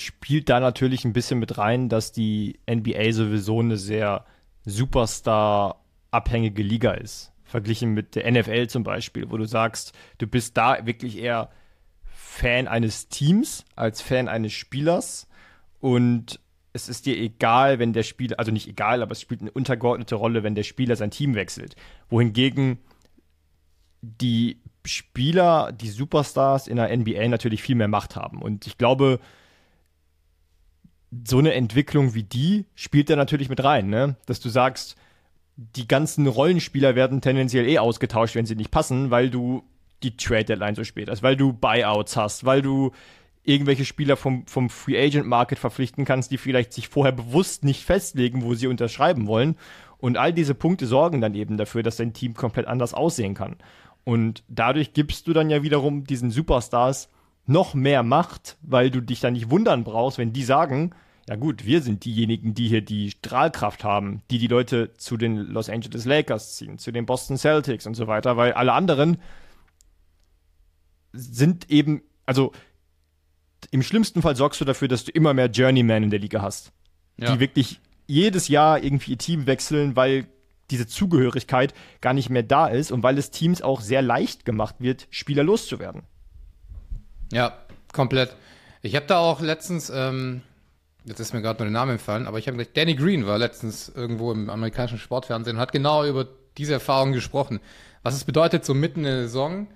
spielt 0.05 0.49
da 0.49 0.61
natürlich 0.61 1.05
ein 1.05 1.13
bisschen 1.13 1.39
mit 1.39 1.59
rein, 1.59 1.89
dass 1.89 2.13
die 2.13 2.59
NBA 2.69 3.13
sowieso 3.13 3.61
eine 3.61 3.77
sehr 3.77 4.25
Superstar-abhängige 4.65 6.63
Liga 6.63 6.93
ist. 6.93 7.33
Verglichen 7.45 7.95
mit 7.95 8.15
der 8.15 8.31
NFL 8.31 8.69
zum 8.69 8.85
Beispiel, 8.85 9.31
wo 9.31 9.37
du 9.37 9.45
sagst, 9.45 9.93
du 10.19 10.27
bist 10.27 10.57
da 10.57 10.87
wirklich 10.87 11.19
eher 11.19 11.51
Fan 12.05 12.69
eines 12.69 13.09
Teams, 13.09 13.65
als 13.75 14.01
Fan 14.03 14.29
eines 14.29 14.53
Spielers 14.53 15.29
und 15.81 16.39
es 16.73 16.89
ist 16.89 17.07
dir 17.07 17.17
egal, 17.17 17.79
wenn 17.79 17.93
der 17.93 18.05
Spieler, 18.05 18.39
also 18.39 18.53
nicht 18.53 18.69
egal, 18.69 19.03
aber 19.03 19.13
es 19.13 19.21
spielt 19.21 19.41
eine 19.41 19.51
untergeordnete 19.51 20.15
Rolle, 20.15 20.43
wenn 20.45 20.55
der 20.55 20.63
Spieler 20.63 20.95
sein 20.95 21.11
Team 21.11 21.35
wechselt. 21.35 21.75
Wohingegen 22.09 22.79
die 24.03 24.61
Spieler, 24.87 25.73
die 25.73 25.91
Superstars 25.91 26.69
in 26.69 26.77
der 26.77 26.97
NBA 26.97 27.29
natürlich 27.29 27.63
viel 27.63 27.75
mehr 27.75 27.89
Macht 27.89 28.17
haben. 28.17 28.41
Und 28.41 28.67
ich 28.67 28.79
glaube, 28.79 29.21
so 31.27 31.39
eine 31.39 31.55
Entwicklung 31.55 32.15
wie 32.15 32.23
die 32.23 32.67
spielt 32.75 33.11
da 33.11 33.17
natürlich 33.17 33.49
mit 33.49 33.63
rein, 33.63 33.89
ne? 33.89 34.17
Dass 34.27 34.41
du 34.41 34.49
sagst, 34.49 34.97
die 35.57 35.89
ganzen 35.89 36.27
Rollenspieler 36.27 36.95
werden 36.95 37.21
tendenziell 37.21 37.69
eh 37.69 37.79
ausgetauscht, 37.79 38.35
wenn 38.35 38.47
sie 38.47 38.57
nicht 38.57 38.71
passen, 38.71 39.11
weil 39.11 39.31
du 39.31 39.63
die 40.03 40.17
Trade 40.17 40.45
Deadline 40.45 40.75
so 40.75 40.85
spät 40.85 41.09
ist, 41.09 41.23
weil 41.23 41.37
du 41.37 41.53
Buyouts 41.53 42.17
hast, 42.17 42.45
weil 42.45 42.63
du 42.63 42.93
irgendwelche 43.43 43.85
Spieler 43.85 44.17
vom, 44.17 44.47
vom 44.47 44.71
Free 44.71 44.99
Agent 44.99 45.27
Market 45.27 45.59
verpflichten 45.59 46.05
kannst, 46.05 46.31
die 46.31 46.39
vielleicht 46.39 46.73
sich 46.73 46.89
vorher 46.89 47.13
bewusst 47.13 47.65
nicht 47.65 47.85
festlegen, 47.85 48.43
wo 48.43 48.55
sie 48.55 48.67
unterschreiben 48.67 49.27
wollen. 49.27 49.57
Und 49.99 50.17
all 50.17 50.33
diese 50.33 50.55
Punkte 50.55 50.87
sorgen 50.87 51.21
dann 51.21 51.35
eben 51.35 51.57
dafür, 51.57 51.83
dass 51.83 51.97
dein 51.97 52.13
Team 52.13 52.35
komplett 52.35 52.67
anders 52.67 52.95
aussehen 52.95 53.35
kann. 53.35 53.57
Und 54.05 54.43
dadurch 54.49 54.93
gibst 54.95 55.27
du 55.27 55.33
dann 55.33 55.51
ja 55.51 55.63
wiederum 55.63 56.05
diesen 56.05 56.31
Superstars 56.31 57.11
noch 57.51 57.75
mehr 57.75 58.03
Macht, 58.03 58.57
weil 58.63 58.91
du 58.91 59.01
dich 59.01 59.21
dann 59.21 59.35
nicht 59.35 59.51
wundern 59.51 59.85
brauchst, 59.85 60.19
wenn 60.19 60.33
die 60.33 60.45
sagen, 60.45 60.93
ja 61.29 61.37
gut, 61.37 61.65
wir 61.65 61.83
sind 61.83 62.05
diejenigen, 62.05 62.55
die 62.55 62.69
hier 62.69 62.81
die 62.81 63.11
Strahlkraft 63.11 63.85
haben, 63.85 64.23
die 64.31 64.39
die 64.39 64.47
Leute 64.47 64.93
zu 64.95 65.17
den 65.17 65.37
Los 65.37 65.69
Angeles 65.69 66.05
Lakers 66.05 66.57
ziehen, 66.57 66.79
zu 66.79 66.93
den 66.93 67.07
Boston 67.07 67.37
Celtics 67.37 67.87
und 67.87 67.95
so 67.95 68.07
weiter, 68.07 68.37
weil 68.37 68.53
alle 68.53 68.73
anderen 68.73 69.19
sind 71.13 71.71
eben, 71.71 72.03
also 72.25 72.53
im 73.71 73.83
schlimmsten 73.83 74.23
Fall 74.23 74.37
sorgst 74.37 74.61
du 74.61 74.65
dafür, 74.65 74.89
dass 74.89 75.05
du 75.05 75.13
immer 75.13 75.35
mehr 75.35 75.47
Journeyman 75.47 76.05
in 76.05 76.11
der 76.11 76.21
Liga 76.21 76.41
hast. 76.43 76.73
Ja. 77.17 77.33
Die 77.33 77.41
wirklich 77.41 77.81
jedes 78.07 78.49
Jahr 78.49 78.83
irgendwie 78.83 79.13
ihr 79.13 79.19
Team 79.19 79.47
wechseln, 79.47 79.97
weil 79.97 80.27
diese 80.71 80.87
Zugehörigkeit 80.87 81.75
gar 82.01 82.15
nicht 82.15 82.31
mehr 82.31 82.45
da 82.45 82.69
ist 82.69 82.93
und 82.93 83.03
weil 83.03 83.19
es 83.19 83.31
Teams 83.31 83.61
auch 83.61 83.81
sehr 83.81 84.03
leicht 84.03 84.45
gemacht 84.45 84.77
wird, 84.79 85.09
Spieler 85.11 85.43
loszuwerden. 85.43 86.03
Ja, 87.33 87.59
komplett. 87.93 88.35
Ich 88.83 88.97
habe 88.97 89.07
da 89.07 89.19
auch 89.19 89.41
letztens, 89.41 89.91
ähm, 89.91 90.43
jetzt 91.05 91.21
ist 91.21 91.33
mir 91.33 91.43
gerade 91.43 91.63
nur 91.63 91.71
der 91.71 91.79
Name 91.79 91.93
entfallen, 91.93 92.27
aber 92.27 92.39
ich 92.39 92.47
habe 92.47 92.57
gesagt, 92.57 92.77
Danny 92.77 92.95
Green 92.95 93.27
war 93.27 93.39
letztens 93.39 93.89
irgendwo 93.89 94.33
im 94.33 94.51
amerikanischen 94.51 94.99
Sportfernsehen 94.99 95.57
und 95.57 95.61
hat 95.61 95.73
genau 95.73 96.05
über 96.05 96.27
diese 96.57 96.73
Erfahrung 96.73 97.13
gesprochen. 97.13 97.61
Was 98.03 98.15
es 98.15 98.25
bedeutet, 98.25 98.65
so 98.65 98.75
mitten 98.75 99.01
in 99.01 99.13
der 99.13 99.23
Saison 99.23 99.69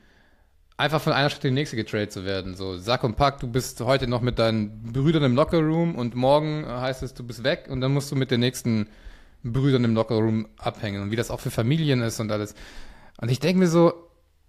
einfach 0.77 1.01
von 1.01 1.13
einer 1.13 1.31
Stadt 1.31 1.45
in 1.45 1.55
die 1.55 1.61
nächste 1.61 1.77
getradet 1.77 2.13
zu 2.13 2.25
werden. 2.25 2.57
So, 2.57 2.77
Sack 2.79 3.05
und 3.05 3.17
Pack, 3.17 3.41
du 3.41 3.47
bist 3.47 3.81
heute 3.81 4.09
noch 4.09 4.23
mit 4.23 4.39
deinen 4.39 4.93
Brüdern 4.93 5.23
im 5.23 5.35
Lockerroom 5.35 5.95
und 5.95 6.15
morgen 6.15 6.67
heißt 6.67 7.03
es, 7.03 7.15
du 7.15 7.25
bist 7.25 7.45
weg 7.45 7.67
und 7.69 7.81
dann 7.81 7.93
musst 7.93 8.11
du 8.11 8.17
mit 8.17 8.31
den 8.31 8.41
nächsten 8.41 8.89
Brüdern 9.45 9.85
im 9.85 9.95
Lockerroom 9.95 10.49
abhängen 10.57 11.03
und 11.03 11.11
wie 11.11 11.17
das 11.17 11.31
auch 11.31 11.41
für 11.41 11.51
Familien 11.51 12.01
ist 12.01 12.19
und 12.19 12.33
alles. 12.33 12.55
Und 13.21 13.31
ich 13.31 13.39
denke 13.39 13.61
mir 13.61 13.69
so, 13.69 13.93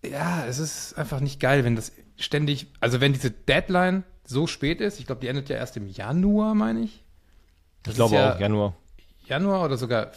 ja, 0.04 0.46
es 0.48 0.58
ist 0.58 0.98
einfach 0.98 1.20
nicht 1.20 1.40
geil, 1.40 1.64
wenn 1.64 1.76
das 1.76 1.92
ständig, 2.18 2.68
also 2.80 3.02
wenn 3.02 3.14
diese 3.14 3.32
Deadline 3.32 4.04
so 4.24 4.48
spät 4.48 4.82
ist, 4.82 5.00
ich 5.00 5.06
glaube, 5.06 5.22
die 5.22 5.28
endet 5.28 5.50
ja 5.50 5.58
erst 5.58 5.78
im 5.78 5.88
Januar, 5.88 6.56
meine 6.56 6.82
ich. 6.82 7.04
Das 7.84 7.94
ich 7.94 7.98
glaube 7.98 8.16
ja 8.16 8.34
auch, 8.36 8.40
Januar. 8.40 8.76
Januar 9.26 9.64
oder 9.64 9.78
sogar, 9.78 10.12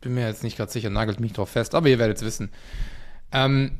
bin 0.00 0.14
mir 0.14 0.26
jetzt 0.26 0.42
nicht 0.42 0.56
gerade 0.56 0.70
sicher, 0.70 0.90
nagelt 0.90 1.20
mich 1.20 1.32
drauf 1.32 1.50
fest, 1.50 1.74
aber 1.74 1.88
ihr 1.88 1.98
werdet 1.98 2.18
es 2.18 2.24
wissen. 2.24 2.50
Ähm, 3.32 3.78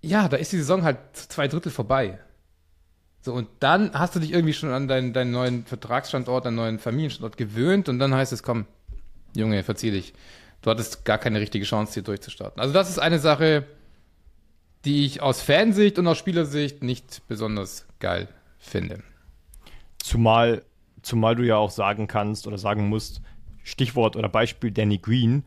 ja, 0.00 0.28
da 0.28 0.36
ist 0.36 0.52
die 0.52 0.58
Saison 0.58 0.82
halt 0.82 0.98
zwei 1.14 1.48
Drittel 1.48 1.72
vorbei. 1.72 2.18
So, 3.20 3.32
und 3.32 3.48
dann 3.60 3.92
hast 3.94 4.16
du 4.16 4.20
dich 4.20 4.32
irgendwie 4.32 4.52
schon 4.52 4.72
an 4.72 4.88
deinen, 4.88 5.12
deinen 5.12 5.30
neuen 5.30 5.64
Vertragsstandort, 5.64 6.44
deinen 6.44 6.56
neuen 6.56 6.78
Familienstandort 6.80 7.36
gewöhnt 7.36 7.88
und 7.88 7.98
dann 8.00 8.14
heißt 8.14 8.32
es, 8.32 8.42
komm, 8.42 8.66
Junge, 9.34 9.62
verzieh 9.62 9.92
dich. 9.92 10.12
Du 10.60 10.70
hattest 10.70 11.04
gar 11.04 11.18
keine 11.18 11.40
richtige 11.40 11.64
Chance, 11.64 11.94
hier 11.94 12.02
durchzustarten. 12.02 12.60
Also 12.60 12.74
das 12.74 12.90
ist 12.90 12.98
eine 12.98 13.18
Sache, 13.18 13.64
die 14.84 15.04
ich 15.04 15.22
aus 15.22 15.40
Fansicht 15.42 15.98
und 15.98 16.06
aus 16.06 16.18
Spielersicht 16.18 16.82
nicht 16.82 17.22
besonders 17.28 17.86
geil 18.00 18.28
finde. 18.58 19.02
Zumal, 19.98 20.64
zumal 21.02 21.36
du 21.36 21.44
ja 21.44 21.56
auch 21.56 21.70
sagen 21.70 22.06
kannst 22.08 22.46
oder 22.46 22.58
sagen 22.58 22.88
musst, 22.88 23.22
Stichwort 23.62 24.16
oder 24.16 24.28
Beispiel 24.28 24.72
Danny 24.72 24.98
Green, 24.98 25.44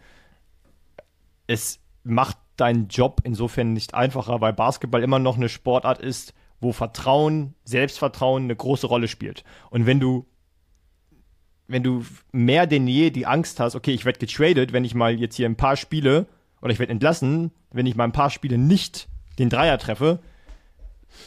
es 1.47 1.79
macht 2.03 2.37
deinen 2.55 2.87
Job 2.87 3.21
insofern 3.23 3.73
nicht 3.73 3.93
einfacher, 3.93 4.39
weil 4.39 4.53
Basketball 4.53 5.03
immer 5.03 5.19
noch 5.19 5.35
eine 5.35 5.49
Sportart 5.49 5.99
ist, 5.99 6.33
wo 6.61 6.71
Vertrauen, 6.71 7.53
Selbstvertrauen 7.65 8.43
eine 8.43 8.55
große 8.55 8.87
Rolle 8.87 9.07
spielt. 9.09 9.43
Und 9.69 9.85
wenn 9.85 9.99
du 9.99 10.25
wenn 11.67 11.83
du 11.83 12.05
mehr 12.31 12.67
denn 12.67 12.87
je 12.87 13.09
die 13.09 13.25
Angst 13.25 13.59
hast, 13.59 13.75
okay, 13.75 13.91
ich 13.91 14.05
werde 14.05 14.19
getradet, 14.19 14.71
wenn 14.71 14.85
ich 14.85 14.93
mal 14.93 15.19
jetzt 15.19 15.35
hier 15.35 15.49
ein 15.49 15.55
paar 15.55 15.77
Spiele 15.77 16.27
oder 16.61 16.71
ich 16.71 16.79
werde 16.79 16.91
entlassen, 16.91 17.51
wenn 17.71 17.87
ich 17.87 17.95
mal 17.95 18.03
ein 18.03 18.11
paar 18.11 18.29
Spiele 18.29 18.59
nicht 18.59 19.07
den 19.39 19.49
Dreier 19.49 19.77
treffe, 19.77 20.19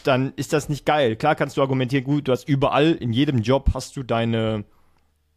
dann 0.04 0.32
ist 0.36 0.52
das 0.52 0.68
nicht 0.68 0.84
geil. 0.86 1.16
Klar 1.16 1.34
kannst 1.34 1.56
du 1.56 1.62
argumentieren, 1.62 2.04
gut, 2.04 2.28
du 2.28 2.32
hast 2.32 2.48
überall, 2.48 2.92
in 2.92 3.12
jedem 3.12 3.42
Job 3.42 3.70
hast 3.74 3.96
du 3.96 4.02
deine, 4.02 4.64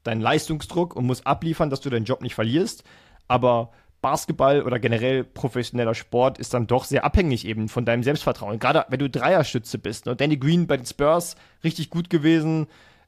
deinen 0.03 0.22
Leistungsdruck 0.22 0.95
und 0.95 1.05
musst 1.05 1.26
abliefern, 1.26 1.69
dass 1.69 1.82
du 1.82 1.89
deinen 1.89 2.05
Job 2.05 2.22
nicht 2.22 2.36
verlierst. 2.36 2.84
Aber 3.28 3.72
Basketball 4.01 4.63
oder 4.63 4.80
generell 4.80 5.24
professioneller 5.24 5.93
Sport 5.93 6.39
ist 6.39 6.53
dann 6.53 6.67
doch 6.67 6.86
sehr 6.86 7.05
abhängig 7.05 7.45
eben 7.45 7.69
von 7.69 7.86
deinem 7.86 8.03
Selbstvertrauen. 8.03 8.59
Gerade 8.59 8.86
wenn 8.89 8.99
du 8.99 9.09
Dreierstütze 9.09 9.78
bist. 9.78 10.05
Ne? 10.05 10.15
Danny 10.15 10.38
Green 10.38 10.67
bei 10.67 10.78
den 10.78 10.86
Spurs 10.86 11.36
richtig 11.63 11.89
gut 11.89 12.09
gewesen. 12.09 12.67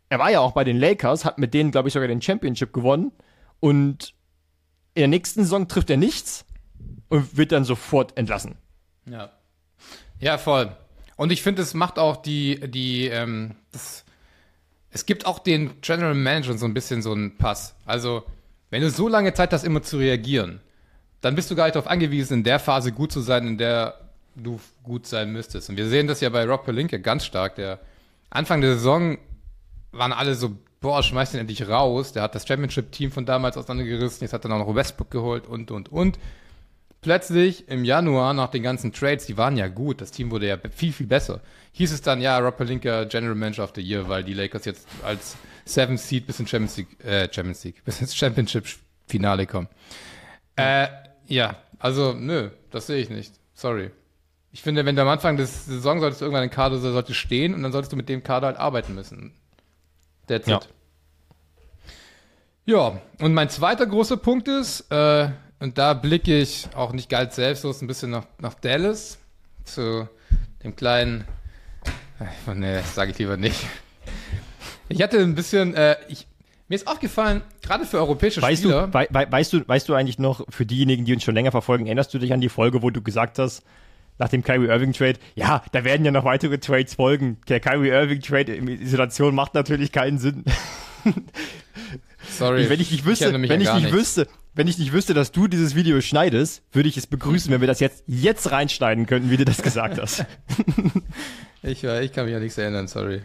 Er 0.10 0.20
war 0.20 0.30
ja 0.30 0.40
auch 0.40 0.52
bei 0.52 0.64
den 0.64 0.78
Lakers, 0.78 1.26
hat 1.26 1.40
mit 1.40 1.54
denen, 1.54 1.72
glaube 1.72 1.88
ich, 1.88 1.94
sogar 1.94 2.08
den 2.08 2.22
Championship 2.22 2.74
gewonnen. 2.74 3.12
Und 3.60 4.14
in 4.94 5.02
der 5.02 5.08
nächsten 5.08 5.42
Saison 5.44 5.68
trifft 5.68 5.90
er 5.90 5.98
nichts 5.98 6.46
und 7.10 7.36
wird 7.36 7.52
dann 7.52 7.64
sofort 7.64 8.16
entlassen. 8.18 8.58
Ja. 9.10 9.32
Ja, 10.24 10.38
voll. 10.38 10.72
Und 11.18 11.34
ich 11.34 11.44
finde, 11.44 11.62
es 11.62 11.74
macht 11.74 12.00
auch 12.00 12.16
die, 12.16 12.58
die, 12.72 13.08
ähm, 13.08 13.56
das, 13.74 14.06
es 14.90 15.06
gibt 15.06 15.26
auch 15.26 15.38
den 15.38 15.82
General 15.82 16.14
Manager 16.14 16.58
so 16.58 16.66
ein 16.66 16.74
bisschen 16.74 17.02
so 17.02 17.12
einen 17.12 17.38
Pass. 17.38 17.76
Also, 17.86 18.24
wenn 18.70 18.82
du 18.82 18.90
so 18.90 19.10
lange 19.10 19.34
Zeit 19.34 19.52
hast, 19.52 19.66
immer 19.66 19.82
zu 19.82 19.98
reagieren, 19.98 20.62
dann 21.20 21.36
bist 21.36 21.52
du 21.52 21.56
gar 21.56 21.66
nicht 21.66 21.76
darauf 21.76 21.90
angewiesen, 21.90 22.36
in 22.36 22.44
der 22.46 22.60
Phase 22.60 22.94
gut 22.94 23.12
zu 23.12 23.20
sein, 23.20 23.46
in 23.46 23.58
der 23.58 24.00
du 24.36 24.62
gut 24.84 25.08
sein 25.08 25.34
müsstest. 25.34 25.70
Und 25.70 25.76
wir 25.76 25.88
sehen 25.90 26.08
das 26.08 26.22
ja 26.22 26.30
bei 26.30 26.46
Rob 26.46 26.64
Pelinka 26.64 26.96
ganz 26.98 27.26
stark. 27.26 27.56
Der 27.56 27.80
Anfang 28.30 28.62
der 28.62 28.76
Saison 28.76 29.18
waren 29.92 30.14
alle 30.14 30.36
so, 30.36 30.56
boah, 30.80 31.04
schmeiß 31.04 31.32
den 31.32 31.42
endlich 31.42 31.68
raus. 31.68 32.14
Der 32.14 32.24
hat 32.24 32.34
das 32.34 32.48
Championship-Team 32.48 33.12
von 33.12 33.26
damals 33.26 33.58
auseinandergerissen. 33.58 34.22
Jetzt 34.22 34.32
hat 34.32 34.46
er 34.46 34.58
noch 34.58 34.74
Westbrook 34.74 35.12
geholt 35.12 35.48
und, 35.48 35.70
und, 35.70 35.92
und. 35.92 36.18
Plötzlich 37.04 37.68
im 37.68 37.84
Januar 37.86 38.34
nach 38.34 38.50
den 38.50 38.64
ganzen 38.64 38.92
Trades, 38.94 39.26
die 39.26 39.38
waren 39.38 39.58
ja 39.58 39.68
gut, 39.68 40.02
das 40.02 40.12
Team 40.12 40.32
wurde 40.32 40.48
ja 40.48 40.58
viel, 40.76 40.94
viel 40.94 41.06
besser, 41.06 41.42
hieß 41.74 41.92
es 41.92 42.02
dann, 42.02 42.22
ja, 42.22 42.38
Rob 42.40 42.58
Pelinka 42.58 43.04
General 43.04 43.36
Manager 43.36 43.66
of 43.66 43.74
the 43.76 43.82
Year, 43.82 44.08
weil 44.10 44.24
die 44.24 44.34
Lakers 44.34 44.66
jetzt 44.66 44.88
als 45.04 45.36
Seventh 45.66 46.00
Seed 46.00 46.26
bis 46.26 46.40
ins 46.40 46.50
Champions 46.50 46.78
League, 46.78 47.04
äh, 47.06 47.28
Champions 47.32 47.64
League, 47.64 47.82
bis 47.86 48.02
ins 48.02 48.16
Championship-Finale 48.16 49.46
kommen. 49.48 49.68
Äh, 50.56 50.88
ja, 51.28 51.58
also, 51.78 52.14
nö, 52.14 52.50
das 52.72 52.88
sehe 52.88 52.98
ich 53.02 53.10
nicht. 53.10 53.34
Sorry. 53.54 53.92
Ich 54.52 54.62
finde, 54.62 54.86
wenn 54.86 54.96
du 54.96 55.02
am 55.02 55.08
Anfang 55.10 55.36
des 55.36 55.66
Saison 55.66 56.00
solltest 56.00 56.22
du 56.22 56.26
irgendwann 56.26 56.44
ein 56.44 56.50
Kader 56.52 56.78
sollte 56.78 57.14
stehen 57.14 57.54
und 57.54 57.64
dann 57.64 57.72
solltest 57.72 57.92
du 57.92 57.98
mit 57.98 58.08
dem 58.08 58.24
Kader 58.24 58.48
halt 58.48 58.58
arbeiten 58.58 58.94
müssen. 58.96 59.34
That's 60.28 60.48
Ja. 60.48 60.58
it. 60.58 60.70
Ja, 62.66 63.02
und 63.20 63.34
mein 63.34 63.50
zweiter 63.50 63.86
großer 63.86 64.16
Punkt 64.16 64.48
ist, 64.48 64.90
äh, 64.90 65.30
und 65.64 65.78
da 65.78 65.94
blicke 65.94 66.38
ich 66.38 66.68
auch 66.76 66.92
nicht 66.92 67.08
ganz 67.08 67.38
selbstlos 67.38 67.82
ein 67.82 67.88
bisschen 67.88 68.10
nach, 68.10 68.26
nach 68.38 68.54
Dallas, 68.54 69.18
zu 69.64 70.10
dem 70.62 70.76
kleinen, 70.76 71.24
äh, 72.20 72.54
nee, 72.54 72.76
das 72.76 72.94
sage 72.94 73.12
ich 73.12 73.18
lieber 73.18 73.38
nicht. 73.38 73.66
Ich 74.90 75.02
hatte 75.02 75.20
ein 75.20 75.36
bisschen, 75.36 75.74
äh, 75.74 75.96
ich, 76.10 76.28
mir 76.68 76.76
ist 76.76 76.86
aufgefallen, 76.86 77.44
gerade 77.62 77.86
für 77.86 78.00
europäische 78.00 78.42
Weißt 78.42 78.66
du, 78.66 78.72
Spieler, 78.72 78.94
wei 78.94 79.08
wei 79.10 79.32
weißt, 79.32 79.54
du, 79.54 79.66
weißt 79.66 79.88
du 79.88 79.94
eigentlich 79.94 80.20
noch, 80.20 80.46
für 80.50 80.66
diejenigen, 80.66 81.06
die 81.06 81.14
uns 81.14 81.24
schon 81.24 81.34
länger 81.34 81.52
verfolgen, 81.52 81.86
erinnerst 81.86 82.14
du 82.14 82.20
dich 82.20 82.34
an 82.34 82.42
die 82.42 82.50
Folge, 82.50 82.82
wo 82.82 82.90
du 82.90 83.02
gesagt 83.02 83.40
hast, 83.40 83.64
nach 84.18 84.30
dem 84.30 84.44
Kyrie 84.44 84.68
Irving 84.68 84.94
Trade, 84.94 85.20
ja, 85.36 85.64
da 85.72 85.84
werden 85.84 86.06
ja 86.06 86.12
noch 86.12 86.26
weitere 86.26 86.58
Trades 86.58 86.96
folgen. 86.96 87.38
Der 87.50 87.60
Kyrie 87.60 87.90
Irving 87.90 88.22
Trade 88.22 88.54
in 88.54 88.68
Isolation 88.68 89.36
macht 89.36 89.54
natürlich 89.54 89.92
keinen 89.92 90.18
Sinn. 90.18 90.44
sorry, 92.30 92.70
wenn 92.70 92.80
ich 92.80 92.92
nicht 92.92 93.06
wüsste, 93.06 93.38
mich 93.38 93.50
wenn 93.50 93.62
ich 93.62 93.72
nicht 93.74 93.84
nichts. 93.84 93.98
wüsste, 93.98 94.28
wenn 94.54 94.68
ich 94.68 94.78
nicht 94.78 94.94
wüsste, 94.94 95.14
dass 95.14 95.32
du 95.32 95.48
dieses 95.48 95.76
Video 95.76 96.00
schneidest, 96.02 96.64
würde 96.72 96.90
ich 96.90 96.98
es 96.98 97.08
begrüßen, 97.08 97.52
wenn 97.52 97.62
wir 97.62 97.68
das 97.68 97.80
jetzt 97.80 98.04
jetzt 98.08 98.52
reinschneiden 98.52 99.06
könnten, 99.06 99.30
wie 99.30 99.38
du 99.38 99.46
das 99.46 99.62
gesagt 99.62 100.00
hast. 100.00 100.26
Ich, 101.66 101.82
äh, 101.86 102.04
ich 102.04 102.12
kann 102.12 102.26
mich 102.26 102.36
an 102.36 102.42
nichts 102.42 102.58
erinnern, 102.58 102.88
sorry. 102.88 103.22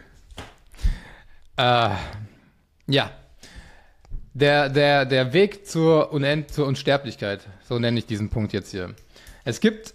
Äh, 1.57 1.89
ja. 2.87 3.11
Der, 4.33 4.69
der, 4.69 5.05
der 5.05 5.33
Weg 5.33 5.67
zur, 5.67 6.13
Unend 6.13 6.49
zur 6.49 6.65
Unsterblichkeit, 6.65 7.41
so 7.67 7.77
nenne 7.79 7.99
ich 7.99 8.05
diesen 8.05 8.29
Punkt 8.29 8.53
jetzt 8.53 8.71
hier. 8.71 8.95
Es 9.43 9.59
gibt 9.59 9.93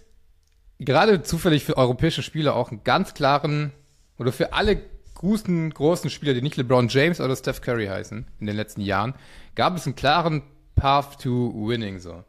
gerade 0.79 1.23
zufällig 1.23 1.63
für 1.63 1.77
europäische 1.77 2.23
Spieler 2.23 2.55
auch 2.55 2.71
einen 2.71 2.83
ganz 2.83 3.13
klaren, 3.13 3.71
oder 4.17 4.31
für 4.31 4.53
alle 4.53 4.81
großen, 5.15 5.71
großen 5.73 6.09
Spieler, 6.09 6.33
die 6.33 6.41
nicht 6.41 6.57
LeBron 6.57 6.87
James 6.89 7.19
oder 7.19 7.35
Steph 7.35 7.61
Curry 7.61 7.87
heißen, 7.87 8.25
in 8.39 8.45
den 8.47 8.55
letzten 8.55 8.81
Jahren, 8.81 9.15
gab 9.55 9.75
es 9.75 9.85
einen 9.85 9.95
klaren 9.95 10.43
Path 10.75 11.21
to 11.21 11.53
Winning, 11.55 11.99
so. 11.99 12.23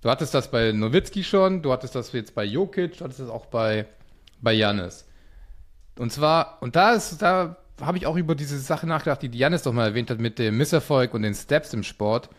Du 0.00 0.08
hattest 0.08 0.32
das 0.32 0.50
bei 0.50 0.72
Nowitzki 0.72 1.24
schon, 1.24 1.60
du 1.60 1.72
hattest 1.72 1.94
das 1.94 2.12
jetzt 2.12 2.34
bei 2.34 2.44
Jokic, 2.44 2.98
du 2.98 3.04
hattest 3.04 3.20
das 3.20 3.28
auch 3.28 3.46
bei, 3.46 3.86
bei 4.40 4.54
Giannis. 4.54 5.06
Und 5.98 6.10
zwar, 6.12 6.58
und 6.62 6.76
da 6.76 6.92
ist, 6.94 7.20
da 7.20 7.56
habe 7.80 7.98
ich 7.98 8.06
auch 8.06 8.16
über 8.16 8.34
diese 8.34 8.58
Sache 8.58 8.86
nachgedacht, 8.86 9.22
die 9.22 9.36
Janis 9.36 9.62
doch 9.62 9.72
mal 9.72 9.88
erwähnt 9.88 10.10
hat 10.10 10.18
mit 10.18 10.38
dem 10.38 10.56
Misserfolg 10.56 11.12
und 11.12 11.22
den 11.22 11.34
Steps 11.34 11.74
im 11.74 11.82
Sport. 11.82 12.30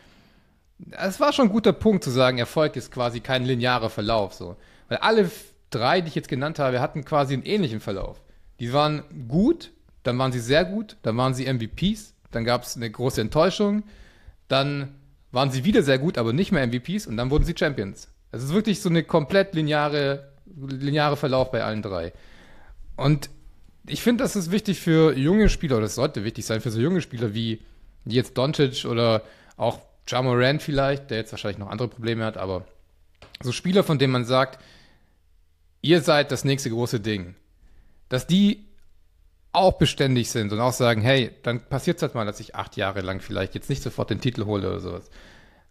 Es 0.92 1.20
war 1.20 1.34
schon 1.34 1.48
ein 1.48 1.52
guter 1.52 1.74
Punkt 1.74 2.04
zu 2.04 2.10
sagen, 2.10 2.40
Erfolg 2.40 2.76
ist 2.76 2.92
quasi 2.92 3.20
kein 3.20 3.46
linearer 3.46 3.90
Verlauf, 3.92 4.34
so. 4.34 4.56
Weil 4.92 4.98
alle 4.98 5.32
drei, 5.70 6.02
die 6.02 6.10
ich 6.10 6.16
jetzt 6.16 6.28
genannt 6.28 6.60
habe, 6.60 6.82
hatten 6.82 7.06
quasi 7.06 7.34
einen 7.34 7.44
ähnlichen 7.44 7.80
Verlauf. 7.80 8.22
Die 8.60 8.74
waren 8.74 9.04
gut, 9.30 9.72
dann 10.04 10.20
waren 10.20 10.34
sie 10.34 10.42
sehr 10.42 10.66
gut, 10.66 10.98
dann 11.02 11.16
waren 11.16 11.34
sie 11.34 11.46
MVPs, 11.46 12.14
dann 12.32 12.44
gab 12.44 12.64
es 12.64 12.76
eine 12.76 12.92
große 12.92 13.22
Enttäuschung, 13.22 13.84
dann 14.50 14.94
waren 15.32 15.50
sie 15.50 15.64
wieder 15.64 15.82
sehr 15.82 15.98
gut, 15.98 16.18
aber 16.18 16.34
nicht 16.34 16.52
mehr 16.52 16.68
MVPs 16.68 17.08
und 17.08 17.16
dann 17.16 17.32
wurden 17.32 17.46
sie 17.46 17.56
Champions. 17.58 18.10
Es 18.34 18.44
ist 18.44 18.54
wirklich 18.54 18.82
so 18.82 18.90
eine 18.90 19.04
komplett 19.04 19.56
lineare, 19.56 20.34
lineare 20.46 21.16
Verlauf 21.16 21.52
bei 21.52 21.64
allen 21.64 21.82
drei. 21.82 22.12
Und 22.98 23.30
ich 23.88 24.02
finde, 24.02 24.26
das 24.26 24.36
ist 24.36 24.52
wichtig 24.52 24.82
für 24.82 25.18
junge 25.18 25.48
Spieler, 25.48 25.78
oder 25.78 25.86
es 25.86 25.96
sollte 25.96 26.26
wichtig 26.26 26.46
sein 26.46 26.60
für 26.60 26.70
so 26.70 26.82
junge 26.82 27.00
Spieler 27.00 27.34
wie 27.34 27.62
jetzt 28.04 28.38
Doncic 28.38 28.84
oder 28.84 29.22
auch 29.56 29.80
Ja 30.10 30.22
Morant 30.22 30.62
vielleicht, 30.62 31.12
der 31.12 31.20
jetzt 31.20 31.32
wahrscheinlich 31.32 31.60
noch 31.60 31.70
andere 31.70 31.88
Probleme 31.88 32.26
hat, 32.26 32.36
aber 32.36 32.66
so 33.42 33.54
Spieler, 33.54 33.86
von 33.86 33.98
denen 33.98 34.12
man 34.12 34.26
sagt, 34.26 34.60
ihr 35.82 36.02
seid 36.02 36.32
das 36.32 36.44
nächste 36.44 36.70
große 36.70 37.00
Ding, 37.00 37.36
dass 38.10 38.28
die 38.28 38.66
auch 39.54 39.74
beständig 39.74 40.30
sind 40.30 40.54
und 40.54 40.60
auch 40.60 40.74
sagen, 40.74 41.02
hey, 41.02 41.32
dann 41.44 41.68
passiert 41.68 41.98
es 41.98 42.04
halt 42.04 42.16
mal, 42.16 42.26
dass 42.26 42.40
ich 42.40 42.56
acht 42.56 42.78
Jahre 42.78 43.02
lang 43.02 43.20
vielleicht 43.20 43.54
jetzt 43.54 43.70
nicht 43.70 43.84
sofort 43.84 44.10
den 44.10 44.22
Titel 44.22 44.46
hole 44.46 44.68
oder 44.68 44.80
sowas. 44.80 45.10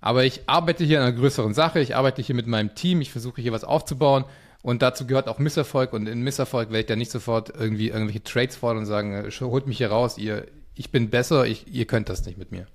Aber 0.01 0.25
ich 0.25 0.43
arbeite 0.47 0.85
hier 0.85 1.01
an 1.01 1.07
einer 1.07 1.17
größeren 1.17 1.55
Sache, 1.55 1.81
ich 1.81 1.97
arbeite 1.97 2.23
hier 2.23 2.35
mit 2.35 2.47
meinem 2.47 2.75
Team, 2.75 3.01
ich 3.01 3.11
versuche 3.11 3.41
hier 3.41 3.53
was 3.53 3.65
aufzubauen 3.65 4.25
und 4.63 4.83
dazu 4.83 5.07
gehört 5.07 5.29
auch 5.29 5.39
Misserfolg 5.39 5.93
und 5.93 6.07
in 6.07 6.23
Misserfolg 6.23 6.69
werde 6.69 6.81
ich 6.81 6.87
dann 6.87 6.99
nicht 6.99 7.11
sofort 7.11 7.51
irgendwie 7.55 7.89
irgendwelche 7.89 8.23
Trades 8.23 8.57
fordern 8.57 8.79
und 8.79 8.87
sagen, 8.87 9.13
äh, 9.13 9.31
holt 9.41 9.67
mich 9.67 9.79
hier 9.79 9.91
raus, 9.91 10.19
ihr, 10.19 10.47
ich 10.75 10.91
bin 10.91 11.11
besser, 11.11 11.47
ich, 11.47 11.67
ihr 11.73 11.87
könnt 11.87 12.09
das 12.09 12.25
nicht 12.27 12.39
mit 12.39 12.53
mir. 12.53 12.67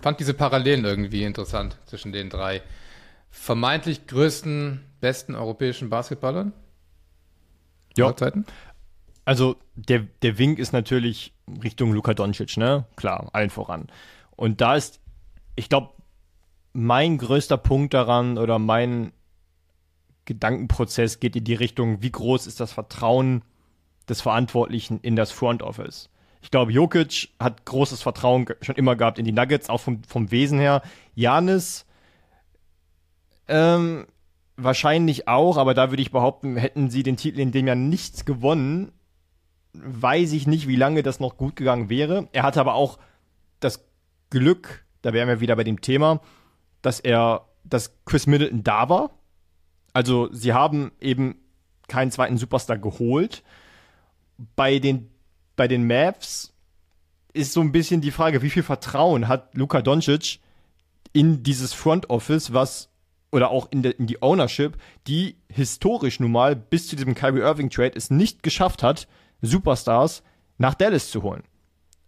Fand 0.00 0.18
diese 0.18 0.34
Parallelen 0.34 0.84
irgendwie 0.84 1.24
interessant 1.24 1.76
zwischen 1.86 2.12
den 2.12 2.30
drei 2.30 2.62
vermeintlich 3.30 4.06
größten, 4.06 4.84
besten 5.00 5.34
europäischen 5.34 5.88
Basketballern 5.88 6.52
Ja. 7.96 8.14
Also 9.24 9.56
der, 9.74 10.00
der 10.22 10.38
Wink 10.38 10.58
ist 10.58 10.72
natürlich 10.72 11.32
Richtung 11.62 11.92
Luka 11.92 12.14
Doncic, 12.14 12.56
ne? 12.56 12.86
Klar, 12.96 13.28
allen 13.32 13.50
voran. 13.50 13.86
Und 14.36 14.60
da 14.60 14.74
ist, 14.74 15.00
ich 15.56 15.68
glaube, 15.68 15.90
mein 16.72 17.18
größter 17.18 17.56
Punkt 17.56 17.94
daran 17.94 18.38
oder 18.38 18.58
mein 18.58 19.12
Gedankenprozess 20.24 21.20
geht 21.20 21.36
in 21.36 21.44
die 21.44 21.54
Richtung, 21.54 22.02
wie 22.02 22.10
groß 22.10 22.46
ist 22.46 22.60
das 22.60 22.72
Vertrauen 22.72 23.42
des 24.08 24.20
Verantwortlichen 24.20 25.00
in 25.00 25.16
das 25.16 25.30
Front 25.32 25.62
Office. 25.62 26.08
Ich 26.42 26.50
glaube, 26.50 26.72
Jokic 26.72 27.30
hat 27.38 27.66
großes 27.66 28.02
Vertrauen 28.02 28.46
schon 28.62 28.76
immer 28.76 28.96
gehabt 28.96 29.18
in 29.18 29.24
die 29.24 29.32
Nuggets, 29.32 29.68
auch 29.68 29.80
vom, 29.80 30.02
vom 30.04 30.30
Wesen 30.30 30.58
her. 30.58 30.82
Janis 31.14 31.86
ähm, 33.50 34.06
wahrscheinlich 34.56 35.28
auch, 35.28 35.56
aber 35.56 35.74
da 35.74 35.90
würde 35.90 36.02
ich 36.02 36.10
behaupten, 36.10 36.56
hätten 36.56 36.90
sie 36.90 37.02
den 37.02 37.16
Titel 37.16 37.40
in 37.40 37.52
dem 37.52 37.66
Jahr 37.66 37.76
nichts 37.76 38.24
gewonnen, 38.24 38.92
weiß 39.72 40.32
ich 40.32 40.46
nicht, 40.46 40.68
wie 40.68 40.76
lange 40.76 41.02
das 41.02 41.20
noch 41.20 41.36
gut 41.36 41.56
gegangen 41.56 41.88
wäre. 41.88 42.28
Er 42.32 42.42
hatte 42.42 42.60
aber 42.60 42.74
auch 42.74 42.98
das 43.60 43.84
Glück, 44.30 44.84
da 45.02 45.12
wären 45.12 45.28
wir 45.28 45.40
wieder 45.40 45.56
bei 45.56 45.64
dem 45.64 45.80
Thema, 45.80 46.20
dass 46.82 47.00
er, 47.00 47.46
dass 47.64 48.04
Chris 48.04 48.26
Middleton 48.26 48.62
da 48.62 48.88
war. 48.88 49.10
Also 49.92 50.32
sie 50.32 50.52
haben 50.52 50.92
eben 51.00 51.36
keinen 51.88 52.10
zweiten 52.10 52.38
Superstar 52.38 52.78
geholt. 52.78 53.42
Bei 54.56 54.78
den, 54.78 55.10
bei 55.56 55.68
den 55.68 55.86
Mavs 55.86 56.54
ist 57.32 57.52
so 57.52 57.60
ein 57.60 57.72
bisschen 57.72 58.00
die 58.00 58.10
Frage, 58.10 58.42
wie 58.42 58.50
viel 58.50 58.62
Vertrauen 58.62 59.28
hat 59.28 59.54
Luka 59.54 59.82
Doncic 59.82 60.40
in 61.12 61.42
dieses 61.42 61.72
Front 61.72 62.08
Office, 62.10 62.52
was 62.52 62.89
oder 63.32 63.50
auch 63.50 63.68
in, 63.70 63.82
der, 63.82 63.98
in 63.98 64.06
die 64.06 64.22
Ownership, 64.22 64.76
die 65.06 65.36
historisch 65.48 66.20
nun 66.20 66.32
mal 66.32 66.56
bis 66.56 66.88
zu 66.88 66.96
diesem 66.96 67.14
Kyrie 67.14 67.40
Irving 67.40 67.70
Trade 67.70 67.92
es 67.94 68.10
nicht 68.10 68.42
geschafft 68.42 68.82
hat, 68.82 69.08
Superstars 69.42 70.22
nach 70.58 70.74
Dallas 70.74 71.10
zu 71.10 71.22
holen. 71.22 71.44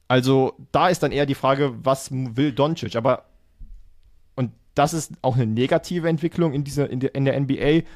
Also 0.09 0.55
da 0.73 0.89
ist 0.89 1.03
dann 1.03 1.13
eher 1.13 1.27
die 1.27 1.35
Frage, 1.35 1.75
was 1.85 2.11
will 2.13 2.53
Doncic? 2.53 2.97
Aber 2.97 3.27
und 4.35 4.53
das 4.75 4.93
ist 4.93 5.13
auch 5.23 5.37
eine 5.37 5.47
negative 5.47 6.09
Entwicklung 6.09 6.53
in, 6.53 6.65
dieser, 6.65 6.91
in, 6.91 7.01
der, 7.01 7.15
in 7.15 7.25
der 7.25 7.41
NBA, 7.41 7.87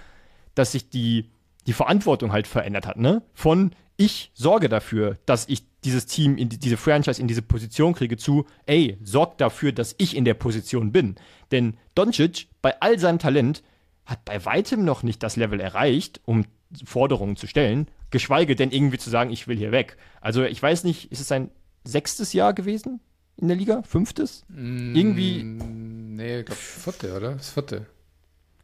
dass 0.55 0.73
sich 0.73 0.89
die, 0.89 1.31
die 1.67 1.73
Verantwortung 1.73 2.33
halt 2.33 2.47
verändert 2.47 2.87
hat. 2.87 2.97
Ne? 2.97 3.23
Von 3.35 3.73
ich 3.97 4.31
sorge 4.35 4.69
dafür, 4.69 5.17
dass 5.27 5.49
ich 5.49 5.65
dieses 5.85 6.07
Team, 6.07 6.37
in 6.37 6.49
die, 6.49 6.59
diese 6.59 6.77
Franchise 6.77 7.21
in 7.21 7.29
diese 7.29 7.43
Position 7.43 7.95
kriege, 7.95 8.17
zu, 8.17 8.47
ey, 8.67 8.99
sorg 9.03 9.39
dafür, 9.39 9.73
dass 9.73 9.95
ich 9.99 10.17
in 10.17 10.25
der 10.25 10.35
Position 10.35 10.93
bin. 10.93 11.17
Denn 11.53 11.77
Doncic, 11.95 12.49
bei 12.67 12.81
all 12.81 12.99
seinem 12.99 13.21
Talent, 13.21 13.63
hat 14.07 14.25
bei 14.25 14.45
weitem 14.45 14.85
noch 14.85 15.05
nicht 15.05 15.23
das 15.23 15.37
Level 15.37 15.61
erreicht, 15.61 16.21
um 16.25 16.47
Forderungen 16.85 17.37
zu 17.37 17.47
stellen, 17.47 17.87
geschweige 18.11 18.57
denn 18.57 18.73
irgendwie 18.73 18.99
zu 18.99 19.09
sagen, 19.09 19.31
ich 19.31 19.47
will 19.47 19.57
hier 19.57 19.71
weg. 19.71 19.97
Also 20.21 20.43
ich 20.43 20.61
weiß 20.61 20.83
nicht, 20.83 21.13
ist 21.13 21.21
es 21.21 21.29
sein 21.29 21.51
sechstes 21.85 22.33
Jahr 22.33 22.55
gewesen 22.55 22.99
in 23.37 23.47
der 23.47 23.57
Liga? 23.57 23.83
Fünftes? 23.83 24.45
Irgendwie 24.53 25.45
Nee, 25.45 26.41
ich 26.41 26.47
glaube 26.47 26.61
vierte, 26.61 27.17
oder? 27.17 27.33
Das 27.35 27.51
vierte. 27.51 27.87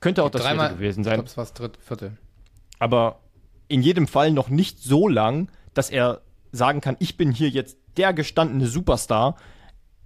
könnte 0.00 0.24
auch 0.24 0.30
das 0.30 0.42
Dreimal 0.42 0.70
vierte 0.70 0.80
gewesen 0.82 1.00
Ich 1.02 1.04
sein. 1.04 1.14
glaube, 1.14 1.28
es 1.28 1.36
war 1.36 1.44
das 1.44 1.54
dritte, 1.54 1.78
vierte. 1.80 2.16
aber 2.80 3.20
in 3.68 3.82
jedem 3.82 4.08
Fall 4.08 4.32
noch 4.32 4.48
nicht 4.48 4.80
so 4.80 5.06
lang, 5.06 5.48
dass 5.74 5.90
er 5.90 6.22
sagen 6.50 6.80
kann, 6.80 6.96
ich 6.98 7.16
bin 7.16 7.30
hier 7.30 7.50
jetzt 7.50 7.76
der 7.98 8.12
gestandene 8.12 8.66
Superstar. 8.66 9.36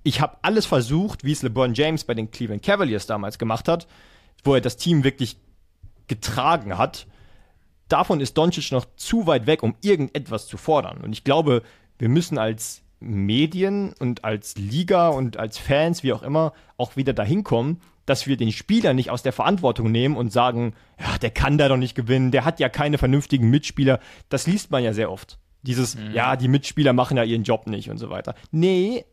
Ich 0.07 0.21
habe 0.21 0.37
alles 0.43 0.67
versucht, 0.67 1.25
wie 1.25 1.33
es 1.33 1.43
LeBron 1.43 1.75
James 1.75 2.05
bei 2.05 2.15
den 2.15 2.31
Cleveland 2.31 2.63
Cavaliers 2.63 3.09
damals 3.09 3.41
gemacht 3.41 3.67
hat, 3.67 3.89
wo 4.45 4.55
er 4.55 4.61
das 4.61 4.77
Team 4.77 5.03
wirklich 5.03 5.37
getragen 6.07 6.79
hat. 6.79 7.09
Davon 7.89 8.21
ist 8.21 8.39
Doncic 8.39 8.71
noch 8.71 8.85
zu 8.95 9.27
weit 9.27 9.49
weg, 9.49 9.65
um 9.65 9.75
irgendetwas 9.83 10.47
zu 10.47 10.59
fordern. 10.59 10.99
Und 10.99 11.13
ich 11.13 11.25
glaube, 11.25 11.65
wir 11.99 12.09
müssen 12.09 12.39
als 12.39 12.83
Medien 13.01 13.95
und 13.99 14.23
als 14.23 14.55
Liga 14.55 15.09
und 15.09 15.39
als 15.39 15.59
Fans, 15.59 16.05
wie 16.05 16.13
auch 16.13 16.23
immer, 16.23 16.53
auch 16.77 16.95
wieder 16.95 17.13
dahin 17.13 17.43
kommen, 17.43 17.81
dass 18.05 18.29
wir 18.29 18.37
den 18.37 18.53
Spieler 18.53 18.95
nicht 18.95 19.11
aus 19.11 19.25
der 19.25 19.33
Verantwortung 19.33 19.91
nehmen 19.91 20.17
und 20.17 20.33
sagen, 20.33 20.75
ja, 21.01 21.19
der 21.19 21.31
kann 21.31 21.59
da 21.59 21.69
doch 21.69 21.77
nicht 21.77 21.97
gewinnen, 21.97 22.31
der 22.31 22.45
hat 22.45 22.61
ja 22.61 22.69
keine 22.69 22.99
vernünftigen 22.99 23.51
Mitspieler. 23.51 23.99
Das 24.29 24.47
liest 24.47 24.71
man 24.71 24.85
ja 24.85 24.93
sehr 24.93 25.11
oft. 25.11 25.41
Dieses, 25.63 25.99
ja, 26.13 26.37
die 26.37 26.47
Mitspieler 26.47 26.93
machen 26.93 27.17
ja 27.17 27.25
ihren 27.25 27.43
Job 27.43 27.67
nicht 27.67 27.91
und 27.91 27.99
so 27.99 28.09
weiter. 28.09 28.37
Nee, 28.53 29.05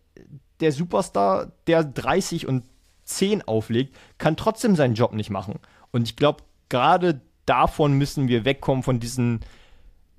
der 0.59 0.71
Superstar, 0.71 1.51
der 1.67 1.83
30 1.83 2.47
und 2.47 2.65
10 3.05 3.41
auflegt, 3.43 3.95
kann 4.17 4.37
trotzdem 4.37 4.75
seinen 4.75 4.95
Job 4.95 5.13
nicht 5.13 5.29
machen. 5.29 5.59
Und 5.91 6.07
ich 6.07 6.15
glaube, 6.15 6.43
gerade 6.69 7.21
davon 7.45 7.93
müssen 7.93 8.27
wir 8.27 8.45
wegkommen, 8.45 8.83
von 8.83 8.99
diesen, 8.99 9.41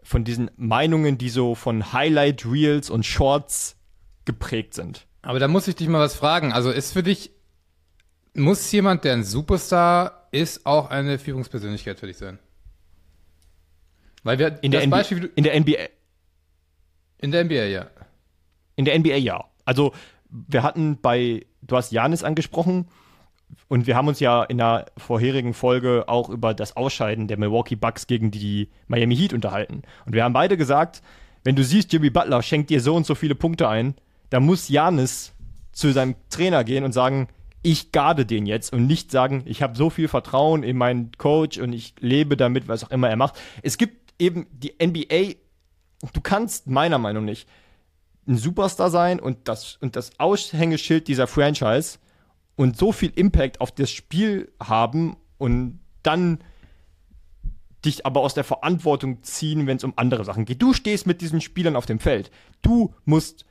von 0.03 0.25
diesen 0.25 0.51
Meinungen, 0.57 1.19
die 1.19 1.31
so 1.31 1.55
von 1.55 1.93
Highlight 1.93 2.45
Reels 2.47 2.91
und 2.91 3.05
Shorts 3.05 3.77
geprägt 4.25 4.75
sind. 4.75 5.07
Aber 5.23 5.39
da 5.39 5.49
muss 5.49 5.69
ich 5.69 5.77
dich 5.77 5.89
mal 5.89 6.01
was 6.01 6.15
fragen. 6.15 6.53
Also 6.53 6.71
ist 6.71 6.93
für 6.93 7.03
dich, 7.03 7.31
muss 8.35 8.71
jemand, 8.73 9.05
der 9.05 9.15
ein 9.15 9.25
Superstar 9.25 10.29
ist, 10.33 10.67
auch 10.67 10.91
eine 10.91 11.19
Führungspersönlichkeit 11.19 11.99
für 11.99 12.07
dich 12.07 12.19
sein? 12.19 12.39
Weil 14.23 14.39
wir, 14.39 14.63
In 14.63 14.71
der, 14.71 14.87
Beispiel, 14.87 15.31
in 15.37 15.45
der 15.45 15.59
NBA, 15.59 15.77
in 17.19 17.31
der 17.31 17.45
NBA, 17.45 17.65
ja. 17.65 17.87
in 18.77 18.85
der 18.85 18.99
NBA 18.99 19.17
ja. 19.17 19.45
Also 19.65 19.93
wir 20.35 20.63
hatten 20.63 20.99
bei, 21.01 21.47
du 21.63 21.77
hast 21.77 21.93
Janis 21.93 22.25
angesprochen 22.25 22.89
und 23.69 23.87
wir 23.87 23.97
haben 23.97 24.09
uns 24.09 24.21
ja 24.21 24.43
in 24.43 24.59
der 24.59 24.87
vorherigen 24.97 25.55
Folge 25.55 26.05
auch 26.09 26.29
über 26.29 26.55
das 26.55 26.77
Ausscheiden 26.77 27.29
der 27.29 27.39
Milwaukee 27.39 27.77
Bucks 27.77 28.07
gegen 28.07 28.31
die 28.31 28.69
Miami 28.89 29.17
Heat 29.17 29.33
unterhalten. 29.33 29.83
Und 30.05 30.13
wir 30.13 30.25
haben 30.25 30.33
beide 30.33 30.57
gesagt, 30.57 31.03
wenn 31.45 31.57
du 31.57 31.63
siehst, 31.63 31.93
Jimmy 31.93 32.11
Butler 32.11 32.43
schenkt 32.43 32.71
dir 32.71 32.81
so 32.81 32.95
und 32.95 33.07
so 33.07 33.15
viele 33.15 33.35
Punkte 33.35 33.69
ein, 33.69 33.95
dann 34.31 34.45
muss 34.45 34.69
Janis 34.69 35.33
zu 35.73 35.93
seinem 35.93 36.17
Trainer 36.31 36.65
gehen 36.65 36.85
und 36.85 36.93
sagen, 36.93 37.29
ich 37.63 37.93
garde 37.93 38.27
den 38.27 38.47
jetzt 38.47 38.73
und 38.73 38.87
nicht 38.87 39.11
sagen, 39.11 39.43
ich 39.47 39.63
habe 39.63 39.77
so 39.77 39.89
viel 39.89 40.09
Vertrauen 40.09 40.63
in 40.63 40.77
meinen 40.77 41.13
Coach 41.17 41.59
und 41.59 41.73
ich 41.73 41.95
lebe 42.01 42.37
damit, 42.37 42.69
was 42.69 42.85
auch 42.85 42.91
immer 42.91 43.09
er 43.09 43.17
macht. 43.17 43.39
Es 43.63 43.79
gibt 43.79 44.13
eben 44.19 44.47
die 44.51 44.75
NBA, 44.85 45.37
du 46.13 46.21
kannst 46.23 46.67
meiner 46.67 46.99
Meinung 46.99 47.25
nach 47.25 47.39
ein 48.27 48.37
Superstar 48.37 48.91
sein 48.91 49.21
und 49.21 49.49
das, 49.49 49.77
und 49.81 49.97
das 49.97 50.19
Aushängeschild 50.19 51.09
dieser 51.09 51.27
Franchise 51.27 51.99
und 52.57 52.77
so 52.77 52.93
viel 52.93 53.13
Impact 53.15 53.61
auf 53.61 53.73
das 53.73 53.91
Spiel 53.91 54.53
haben 54.63 55.17
und 55.39 55.81
dann 56.03 56.39
dich 57.85 58.07
aber 58.07 58.21
aus 58.21 58.35
der 58.35 58.45
Verantwortung 58.45 59.23
ziehen, 59.23 59.67
wenn 59.67 59.77
es 59.77 59.85
um 59.85 59.93
andere 59.97 60.25
Sachen 60.25 60.45
geht. 60.45 60.63
Du 60.63 60.73
stehst 60.73 61.07
mit 61.07 61.21
diesen 61.21 61.41
Spielern 61.41 61.77
auf 61.77 61.87
dem 61.87 61.99
Feld. 61.99 62.31
Du 62.63 62.95
musst 63.05 63.45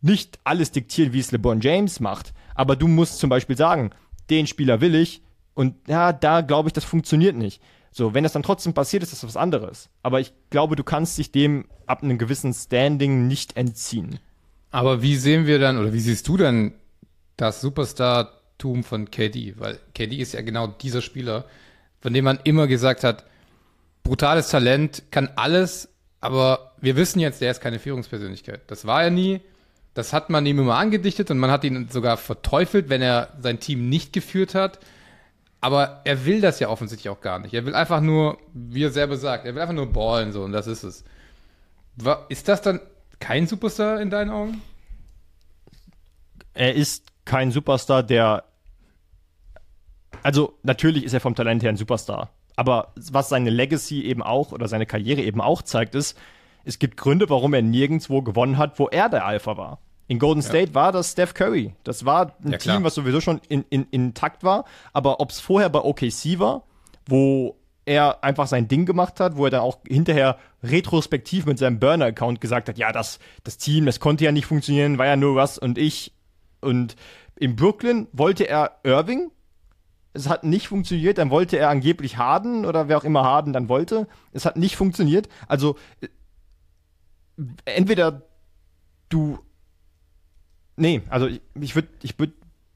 nicht 0.00 0.38
alles 0.44 0.70
diktieren, 0.70 1.12
wie 1.12 1.20
es 1.20 1.32
LeBron 1.32 1.60
James 1.60 2.00
macht, 2.00 2.32
aber 2.54 2.76
du 2.76 2.88
musst 2.88 3.18
zum 3.18 3.30
Beispiel 3.30 3.56
sagen, 3.56 3.90
den 4.30 4.46
Spieler 4.46 4.80
will 4.80 4.94
ich 4.94 5.22
und 5.54 5.76
ja, 5.88 6.12
da 6.12 6.40
glaube 6.40 6.68
ich, 6.68 6.72
das 6.72 6.84
funktioniert 6.84 7.36
nicht. 7.36 7.60
So, 7.92 8.14
wenn 8.14 8.22
das 8.22 8.32
dann 8.32 8.42
trotzdem 8.42 8.72
passiert, 8.72 9.02
ist 9.02 9.12
das 9.12 9.24
was 9.24 9.36
anderes. 9.36 9.88
Aber 10.02 10.20
ich 10.20 10.32
glaube, 10.50 10.76
du 10.76 10.84
kannst 10.84 11.18
dich 11.18 11.32
dem 11.32 11.66
ab 11.86 12.02
einem 12.02 12.18
gewissen 12.18 12.54
Standing 12.54 13.26
nicht 13.26 13.56
entziehen. 13.56 14.20
Aber 14.70 15.02
wie 15.02 15.16
sehen 15.16 15.46
wir 15.46 15.58
dann, 15.58 15.78
oder 15.78 15.92
wie 15.92 16.00
siehst 16.00 16.28
du 16.28 16.36
dann 16.36 16.72
das 17.36 17.60
Superstar-Tum 17.60 18.84
von 18.84 19.10
KD? 19.10 19.54
Weil 19.58 19.80
KD 19.94 20.16
ist 20.16 20.34
ja 20.34 20.42
genau 20.42 20.68
dieser 20.68 21.02
Spieler, 21.02 21.46
von 22.00 22.12
dem 22.12 22.24
man 22.24 22.38
immer 22.44 22.68
gesagt 22.68 23.02
hat, 23.02 23.24
brutales 24.04 24.48
Talent, 24.48 25.02
kann 25.10 25.28
alles, 25.34 25.88
aber 26.20 26.72
wir 26.80 26.96
wissen 26.96 27.18
jetzt, 27.20 27.40
der 27.40 27.50
ist 27.50 27.60
keine 27.60 27.78
Führungspersönlichkeit. 27.78 28.62
Das 28.68 28.86
war 28.86 29.02
er 29.02 29.10
nie. 29.10 29.40
Das 29.94 30.12
hat 30.12 30.30
man 30.30 30.46
ihm 30.46 30.60
immer 30.60 30.76
angedichtet 30.76 31.30
und 31.30 31.38
man 31.38 31.50
hat 31.50 31.64
ihn 31.64 31.88
sogar 31.90 32.16
verteufelt, 32.16 32.88
wenn 32.88 33.02
er 33.02 33.32
sein 33.40 33.58
Team 33.58 33.88
nicht 33.88 34.12
geführt 34.12 34.54
hat. 34.54 34.78
Aber 35.60 36.00
er 36.04 36.24
will 36.24 36.40
das 36.40 36.58
ja 36.58 36.68
offensichtlich 36.68 37.10
auch 37.10 37.20
gar 37.20 37.38
nicht. 37.38 37.52
Er 37.52 37.66
will 37.66 37.74
einfach 37.74 38.00
nur, 38.00 38.38
wie 38.54 38.84
er 38.84 38.90
selber 38.90 39.16
sagt, 39.16 39.44
er 39.44 39.54
will 39.54 39.60
einfach 39.60 39.74
nur 39.74 39.92
ballen 39.92 40.32
so 40.32 40.42
und 40.42 40.52
das 40.52 40.66
ist 40.66 40.82
es. 40.82 41.04
Ist 42.28 42.48
das 42.48 42.62
dann 42.62 42.80
kein 43.18 43.46
Superstar 43.46 44.00
in 44.00 44.08
deinen 44.08 44.30
Augen? 44.30 44.62
er 46.54 46.74
ist 46.74 47.06
kein 47.24 47.50
Superstar, 47.50 48.02
der. 48.02 48.44
Also, 50.22 50.58
natürlich 50.62 51.04
ist 51.04 51.14
er 51.14 51.20
vom 51.20 51.34
Talent 51.34 51.62
her 51.62 51.70
ein 51.70 51.76
Superstar. 51.76 52.30
Aber 52.56 52.92
was 53.10 53.30
seine 53.30 53.48
Legacy 53.48 54.02
eben 54.02 54.22
auch 54.22 54.52
oder 54.52 54.68
seine 54.68 54.84
Karriere 54.84 55.22
eben 55.22 55.40
auch 55.40 55.62
zeigt, 55.62 55.94
ist, 55.94 56.18
es 56.64 56.78
gibt 56.78 56.98
Gründe, 56.98 57.30
warum 57.30 57.54
er 57.54 57.62
nirgendwo 57.62 58.20
gewonnen 58.20 58.58
hat, 58.58 58.78
wo 58.78 58.88
er 58.88 59.08
der 59.08 59.24
Alpha 59.24 59.56
war. 59.56 59.78
In 60.10 60.18
Golden 60.18 60.42
State 60.42 60.74
war 60.74 60.90
das 60.90 61.12
Steph 61.12 61.34
Curry. 61.34 61.72
Das 61.84 62.04
war 62.04 62.34
ein 62.44 62.50
Ja. 62.50 62.58
Team, 62.58 62.82
was 62.82 62.96
sowieso 62.96 63.20
schon 63.20 63.40
in, 63.48 63.64
in, 63.70 63.86
intakt 63.92 64.42
war. 64.42 64.64
Aber 64.92 65.20
ob 65.20 65.30
es 65.30 65.38
vorher 65.38 65.68
bei 65.68 65.78
OKC 65.78 66.40
war, 66.40 66.64
wo 67.06 67.56
er 67.84 68.24
einfach 68.24 68.48
sein 68.48 68.66
Ding 68.66 68.86
gemacht 68.86 69.20
hat, 69.20 69.36
wo 69.36 69.44
er 69.44 69.52
dann 69.52 69.60
auch 69.60 69.78
hinterher 69.86 70.36
retrospektiv 70.64 71.46
mit 71.46 71.60
seinem 71.60 71.78
Burner-Account 71.78 72.40
gesagt 72.40 72.68
hat, 72.68 72.76
ja, 72.76 72.90
das, 72.90 73.20
das 73.44 73.56
Team, 73.56 73.86
das 73.86 74.00
konnte 74.00 74.24
ja 74.24 74.32
nicht 74.32 74.46
funktionieren, 74.46 74.98
war 74.98 75.06
ja 75.06 75.14
nur 75.14 75.40
Russ 75.40 75.58
und 75.58 75.78
ich. 75.78 76.12
Und 76.60 76.96
in 77.36 77.54
Brooklyn 77.54 78.08
wollte 78.10 78.48
er 78.48 78.80
Irving. 78.82 79.30
Es 80.12 80.28
hat 80.28 80.42
nicht 80.42 80.66
funktioniert. 80.66 81.18
Dann 81.18 81.30
wollte 81.30 81.56
er 81.56 81.68
angeblich 81.70 82.16
Harden 82.16 82.66
oder 82.66 82.88
wer 82.88 82.98
auch 82.98 83.04
immer 83.04 83.22
Harden 83.22 83.52
dann 83.52 83.68
wollte. 83.68 84.08
Es 84.32 84.44
hat 84.44 84.56
nicht 84.56 84.74
funktioniert. 84.74 85.28
Also 85.46 85.76
äh, 86.00 86.08
entweder 87.64 88.22
du. 89.08 89.38
Nee, 90.80 91.02
also 91.08 91.26
ich, 91.26 91.40
ich 91.60 91.74
würde 91.74 91.88
ich 92.02 92.18
würd 92.18 92.32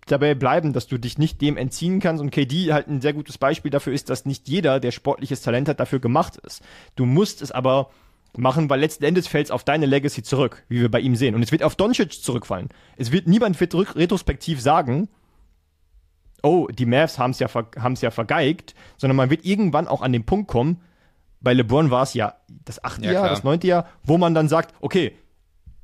dabei 0.07 0.34
bleiben, 0.34 0.72
dass 0.72 0.86
du 0.86 0.98
dich 0.98 1.18
nicht 1.18 1.40
dem 1.40 1.57
entziehen 1.57 2.00
kannst 2.00 2.22
und 2.22 2.30
KD 2.30 2.72
halt 2.72 2.88
ein 2.88 3.00
sehr 3.00 3.14
gutes 3.14 3.38
Beispiel 3.38 3.70
dafür 3.70 3.92
ist, 3.92 4.11
dass 4.11 4.26
nicht 4.26 4.48
jeder, 4.48 4.78
der 4.80 4.90
sportliches 4.90 5.40
Talent 5.40 5.68
hat, 5.68 5.80
dafür 5.80 5.98
gemacht 5.98 6.36
ist. 6.36 6.62
Du 6.94 7.07
musst 7.07 7.40
es 7.40 7.52
aber 7.52 7.90
machen, 8.36 8.68
weil 8.68 8.80
letzten 8.80 9.05
Endes 9.05 9.26
fällt 9.26 9.46
es 9.46 9.50
auf 9.50 9.64
deine 9.64 9.86
Legacy 9.86 10.22
zurück, 10.22 10.64
wie 10.68 10.80
wir 10.80 10.90
bei 10.90 11.00
ihm 11.00 11.16
sehen. 11.16 11.34
Und 11.34 11.42
es 11.42 11.52
wird 11.52 11.62
auf 11.62 11.76
Doncic 11.76 12.12
zurückfallen. 12.12 12.68
Es 12.96 13.12
wird 13.12 13.26
niemand 13.26 13.59
wird 13.61 13.74
retrospektiv 13.96 14.61
sagen, 14.61 15.09
oh, 16.42 16.68
die 16.68 16.84
Mavs 16.86 17.18
haben 17.18 17.30
es 17.30 17.38
ja, 17.38 17.48
ver 17.48 17.66
ja 18.00 18.11
vergeigt, 18.11 18.74
sondern 18.98 19.16
man 19.16 19.30
wird 19.30 19.46
irgendwann 19.46 19.88
auch 19.88 20.02
an 20.02 20.12
den 20.12 20.26
Punkt 20.26 20.48
kommen, 20.48 20.82
bei 21.40 21.52
LeBron 21.52 21.90
war 21.90 22.02
es 22.02 22.14
ja 22.14 22.34
das 22.48 22.82
achte 22.82 23.05
Ja, 23.05 23.12
Jahr, 23.12 23.22
klar. 23.22 23.34
das 23.34 23.44
neunte 23.44 23.66
Jahr, 23.66 23.88
wo 24.02 24.18
man 24.18 24.34
dann 24.34 24.48
sagt, 24.48 24.74
okay, 24.80 25.16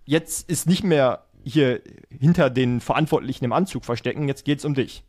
jetzt 0.06 0.48
ist 0.50 0.66
nicht 0.66 0.82
mehr 0.82 1.24
hier 1.44 1.80
hinter 2.10 2.50
den 2.50 2.80
Verantwortlichen 2.80 3.44
im 3.44 3.52
Anzug 3.52 3.84
verstecken, 3.84 4.28
jetzt 4.28 4.44
geht's 4.44 4.64
um 4.64 4.74
dich. 4.74 5.04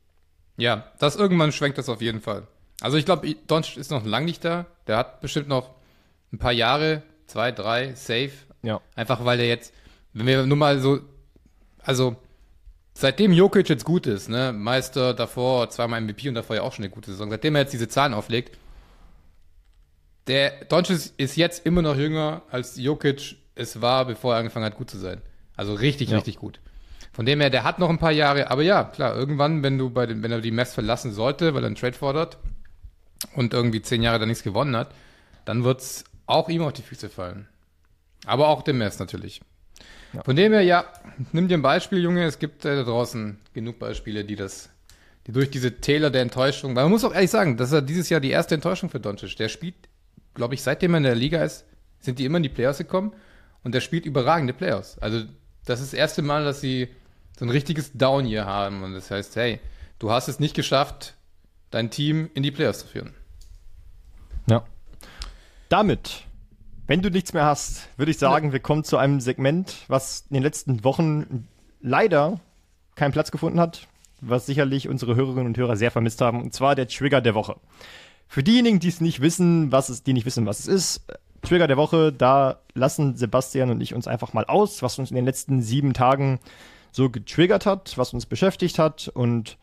Ja, 0.58 0.92
das 1.00 1.16
irgendwann 1.16 1.52
schwenkt 1.52 1.78
das 1.78 1.90
auf 1.90 2.02
jeden 2.02 2.22
Fall. 2.22 2.48
Also 2.82 2.98
ich 2.98 3.06
glaube, 3.06 3.34
Doncic 3.48 3.78
ist 3.78 3.92
noch 3.92 4.06
lang 4.06 4.26
nicht 4.26 4.44
da. 4.44 4.66
Der 4.88 4.98
hat 4.98 5.22
bestimmt 5.22 5.48
noch 5.48 5.72
ein 6.34 6.40
paar 6.40 6.52
Jahre, 6.52 7.04
zwei, 7.28 7.52
drei, 7.52 7.94
safe. 7.94 8.32
Ja. 8.64 8.82
Einfach 8.96 9.24
weil 9.26 9.38
der 9.38 9.48
jetzt, 9.48 9.74
wenn 10.14 10.28
wir 10.28 10.46
nur 10.46 10.58
mal 10.58 10.80
so, 10.80 11.00
also 11.84 12.16
seitdem 12.94 13.34
Jokic 13.34 13.70
jetzt 13.70 13.86
gut 13.86 14.08
ist, 14.08 14.30
ne, 14.30 14.52
Meister 14.54 15.14
davor, 15.14 15.70
zweimal 15.70 16.02
MVP 16.02 16.28
und 16.30 16.36
davor 16.36 16.56
ja 16.56 16.62
auch 16.64 16.74
schon 16.74 16.84
eine 16.84 16.94
gute 16.94 17.12
Saison, 17.12 17.30
seitdem 17.30 17.56
er 17.56 17.62
jetzt 17.62 17.74
diese 17.74 17.88
Zahlen 17.88 18.14
auflegt, 18.14 18.58
der 20.28 20.66
Doncic 20.66 21.12
ist 21.18 21.36
jetzt 21.36 21.66
immer 21.66 21.82
noch 21.82 21.96
jünger 21.96 22.44
als 22.52 22.78
Jokic 22.78 23.38
es 23.56 23.82
war, 23.82 24.06
bevor 24.06 24.34
er 24.34 24.40
angefangen 24.40 24.66
hat, 24.66 24.78
gut 24.78 24.90
zu 24.90 24.98
sein. 24.98 25.22
Also 25.62 25.76
richtig, 25.76 26.10
Ja. 26.10 26.16
richtig 26.18 26.38
gut. 26.38 26.60
Von 27.14 27.28
dem 27.28 27.40
her, 27.40 27.52
der 27.52 27.64
hat 27.64 27.78
noch 27.78 27.90
ein 27.92 28.00
paar 28.00 28.12
Jahre, 28.12 28.50
aber 28.50 28.64
ja, 28.64 28.84
klar, 28.84 29.16
irgendwann, 29.16 29.62
wenn 29.62 29.78
du 29.78 29.92
bei 29.92 30.08
den, 30.08 30.24
wenn 30.24 30.32
er 30.32 30.42
die 30.42 30.50
Mess 30.50 30.74
verlassen 30.74 31.12
sollte, 31.14 31.54
weil 31.54 31.62
er 31.64 31.68
einen 31.68 31.76
Trade 31.76 31.94
fordert 31.94 32.40
und 33.36 33.54
irgendwie 33.54 33.84
zehn 33.84 34.02
Jahre 34.02 34.18
da 34.18 34.26
nichts 34.26 34.42
gewonnen 34.42 34.76
hat, 34.76 34.92
dann 35.46 35.64
wird's 35.64 36.04
auch 36.26 36.50
ihm 36.50 36.64
auf 36.64 36.74
die 36.74 36.82
Füße 36.82 37.10
fallen. 37.10 37.48
Aber 38.26 38.48
auch 38.48 38.64
dem 38.64 38.80
Mess 38.80 38.98
natürlich. 38.98 39.42
Von 40.26 40.36
dem 40.36 40.52
her, 40.52 40.64
ja, 40.64 40.86
nimm 41.32 41.48
dir 41.48 41.60
ein 41.60 41.62
Beispiel, 41.62 42.00
Junge. 42.00 42.26
Es 42.26 42.40
gibt 42.40 42.66
äh, 42.66 42.76
da 42.78 42.84
draußen 42.84 43.38
genug 43.54 43.78
Beispiele, 43.78 44.26
die 44.26 44.36
das, 44.36 44.70
die 45.28 45.32
durch 45.32 45.52
diese 45.52 45.80
Täler 45.80 46.10
der 46.10 46.24
Enttäuschung, 46.24 46.76
weil 46.76 46.86
man 46.86 46.92
muss 46.92 47.04
auch 47.06 47.14
ehrlich 47.14 47.30
sagen, 47.30 47.56
das 47.56 47.68
ist 47.70 47.74
ja 47.76 47.82
dieses 47.82 48.10
Jahr 48.10 48.20
die 48.20 48.32
erste 48.32 48.56
Enttäuschung 48.56 48.90
für 48.90 49.00
Doncic. 49.00 49.36
Der 49.38 49.48
spielt, 49.48 49.76
glaube 50.34 50.56
ich, 50.56 50.64
seitdem 50.64 50.96
er 50.96 50.98
in 50.98 51.04
der 51.04 51.16
Liga 51.16 51.44
ist, 51.44 51.66
sind 52.00 52.18
die 52.18 52.26
immer 52.26 52.38
in 52.38 52.44
die 52.44 52.50
Playoffs 52.50 52.80
gekommen 52.80 53.14
und 53.64 53.76
der 53.76 53.82
spielt 53.82 54.06
überragende 54.06 54.54
Playoffs. 54.54 54.98
Also 55.00 55.26
das 55.66 55.80
ist 55.80 55.94
das 55.94 56.00
erste 56.00 56.22
Mal, 56.22 56.44
dass 56.44 56.62
sie 56.62 56.90
so 57.38 57.46
ein 57.46 57.50
richtiges 57.50 57.92
Down 57.94 58.26
hier 58.26 58.46
haben 58.46 58.84
und 58.84 58.94
das 58.94 59.12
heißt, 59.12 59.36
hey, 59.36 59.60
du 60.00 60.12
hast 60.12 60.28
es 60.28 60.40
nicht 60.40 60.56
geschafft, 60.56 61.16
dein 61.70 61.90
Team 61.90 62.30
in 62.34 62.44
die 62.44 62.52
Playoffs 62.52 62.80
zu 62.80 62.88
führen. 62.88 63.14
Ja. 64.48 64.64
Damit, 65.70 66.26
wenn 66.88 67.02
du 67.02 67.10
nichts 67.10 67.34
mehr 67.34 67.46
hast, 67.46 67.88
würde 67.98 68.12
ich 68.12 68.18
sagen, 68.18 68.52
wir 68.52 68.60
kommen 68.60 68.84
zu 68.84 68.98
einem 68.98 69.22
Segment, 69.22 69.78
was 69.88 70.26
in 70.30 70.36
den 70.36 70.44
letzten 70.44 70.84
Wochen 70.84 71.48
leider 71.80 72.40
keinen 72.96 73.12
Platz 73.14 73.32
gefunden 73.32 73.60
hat, 73.60 73.88
was 74.20 74.46
sicherlich 74.46 74.88
unsere 74.88 75.16
Hörerinnen 75.16 75.48
und 75.48 75.58
Hörer 75.58 75.78
sehr 75.78 75.92
vermisst 75.92 76.22
haben, 76.22 76.42
und 76.42 76.54
zwar 76.54 76.76
der 76.76 76.88
Trigger 76.88 77.22
der 77.22 77.34
Woche. 77.34 77.56
Für 78.28 78.44
diejenigen, 78.44 78.80
die 78.80 78.88
es 78.88 79.02
nicht 79.02 79.22
wissen, 79.22 79.72
was 79.72 79.90
es, 79.90 80.04
die 80.04 80.14
nicht 80.14 80.26
wissen, 80.26 80.46
was 80.46 80.60
es 80.60 80.68
ist, 80.68 81.02
Trigger 81.42 81.68
der 81.68 81.78
Woche, 81.78 82.14
da 82.14 82.60
lassen 82.74 83.16
Sebastian 83.16 83.70
und 83.70 83.82
ich 83.82 83.94
uns 83.94 84.08
einfach 84.08 84.34
mal 84.34 84.46
aus, 84.46 84.82
was 84.82 85.00
uns 85.00 85.10
in 85.10 85.16
den 85.16 85.26
letzten 85.26 85.62
sieben 85.62 85.94
Tagen 85.94 86.40
so 86.92 87.10
getriggert 87.10 87.66
hat, 87.66 87.98
was 87.98 88.14
uns 88.14 88.26
beschäftigt 88.26 88.80
hat. 88.80 89.08
Und 89.08 89.58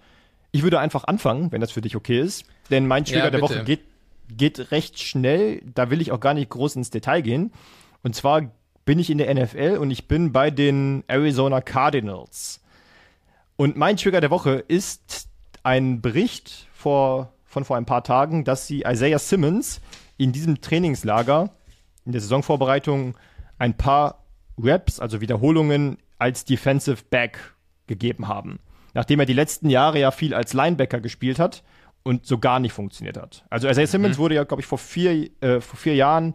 ich 0.50 0.62
würde 0.62 0.80
einfach 0.80 1.04
anfangen, 1.04 1.52
wenn 1.52 1.60
das 1.60 1.70
für 1.70 1.80
dich 1.80 1.96
okay 1.96 2.20
ist. 2.20 2.44
Denn 2.70 2.86
mein 2.86 3.04
Trigger 3.04 3.24
Ja, 3.24 3.30
der. 3.30 3.40
Woche 3.40 3.64
geht, 3.64 3.82
geht 4.28 4.70
recht 4.72 4.98
schnell. 4.98 5.62
Da 5.74 5.90
will 5.90 6.00
ich 6.00 6.12
auch 6.12 6.20
gar 6.20 6.34
nicht 6.34 6.50
groß 6.50 6.76
ins 6.76 6.90
Detail 6.90 7.22
gehen. 7.22 7.52
Und 8.02 8.14
zwar 8.14 8.50
bin 8.84 8.98
ich 8.98 9.10
in 9.10 9.18
der 9.18 9.32
NFL 9.34 9.78
und 9.80 9.90
ich 9.90 10.08
bin 10.08 10.32
bei 10.32 10.50
den 10.50 11.04
Arizona 11.08 11.60
Cardinals. 11.60 12.60
Und 13.56 13.76
mein 13.76 13.96
Trigger 13.96 14.20
der 14.20 14.30
Woche 14.30 14.64
ist 14.66 15.28
ein 15.62 16.00
Bericht 16.00 16.68
vor, 16.72 17.32
von 17.44 17.64
vor 17.64 17.76
ein 17.76 17.84
paar 17.84 18.04
Tagen, 18.04 18.44
dass 18.44 18.66
sie 18.66 18.84
Isaiah 18.86 19.18
Simmons 19.18 19.80
in 20.16 20.32
diesem 20.32 20.60
Trainingslager 20.60 21.50
in 22.08 22.12
der 22.12 22.22
Saisonvorbereitung 22.22 23.16
ein 23.58 23.76
paar 23.76 24.24
Reps, 24.58 24.98
also 24.98 25.20
Wiederholungen 25.20 25.98
als 26.18 26.46
Defensive 26.46 27.04
Back 27.10 27.54
gegeben 27.86 28.28
haben. 28.28 28.60
Nachdem 28.94 29.20
er 29.20 29.26
die 29.26 29.34
letzten 29.34 29.68
Jahre 29.68 30.00
ja 30.00 30.10
viel 30.10 30.32
als 30.32 30.54
Linebacker 30.54 31.00
gespielt 31.00 31.38
hat 31.38 31.62
und 32.02 32.24
so 32.24 32.38
gar 32.38 32.60
nicht 32.60 32.72
funktioniert 32.72 33.18
hat. 33.18 33.44
Also 33.50 33.68
Isaiah 33.68 33.86
Simmons 33.86 34.16
wurde 34.16 34.36
ja, 34.36 34.44
glaube 34.44 34.62
ich, 34.62 34.66
vor 34.66 34.78
vier, 34.78 35.30
äh, 35.42 35.60
vor 35.60 35.78
vier 35.78 35.94
Jahren 35.94 36.34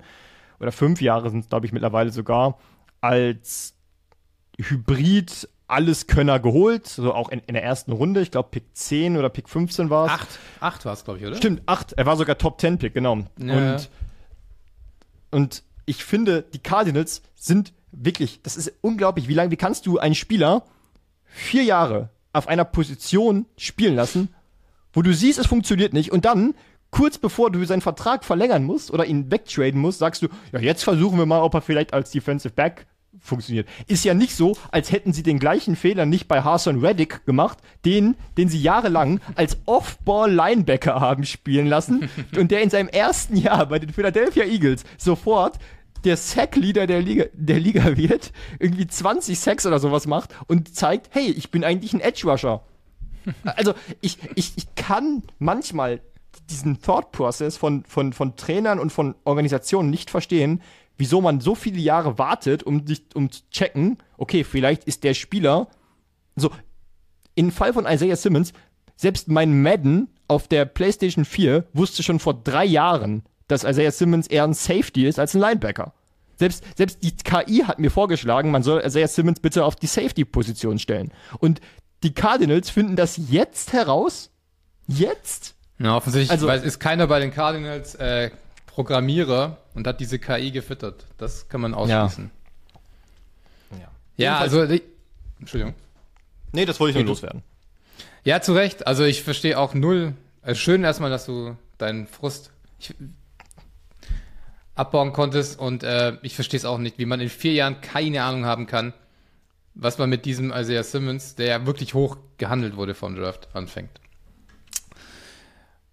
oder 0.59 0.71
fünf 0.71 1.01
Jahre 1.01 1.31
sind 1.31 1.39
es, 1.39 1.49
glaube 1.49 1.65
ich, 1.65 1.71
mittlerweile 1.71 2.11
sogar, 2.11 2.59
als 3.01 3.73
Hybrid 4.59 5.49
Alleskönner 5.67 6.39
geholt, 6.39 6.85
so 6.85 7.15
auch 7.15 7.29
in, 7.29 7.41
in 7.47 7.55
der 7.55 7.63
ersten 7.63 7.93
Runde, 7.93 8.21
ich 8.21 8.29
glaube 8.29 8.49
Pick 8.51 8.65
10 8.73 9.17
oder 9.17 9.29
Pick 9.29 9.49
15 9.49 9.89
war 9.89 10.05
es. 10.05 10.11
Acht, 10.11 10.39
acht 10.59 10.85
war 10.85 10.93
es, 10.93 11.03
glaube 11.03 11.19
ich, 11.19 11.25
oder? 11.25 11.35
Stimmt, 11.35 11.63
8, 11.65 11.93
er 11.93 12.05
war 12.05 12.15
sogar 12.15 12.37
Top 12.37 12.61
10 12.61 12.77
Pick, 12.77 12.93
genau. 12.93 13.17
Ja. 13.39 13.73
Und, 13.73 13.89
und 15.33 15.63
ich 15.85 16.03
finde, 16.03 16.43
die 16.53 16.59
Cardinals 16.59 17.21
sind 17.35 17.73
wirklich, 17.91 18.39
das 18.43 18.57
ist 18.57 18.71
unglaublich, 18.81 19.27
wie 19.27 19.33
lange, 19.33 19.51
wie 19.51 19.57
kannst 19.57 19.85
du 19.85 19.99
einen 19.99 20.15
Spieler 20.15 20.63
vier 21.25 21.63
Jahre 21.63 22.09
auf 22.31 22.47
einer 22.47 22.65
Position 22.65 23.45
spielen 23.57 23.95
lassen, 23.95 24.29
wo 24.93 25.01
du 25.01 25.13
siehst, 25.13 25.39
es 25.39 25.47
funktioniert 25.47 25.93
nicht 25.93 26.11
und 26.11 26.25
dann 26.25 26.55
kurz 26.91 27.17
bevor 27.17 27.51
du 27.51 27.63
seinen 27.65 27.81
Vertrag 27.81 28.23
verlängern 28.23 28.63
musst 28.63 28.91
oder 28.91 29.05
ihn 29.05 29.31
wegtraden 29.31 29.81
musst, 29.81 29.99
sagst 29.99 30.21
du, 30.21 30.27
ja, 30.51 30.59
jetzt 30.59 30.83
versuchen 30.83 31.17
wir 31.17 31.25
mal, 31.25 31.41
ob 31.41 31.53
er 31.55 31.61
vielleicht 31.61 31.93
als 31.93 32.11
Defensive 32.11 32.53
Back 32.53 32.85
funktioniert. 33.23 33.67
Ist 33.87 34.03
ja 34.03 34.13
nicht 34.13 34.35
so, 34.35 34.55
als 34.69 34.91
hätten 34.91 35.13
sie 35.13 35.23
den 35.23 35.39
gleichen 35.39 35.75
Fehler 35.75 36.05
nicht 36.05 36.27
bei 36.27 36.43
Harson 36.43 36.79
Reddick 36.79 37.25
gemacht, 37.25 37.57
den, 37.85 38.15
den 38.37 38.49
sie 38.49 38.61
jahrelang 38.61 39.21
als 39.35 39.57
Off-Ball-Linebacker 39.65 40.99
haben 40.99 41.25
spielen 41.25 41.67
lassen 41.67 42.09
und 42.37 42.51
der 42.51 42.61
in 42.61 42.69
seinem 42.69 42.89
ersten 42.89 43.37
Jahr 43.37 43.65
bei 43.65 43.79
den 43.79 43.93
Philadelphia 43.93 44.43
Eagles 44.43 44.83
sofort 44.97 45.57
der 46.03 46.17
Sack-Leader 46.17 46.85
der 46.85 47.01
Liga, 47.01 47.25
der 47.33 47.59
Liga 47.59 47.97
wird, 47.97 48.33
irgendwie 48.59 48.87
20 48.87 49.39
Sacks 49.39 49.65
oder 49.65 49.79
sowas 49.79 50.05
macht 50.05 50.35
und 50.47 50.75
zeigt, 50.75 51.09
hey, 51.11 51.31
ich 51.31 51.49
bin 51.49 51.63
eigentlich 51.63 51.93
ein 51.93 52.01
Edge-Rusher. 52.01 52.61
Also 53.45 53.73
ich, 54.01 54.17
ich, 54.35 54.51
ich 54.57 54.75
kann 54.75 55.23
manchmal 55.39 56.01
diesen 56.49 56.81
Thought-Process 56.81 57.55
von, 57.55 57.85
von, 57.85 58.11
von 58.11 58.35
Trainern 58.35 58.79
und 58.79 58.91
von 58.91 59.15
Organisationen 59.23 59.89
nicht 59.89 60.09
verstehen, 60.09 60.61
wieso 60.97 61.21
man 61.21 61.39
so 61.41 61.55
viele 61.55 61.79
Jahre 61.79 62.17
wartet, 62.17 62.63
um, 62.63 62.85
sich, 62.85 63.03
um 63.13 63.31
zu 63.31 63.41
checken, 63.51 63.97
okay, 64.17 64.43
vielleicht 64.43 64.83
ist 64.85 65.03
der 65.03 65.13
Spieler, 65.13 65.67
so, 66.35 66.51
im 67.35 67.51
Fall 67.51 67.73
von 67.73 67.85
Isaiah 67.85 68.15
Simmons, 68.15 68.53
selbst 68.95 69.27
mein 69.27 69.61
Madden 69.61 70.07
auf 70.27 70.47
der 70.47 70.65
PlayStation 70.65 71.25
4 71.25 71.65
wusste 71.73 72.03
schon 72.03 72.19
vor 72.19 72.33
drei 72.35 72.65
Jahren, 72.65 73.23
dass 73.47 73.63
Isaiah 73.63 73.91
Simmons 73.91 74.27
eher 74.27 74.43
ein 74.43 74.53
Safety 74.53 75.07
ist 75.07 75.19
als 75.19 75.33
ein 75.35 75.41
Linebacker. 75.41 75.93
Selbst, 76.37 76.63
selbst 76.75 77.03
die 77.03 77.11
KI 77.15 77.63
hat 77.65 77.79
mir 77.79 77.91
vorgeschlagen, 77.91 78.51
man 78.51 78.63
soll 78.63 78.81
Isaiah 78.85 79.07
Simmons 79.07 79.39
bitte 79.39 79.65
auf 79.65 79.75
die 79.75 79.87
Safety-Position 79.87 80.79
stellen. 80.79 81.11
Und 81.39 81.59
die 82.03 82.13
Cardinals 82.13 82.69
finden 82.69 82.95
das 82.95 83.19
jetzt 83.29 83.73
heraus? 83.73 84.31
Jetzt? 84.87 85.55
Ja, 85.79 85.95
offensichtlich 85.95 86.31
Also- 86.31 86.47
weil 86.47 86.59
es 86.59 86.65
ist 86.65 86.79
keiner 86.79 87.07
bei 87.07 87.19
den 87.19 87.31
Cardinals 87.31 87.95
äh, 87.95 88.31
Programmierer 88.73 89.57
und 89.75 89.85
hat 89.85 89.99
diese 89.99 90.17
KI 90.17 90.49
gefüttert. 90.51 91.05
Das 91.19 91.47
kann 91.47 91.61
man 91.61 91.73
ausschließen. 91.75 92.31
Ja, 94.17 94.39
Jedenfalls- 94.41 94.53
also, 94.53 94.73
ich, 94.73 94.81
Entschuldigung. 95.39 95.75
Nee, 96.51 96.65
das 96.65 96.79
wollte 96.79 96.97
ich 96.97 97.05
nur 97.05 97.13
loswerden. 97.13 97.43
Ja, 98.23 98.41
zu 98.41 98.53
Recht. 98.53 98.87
Also 98.87 99.03
ich 99.03 99.21
verstehe 99.23 99.59
auch 99.59 99.73
null. 99.75 100.13
Also 100.41 100.59
schön 100.59 100.83
erstmal, 100.83 101.09
dass 101.11 101.25
du 101.25 101.55
deinen 101.77 102.07
Frust 102.07 102.51
ich, 102.79 102.93
abbauen 104.75 105.13
konntest 105.13 105.59
und 105.59 105.83
äh, 105.83 106.17
ich 106.23 106.33
verstehe 106.35 106.57
es 106.57 106.65
auch 106.65 106.77
nicht, 106.79 106.97
wie 106.97 107.05
man 107.05 107.19
in 107.21 107.29
vier 107.29 107.53
Jahren 107.53 107.79
keine 107.81 108.23
Ahnung 108.23 108.45
haben 108.45 108.65
kann, 108.65 108.93
was 109.75 109.97
man 109.99 110.09
mit 110.09 110.25
diesem 110.25 110.51
Isaiah 110.51 110.83
Simmons, 110.83 111.35
der 111.35 111.45
ja 111.47 111.65
wirklich 111.67 111.93
hoch 111.93 112.17
gehandelt 112.37 112.75
wurde 112.75 112.95
vom 112.95 113.15
Draft, 113.15 113.49
anfängt. 113.53 113.99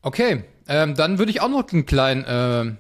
Okay, 0.03 0.45
ähm, 0.67 0.95
dann 0.95 1.19
würde 1.19 1.31
ich 1.31 1.41
auch 1.41 1.49
noch 1.49 1.71
einen 1.73 1.85
kleinen 1.85 2.25
äh, 2.25 2.75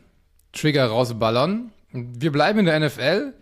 Trigger 0.56 0.86
rausballern. 0.86 1.70
Wir 1.92 2.32
bleiben 2.32 2.60
in 2.60 2.66
der 2.66 2.80
NFL. 2.80 3.34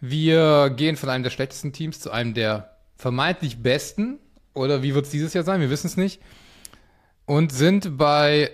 Wir 0.00 0.70
gehen 0.70 0.96
von 0.96 1.10
einem 1.10 1.22
der 1.22 1.30
schlechtesten 1.30 1.72
Teams 1.72 2.00
zu 2.00 2.10
einem 2.10 2.32
der 2.32 2.76
vermeintlich 2.96 3.62
besten. 3.62 4.18
Oder 4.54 4.82
wie 4.82 4.94
wird 4.94 5.04
es 5.04 5.10
dieses 5.10 5.34
Jahr 5.34 5.44
sein? 5.44 5.60
Wir 5.60 5.70
wissen 5.70 5.86
es 5.86 5.96
nicht. 5.96 6.20
Und 7.26 7.52
sind 7.52 7.98
bei 7.98 8.50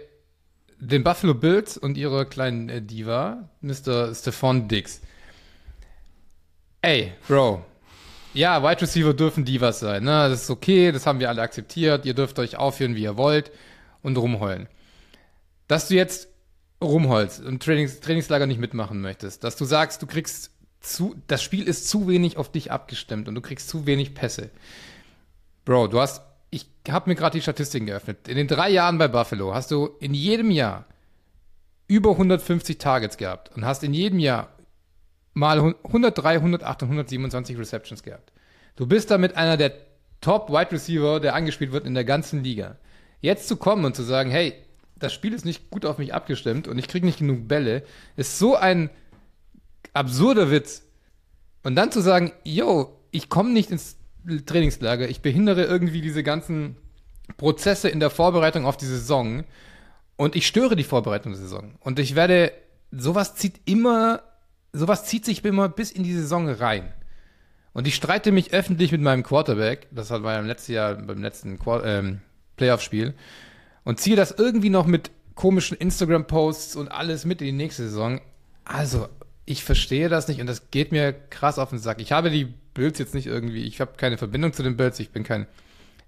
den 0.79 1.05
Buffalo 1.05 1.35
Bills 1.35 1.79
und 1.79 1.97
ihrer 1.97 2.25
kleinen 2.25 2.69
äh, 2.69 2.83
Diva, 2.83 3.49
Mr. 3.61 4.15
Stephon 4.15 4.69
Diggs. 4.69 5.01
Ey, 6.83 7.13
Bro. 7.29 7.65
Ja, 8.35 8.63
Wide 8.63 8.83
Receiver 8.83 9.15
dürfen 9.15 9.47
Divas 9.47 9.81
sein. 9.81 10.05
Ne? 10.05 10.29
Das 10.29 10.43
ist 10.43 10.51
okay, 10.51 10.93
das 10.93 11.07
haben 11.07 11.21
wir 11.21 11.31
alle 11.31 11.41
akzeptiert. 11.41 12.05
Ihr 12.05 12.13
dürft 12.13 12.39
euch 12.39 12.57
aufführen, 12.57 12.95
wie 12.95 13.05
ihr 13.05 13.17
wollt 13.17 13.51
und 14.07 14.17
rumheulen. 14.17 14.69
Dass 15.67 15.89
du 15.89 15.97
jetzt 15.97 16.29
rumholst 16.81 17.43
und 17.43 17.61
Trainings, 17.61 17.99
Trainingslager 17.99 18.47
nicht 18.47 18.61
mitmachen 18.61 19.01
möchtest, 19.01 19.43
dass 19.43 19.57
du 19.57 19.65
sagst, 19.65 20.01
du 20.01 20.07
kriegst 20.07 20.53
zu, 20.81 21.17
das 21.27 21.43
Spiel 21.43 21.67
ist 21.67 21.89
zu 21.89 22.07
wenig 22.07 22.37
auf 22.37 22.53
dich 22.53 22.71
abgestimmt 22.71 23.27
und 23.27 23.35
du 23.35 23.41
kriegst 23.41 23.69
zu 23.69 23.85
wenig 23.85 24.15
Pässe. 24.15 24.51
Bro, 25.65 25.89
du 25.89 26.01
hast, 26.01 26.23
ich 26.51 26.69
habe 26.89 27.11
mir 27.11 27.17
gerade 27.17 27.37
die 27.37 27.43
Statistiken 27.43 27.87
geöffnet. 27.87 28.29
In 28.29 28.37
den 28.37 28.47
drei 28.47 28.71
Jahren 28.71 28.97
bei 28.97 29.09
Buffalo 29.09 29.53
hast 29.53 29.73
du 29.73 29.91
in 29.99 30.15
jedem 30.15 30.53
Jahr 30.53 30.85
über 31.89 32.13
150 32.13 32.79
Targets 32.79 33.17
gehabt 33.17 33.57
und 33.57 33.65
hast 33.65 33.83
in 33.83 33.93
jedem 33.93 34.21
Jahr 34.21 34.51
mal 35.35 35.59
103, 35.59 36.37
108 36.37 36.83
und 36.83 36.89
127 36.91 37.59
Receptions 37.59 38.05
gehabt. 38.05 38.33
Du 38.77 38.87
bist 38.87 39.11
damit 39.11 39.37
einer 39.37 39.57
der 39.57 39.73
Top 40.21 40.49
Wide 40.49 40.71
Receiver, 40.71 41.19
der 41.19 41.35
angespielt 41.35 41.73
wird 41.73 41.87
in 41.87 41.95
der 41.95 42.05
ganzen 42.05 42.45
Liga. 42.45 42.77
Jetzt 43.21 43.49
zu 43.49 43.57
kommen 43.57 43.85
und 43.85 43.97
zu 43.97 44.03
sagen, 44.03 44.31
hey, 44.31 44.55
das 44.99 45.13
Spiel 45.13 45.33
ist 45.33 45.45
nicht 45.45 45.71
gut 45.71 45.85
auf 45.85 45.99
mich 45.99 46.15
abgestimmt 46.15 46.69
und 46.69 46.79
ich 46.79 46.89
kriege 46.89 47.07
nicht 47.07 47.19
genug 47.19 47.49
Bälle, 47.49 47.83
ist 48.17 48.39
so 48.39 48.57
ein 48.57 48.91
absurder 49.93 50.51
Witz. 50.51 50.83
Und 51.63 51.77
dann 51.77 51.93
zu 51.93 52.01
sagen, 52.01 52.33
yo, 52.45 52.99
ich 53.11 53.29
komme 53.29 53.51
nicht 53.51 53.71
ins 53.71 53.97
Trainingslager, 54.47 55.09
ich 55.09 55.21
behindere 55.21 55.65
irgendwie 55.65 56.01
diese 56.01 56.23
ganzen 56.23 56.77
Prozesse 57.37 57.89
in 57.89 58.01
der 58.01 58.11
Vorbereitung 58.11 58.67
auf 58.67 58.77
die 58.77 58.87
Saison 58.87 59.45
und 60.17 60.37
ich 60.37 60.47
störe 60.47 60.77
die 60.77 60.85
Vorbereitung 60.85 61.33
der 61.33 61.41
Saison. 61.41 61.75
Und 61.81 61.99
ich 61.99 62.15
werde, 62.15 62.53
sowas 62.91 63.35
zieht 63.35 63.61
immer, 63.65 64.23
sowas 64.73 65.05
zieht 65.05 65.25
sich 65.25 65.45
immer 65.45 65.69
bis 65.69 65.91
in 65.91 66.05
die 66.05 66.15
Saison 66.15 66.49
rein. 66.49 66.93
Und 67.73 67.87
ich 67.87 67.95
streite 67.95 68.33
mich 68.33 68.53
öffentlich 68.55 68.93
mit 68.93 69.03
meinem 69.03 69.23
Quarterback, 69.23 69.89
das 69.91 70.11
war 70.11 70.21
beim 70.21 70.47
letzten 70.47 70.73
Jahr, 70.73 70.95
beim 70.95 71.21
letzten 71.21 71.59
Qua- 71.59 71.85
ähm, 71.85 72.21
Playoff-Spiel, 72.57 73.15
und 73.85 74.01
ziehe 74.01 74.17
das 74.17 74.33
irgendwie 74.33 74.71
noch 74.71 74.87
mit 74.87 75.11
komischen 75.35 75.77
Instagram-Posts 75.77 76.77
und 76.77 76.89
alles 76.89 77.25
mit 77.25 77.41
in 77.41 77.47
die 77.47 77.53
nächste 77.53 77.85
Saison. 77.85 78.21
Also, 78.65 79.09
ich 79.45 79.63
verstehe 79.63 80.09
das 80.09 80.27
nicht 80.29 80.41
und 80.41 80.47
das 80.47 80.71
geht 80.71 80.91
mir 80.91 81.13
krass 81.13 81.59
auf 81.59 81.71
den 81.71 81.79
Sack. 81.79 82.01
Ich 82.01 82.11
habe 82.11 82.31
die 82.31 82.47
Bills 82.75 82.99
jetzt 82.99 83.15
nicht 83.15 83.27
irgendwie, 83.27 83.63
ich 83.63 83.81
habe 83.81 83.93
keine 83.97 84.19
Verbindung 84.19 84.53
zu 84.53 84.63
den 84.63 84.77
Bills, 84.77 84.99
ich 84.99 85.11
bin 85.11 85.23
kein 85.23 85.47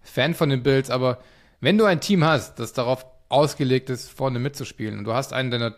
Fan 0.02 0.34
von 0.34 0.48
den 0.48 0.62
Bills, 0.62 0.90
aber 0.90 1.22
wenn 1.60 1.78
du 1.78 1.84
ein 1.84 2.00
Team 2.00 2.24
hast, 2.24 2.58
das 2.58 2.72
darauf 2.72 3.06
ausgelegt 3.28 3.90
ist, 3.90 4.10
vorne 4.10 4.38
mitzuspielen 4.38 4.98
und 4.98 5.04
du 5.04 5.12
hast 5.12 5.32
einen 5.32 5.50
deiner 5.50 5.76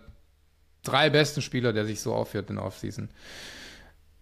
drei 0.82 1.10
besten 1.10 1.42
Spieler, 1.42 1.72
der 1.72 1.84
sich 1.84 2.00
so 2.00 2.14
aufführt 2.14 2.48
in 2.48 2.56
der 2.56 2.64
Offseason, 2.64 3.10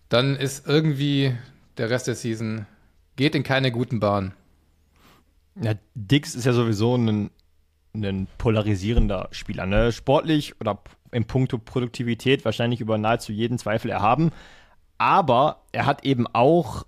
dann 0.08 0.36
ist 0.36 0.66
irgendwie 0.66 1.36
der 1.76 1.90
Rest 1.90 2.06
der 2.06 2.14
Season 2.14 2.66
geht 3.16 3.34
in 3.34 3.42
keine 3.42 3.70
guten 3.70 4.00
Bahnen. 4.00 4.34
Ja, 5.62 5.74
Dix 5.94 6.34
ist 6.34 6.44
ja 6.44 6.52
sowieso 6.52 6.96
ein, 6.96 7.30
ein 7.94 8.28
polarisierender 8.38 9.28
Spieler. 9.32 9.66
Ne? 9.66 9.92
Sportlich 9.92 10.60
oder 10.60 10.82
im 11.10 11.24
Punkto 11.24 11.58
Produktivität 11.58 12.44
wahrscheinlich 12.44 12.80
über 12.80 12.98
nahezu 12.98 13.32
jeden 13.32 13.58
Zweifel 13.58 13.90
erhaben. 13.90 14.30
Aber 14.98 15.62
er 15.72 15.86
hat 15.86 16.04
eben 16.04 16.26
auch 16.26 16.84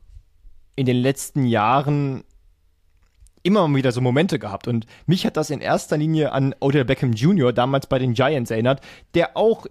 in 0.77 0.87
den 0.87 0.97
letzten 0.97 1.45
Jahren 1.45 2.25
immer 3.43 3.67
mal 3.67 3.77
wieder 3.77 3.93
so 3.93 4.01
Momente 4.01 4.39
gehabt. 4.39 4.69
Und 4.69 4.87
mich 5.07 5.27
hat 5.27 5.37
das 5.37 5.51
in 5.51 5.61
erster 5.61 5.97
Linie 5.97 6.33
an 6.33 6.55
Odell 6.61 6.85
Beckham 6.85 7.13
Jr. 7.13 7.53
damals 7.53 7.87
bei 7.87 7.99
den 7.99 8.15
Giants 8.15 8.51
erinnert, 8.51 8.81
der 9.15 9.37
auch 9.37 9.67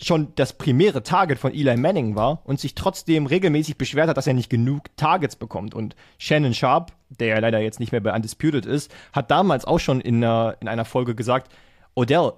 schon 0.00 0.34
das 0.34 0.54
primäre 0.54 1.02
Target 1.02 1.38
von 1.38 1.52
Eli 1.52 1.76
Manning 1.76 2.16
war 2.16 2.42
und 2.44 2.60
sich 2.60 2.74
trotzdem 2.74 3.26
regelmäßig 3.26 3.76
beschwert 3.78 4.08
hat, 4.08 4.16
dass 4.16 4.26
er 4.26 4.34
nicht 4.34 4.50
genug 4.50 4.96
Targets 4.96 5.36
bekommt. 5.36 5.74
Und 5.74 5.94
Shannon 6.18 6.54
Sharp, 6.54 6.92
der 7.08 7.28
ja 7.28 7.38
leider 7.38 7.60
jetzt 7.60 7.80
nicht 7.80 7.92
mehr 7.92 8.00
bei 8.00 8.14
Undisputed 8.14 8.66
ist, 8.66 8.92
hat 9.12 9.30
damals 9.30 9.64
auch 9.64 9.78
schon 9.78 10.00
in 10.00 10.16
einer, 10.16 10.56
in 10.60 10.68
einer 10.68 10.84
Folge 10.84 11.14
gesagt, 11.14 11.52
Odell, 11.94 12.32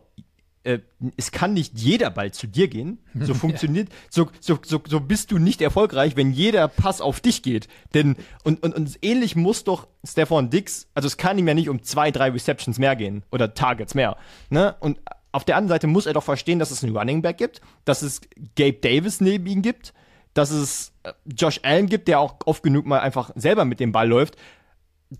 äh, 0.66 0.80
es 1.16 1.30
kann 1.30 1.54
nicht 1.54 1.78
jeder 1.78 2.10
Ball 2.10 2.32
zu 2.32 2.46
dir 2.46 2.68
gehen. 2.68 2.98
So 3.14 3.34
funktioniert, 3.34 3.88
so, 4.10 4.28
so, 4.40 4.58
so, 4.64 4.82
so 4.86 5.00
bist 5.00 5.30
du 5.30 5.38
nicht 5.38 5.62
erfolgreich, 5.62 6.16
wenn 6.16 6.32
jeder 6.32 6.68
Pass 6.68 7.00
auf 7.00 7.20
dich 7.20 7.42
geht. 7.42 7.68
Denn, 7.94 8.16
und, 8.42 8.62
und, 8.62 8.74
und 8.74 8.98
ähnlich 9.02 9.36
muss 9.36 9.64
doch 9.64 9.86
Stefan 10.04 10.50
Dix, 10.50 10.88
also 10.94 11.06
es 11.06 11.16
kann 11.16 11.38
ihm 11.38 11.48
ja 11.48 11.54
nicht 11.54 11.68
um 11.68 11.82
zwei, 11.82 12.10
drei 12.10 12.30
Receptions 12.30 12.78
mehr 12.78 12.96
gehen 12.96 13.22
oder 13.30 13.54
Targets 13.54 13.94
mehr. 13.94 14.16
Ne? 14.50 14.74
Und 14.80 15.00
auf 15.36 15.44
der 15.44 15.56
anderen 15.56 15.68
Seite 15.74 15.86
muss 15.86 16.06
er 16.06 16.14
doch 16.14 16.22
verstehen, 16.24 16.58
dass 16.58 16.70
es 16.70 16.82
einen 16.82 16.96
Running 16.96 17.22
Back 17.22 17.38
gibt, 17.38 17.60
dass 17.84 18.02
es 18.02 18.20
Gabe 18.56 18.72
Davis 18.74 19.20
neben 19.20 19.46
ihm 19.46 19.62
gibt, 19.62 19.92
dass 20.34 20.50
es 20.50 20.92
äh, 21.04 21.12
Josh 21.26 21.60
Allen 21.62 21.86
gibt, 21.86 22.08
der 22.08 22.20
auch 22.20 22.34
oft 22.46 22.62
genug 22.62 22.86
mal 22.86 23.00
einfach 23.00 23.30
selber 23.36 23.64
mit 23.64 23.78
dem 23.80 23.92
Ball 23.92 24.08
läuft. 24.08 24.36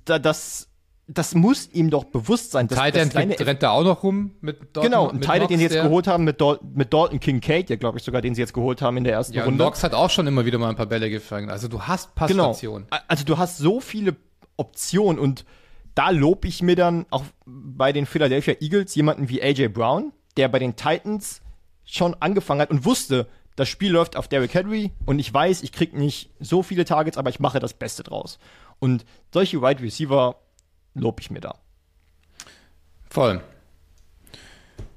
Da, 0.04 0.18
das, 0.18 0.68
das 1.06 1.34
muss 1.34 1.68
ihm 1.72 1.90
doch 1.90 2.04
bewusst 2.04 2.50
sein. 2.50 2.66
Dass, 2.66 2.78
End 2.78 3.12
seine- 3.12 3.38
rennt 3.38 3.62
da 3.62 3.70
auch 3.70 3.84
noch 3.84 4.02
rum 4.02 4.32
mit 4.40 4.58
Dalton, 4.74 4.82
Genau, 4.82 5.08
ein 5.10 5.20
Teil, 5.20 5.46
den 5.46 5.58
sie 5.58 5.64
jetzt 5.64 5.80
geholt 5.80 6.06
haben 6.06 6.24
mit, 6.24 6.40
Dal 6.40 6.58
mit 6.74 6.92
Dalton 6.92 7.20
Kincaid, 7.20 7.70
ja, 7.70 7.76
glaube 7.76 7.98
ich 7.98 8.04
sogar, 8.04 8.20
den 8.22 8.34
sie 8.34 8.40
jetzt 8.40 8.52
geholt 8.54 8.82
haben 8.82 8.96
in 8.96 9.04
der 9.04 9.12
ersten 9.12 9.34
Ja, 9.34 9.42
und 9.42 9.50
Runde. 9.50 9.64
Knox 9.64 9.84
hat 9.84 9.94
auch 9.94 10.10
schon 10.10 10.26
immer 10.26 10.44
wieder 10.44 10.58
mal 10.58 10.70
ein 10.70 10.76
paar 10.76 10.86
Bälle 10.86 11.08
gefangen. 11.10 11.50
Also 11.50 11.68
du 11.68 11.82
hast 11.82 12.14
genau. 12.16 12.44
Passstationen. 12.46 12.88
Also 13.06 13.24
du 13.24 13.38
hast 13.38 13.58
so 13.58 13.80
viele 13.80 14.16
Optionen 14.56 15.18
und 15.18 15.44
da 15.96 16.10
lob 16.10 16.44
ich 16.44 16.62
mir 16.62 16.76
dann 16.76 17.06
auch 17.10 17.24
bei 17.46 17.92
den 17.92 18.06
Philadelphia 18.06 18.54
Eagles 18.60 18.94
jemanden 18.94 19.28
wie 19.28 19.42
AJ 19.42 19.68
Brown, 19.68 20.12
der 20.36 20.48
bei 20.48 20.60
den 20.60 20.76
Titans 20.76 21.40
schon 21.84 22.14
angefangen 22.20 22.60
hat 22.60 22.70
und 22.70 22.84
wusste, 22.84 23.26
das 23.56 23.68
Spiel 23.70 23.92
läuft 23.92 24.14
auf 24.14 24.28
Derrick 24.28 24.52
Henry 24.52 24.92
und 25.06 25.18
ich 25.18 25.32
weiß, 25.32 25.62
ich 25.62 25.72
krieg 25.72 25.94
nicht 25.94 26.30
so 26.38 26.62
viele 26.62 26.84
Targets, 26.84 27.16
aber 27.16 27.30
ich 27.30 27.40
mache 27.40 27.60
das 27.60 27.72
Beste 27.72 28.02
draus. 28.02 28.38
Und 28.78 29.06
solche 29.32 29.62
Wide 29.62 29.82
Receiver 29.82 30.36
lob 30.92 31.20
ich 31.20 31.30
mir 31.30 31.40
da. 31.40 31.54
Voll. 33.08 33.40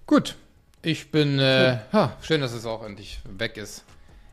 Gut. 0.05 0.35
Ich 0.81 1.11
bin, 1.11 1.39
äh, 1.39 1.79
ha, 1.93 2.17
schön, 2.21 2.41
dass 2.41 2.51
es 2.51 2.65
auch 2.65 2.83
endlich 2.83 3.19
weg 3.23 3.55
ist. 3.55 3.85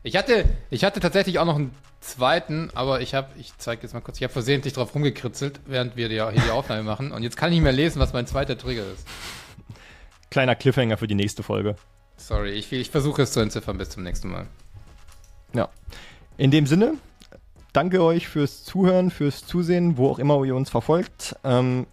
Ich 0.03 0.17
hatte, 0.17 0.45
ich 0.69 0.83
hatte 0.83 0.99
tatsächlich 0.99 1.39
auch 1.39 1.45
noch 1.45 1.55
einen 1.55 1.73
zweiten, 1.99 2.69
aber 2.73 3.01
ich 3.01 3.13
habe, 3.13 3.29
ich 3.37 3.53
zeige 3.57 3.83
jetzt 3.83 3.93
mal 3.93 4.01
kurz, 4.01 4.17
ich 4.17 4.23
habe 4.23 4.33
versehentlich 4.33 4.73
drauf 4.73 4.93
rumgekritzelt, 4.93 5.59
während 5.65 5.95
wir 5.95 6.09
die, 6.09 6.15
hier 6.15 6.31
die 6.31 6.51
Aufnahme 6.51 6.83
machen. 6.83 7.11
Und 7.11 7.23
jetzt 7.23 7.37
kann 7.37 7.49
ich 7.49 7.55
nicht 7.55 7.63
mehr 7.63 7.71
lesen, 7.71 7.99
was 7.99 8.13
mein 8.13 8.27
zweiter 8.27 8.57
Trigger 8.57 8.83
ist. 8.93 9.07
Kleiner 10.29 10.55
Cliffhanger 10.55 10.97
für 10.97 11.07
die 11.07 11.15
nächste 11.15 11.43
Folge. 11.43 11.75
Sorry, 12.17 12.51
ich, 12.51 12.71
ich 12.71 12.89
versuche 12.89 13.21
es 13.21 13.31
zu 13.31 13.39
entziffern. 13.39 13.77
Bis 13.77 13.89
zum 13.89 14.03
nächsten 14.03 14.29
Mal. 14.29 14.47
Ja. 15.53 15.69
In 16.37 16.51
dem 16.51 16.65
Sinne, 16.65 16.95
danke 17.73 18.03
euch 18.03 18.27
fürs 18.27 18.63
Zuhören, 18.63 19.11
fürs 19.11 19.45
Zusehen, 19.45 19.97
wo 19.97 20.09
auch 20.09 20.19
immer 20.19 20.43
ihr 20.43 20.55
uns 20.55 20.69
verfolgt. 20.69 21.35
Ähm, 21.43 21.87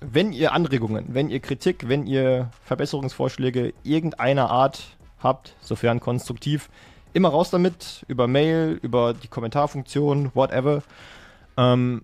wenn 0.00 0.32
ihr 0.32 0.52
Anregungen, 0.52 1.06
wenn 1.08 1.28
ihr 1.28 1.40
Kritik, 1.40 1.88
wenn 1.88 2.06
ihr 2.06 2.50
Verbesserungsvorschläge 2.64 3.74
irgendeiner 3.82 4.50
Art 4.50 4.96
habt, 5.20 5.54
sofern 5.60 6.00
konstruktiv, 6.00 6.68
immer 7.12 7.28
raus 7.28 7.50
damit, 7.50 8.04
über 8.08 8.26
Mail, 8.26 8.78
über 8.82 9.14
die 9.14 9.28
Kommentarfunktion, 9.28 10.30
whatever. 10.34 10.82
Ähm, 11.56 12.02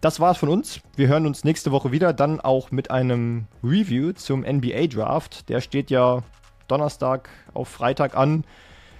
das 0.00 0.20
war's 0.20 0.38
von 0.38 0.48
uns. 0.48 0.80
Wir 0.96 1.08
hören 1.08 1.26
uns 1.26 1.44
nächste 1.44 1.70
Woche 1.72 1.92
wieder, 1.92 2.12
dann 2.12 2.40
auch 2.40 2.70
mit 2.70 2.90
einem 2.90 3.46
Review 3.62 4.12
zum 4.12 4.40
NBA 4.40 4.88
Draft. 4.88 5.48
Der 5.48 5.60
steht 5.60 5.90
ja 5.90 6.22
Donnerstag 6.68 7.28
auf 7.52 7.68
Freitag 7.68 8.16
an. 8.16 8.44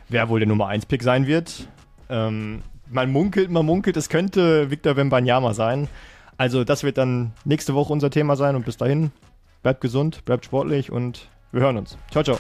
Wer 0.09 0.29
wohl 0.29 0.41
der 0.41 0.49
Nummer 0.49 0.69
1 0.69 0.87
Pick 0.87 1.03
sein 1.03 1.27
wird. 1.27 1.69
Ähm, 2.09 2.63
man 2.91 3.11
munkelt, 3.11 3.51
man 3.51 3.67
munkelt, 3.67 3.97
es 3.97 4.09
könnte 4.09 4.71
Victor 4.71 4.97
Wembanyama 4.97 5.55
sein. 5.55 5.89
Also 6.37 6.65
das 6.65 6.83
wird 6.83 6.99
dann 6.99 7.33
nächste 7.45 7.75
Woche 7.75 7.93
unser 7.93 8.11
Thema 8.11 8.37
sein 8.37 8.57
und 8.57 8.65
bis 8.65 8.77
dahin 8.77 9.13
bleibt 9.63 9.81
gesund, 9.81 10.25
bleibt 10.25 10.45
sportlich 10.45 10.93
und 10.93 11.29
wir 11.53 11.63
hören 11.63 11.77
uns. 11.77 11.97
Ciao, 12.11 12.23
ciao. 12.23 12.39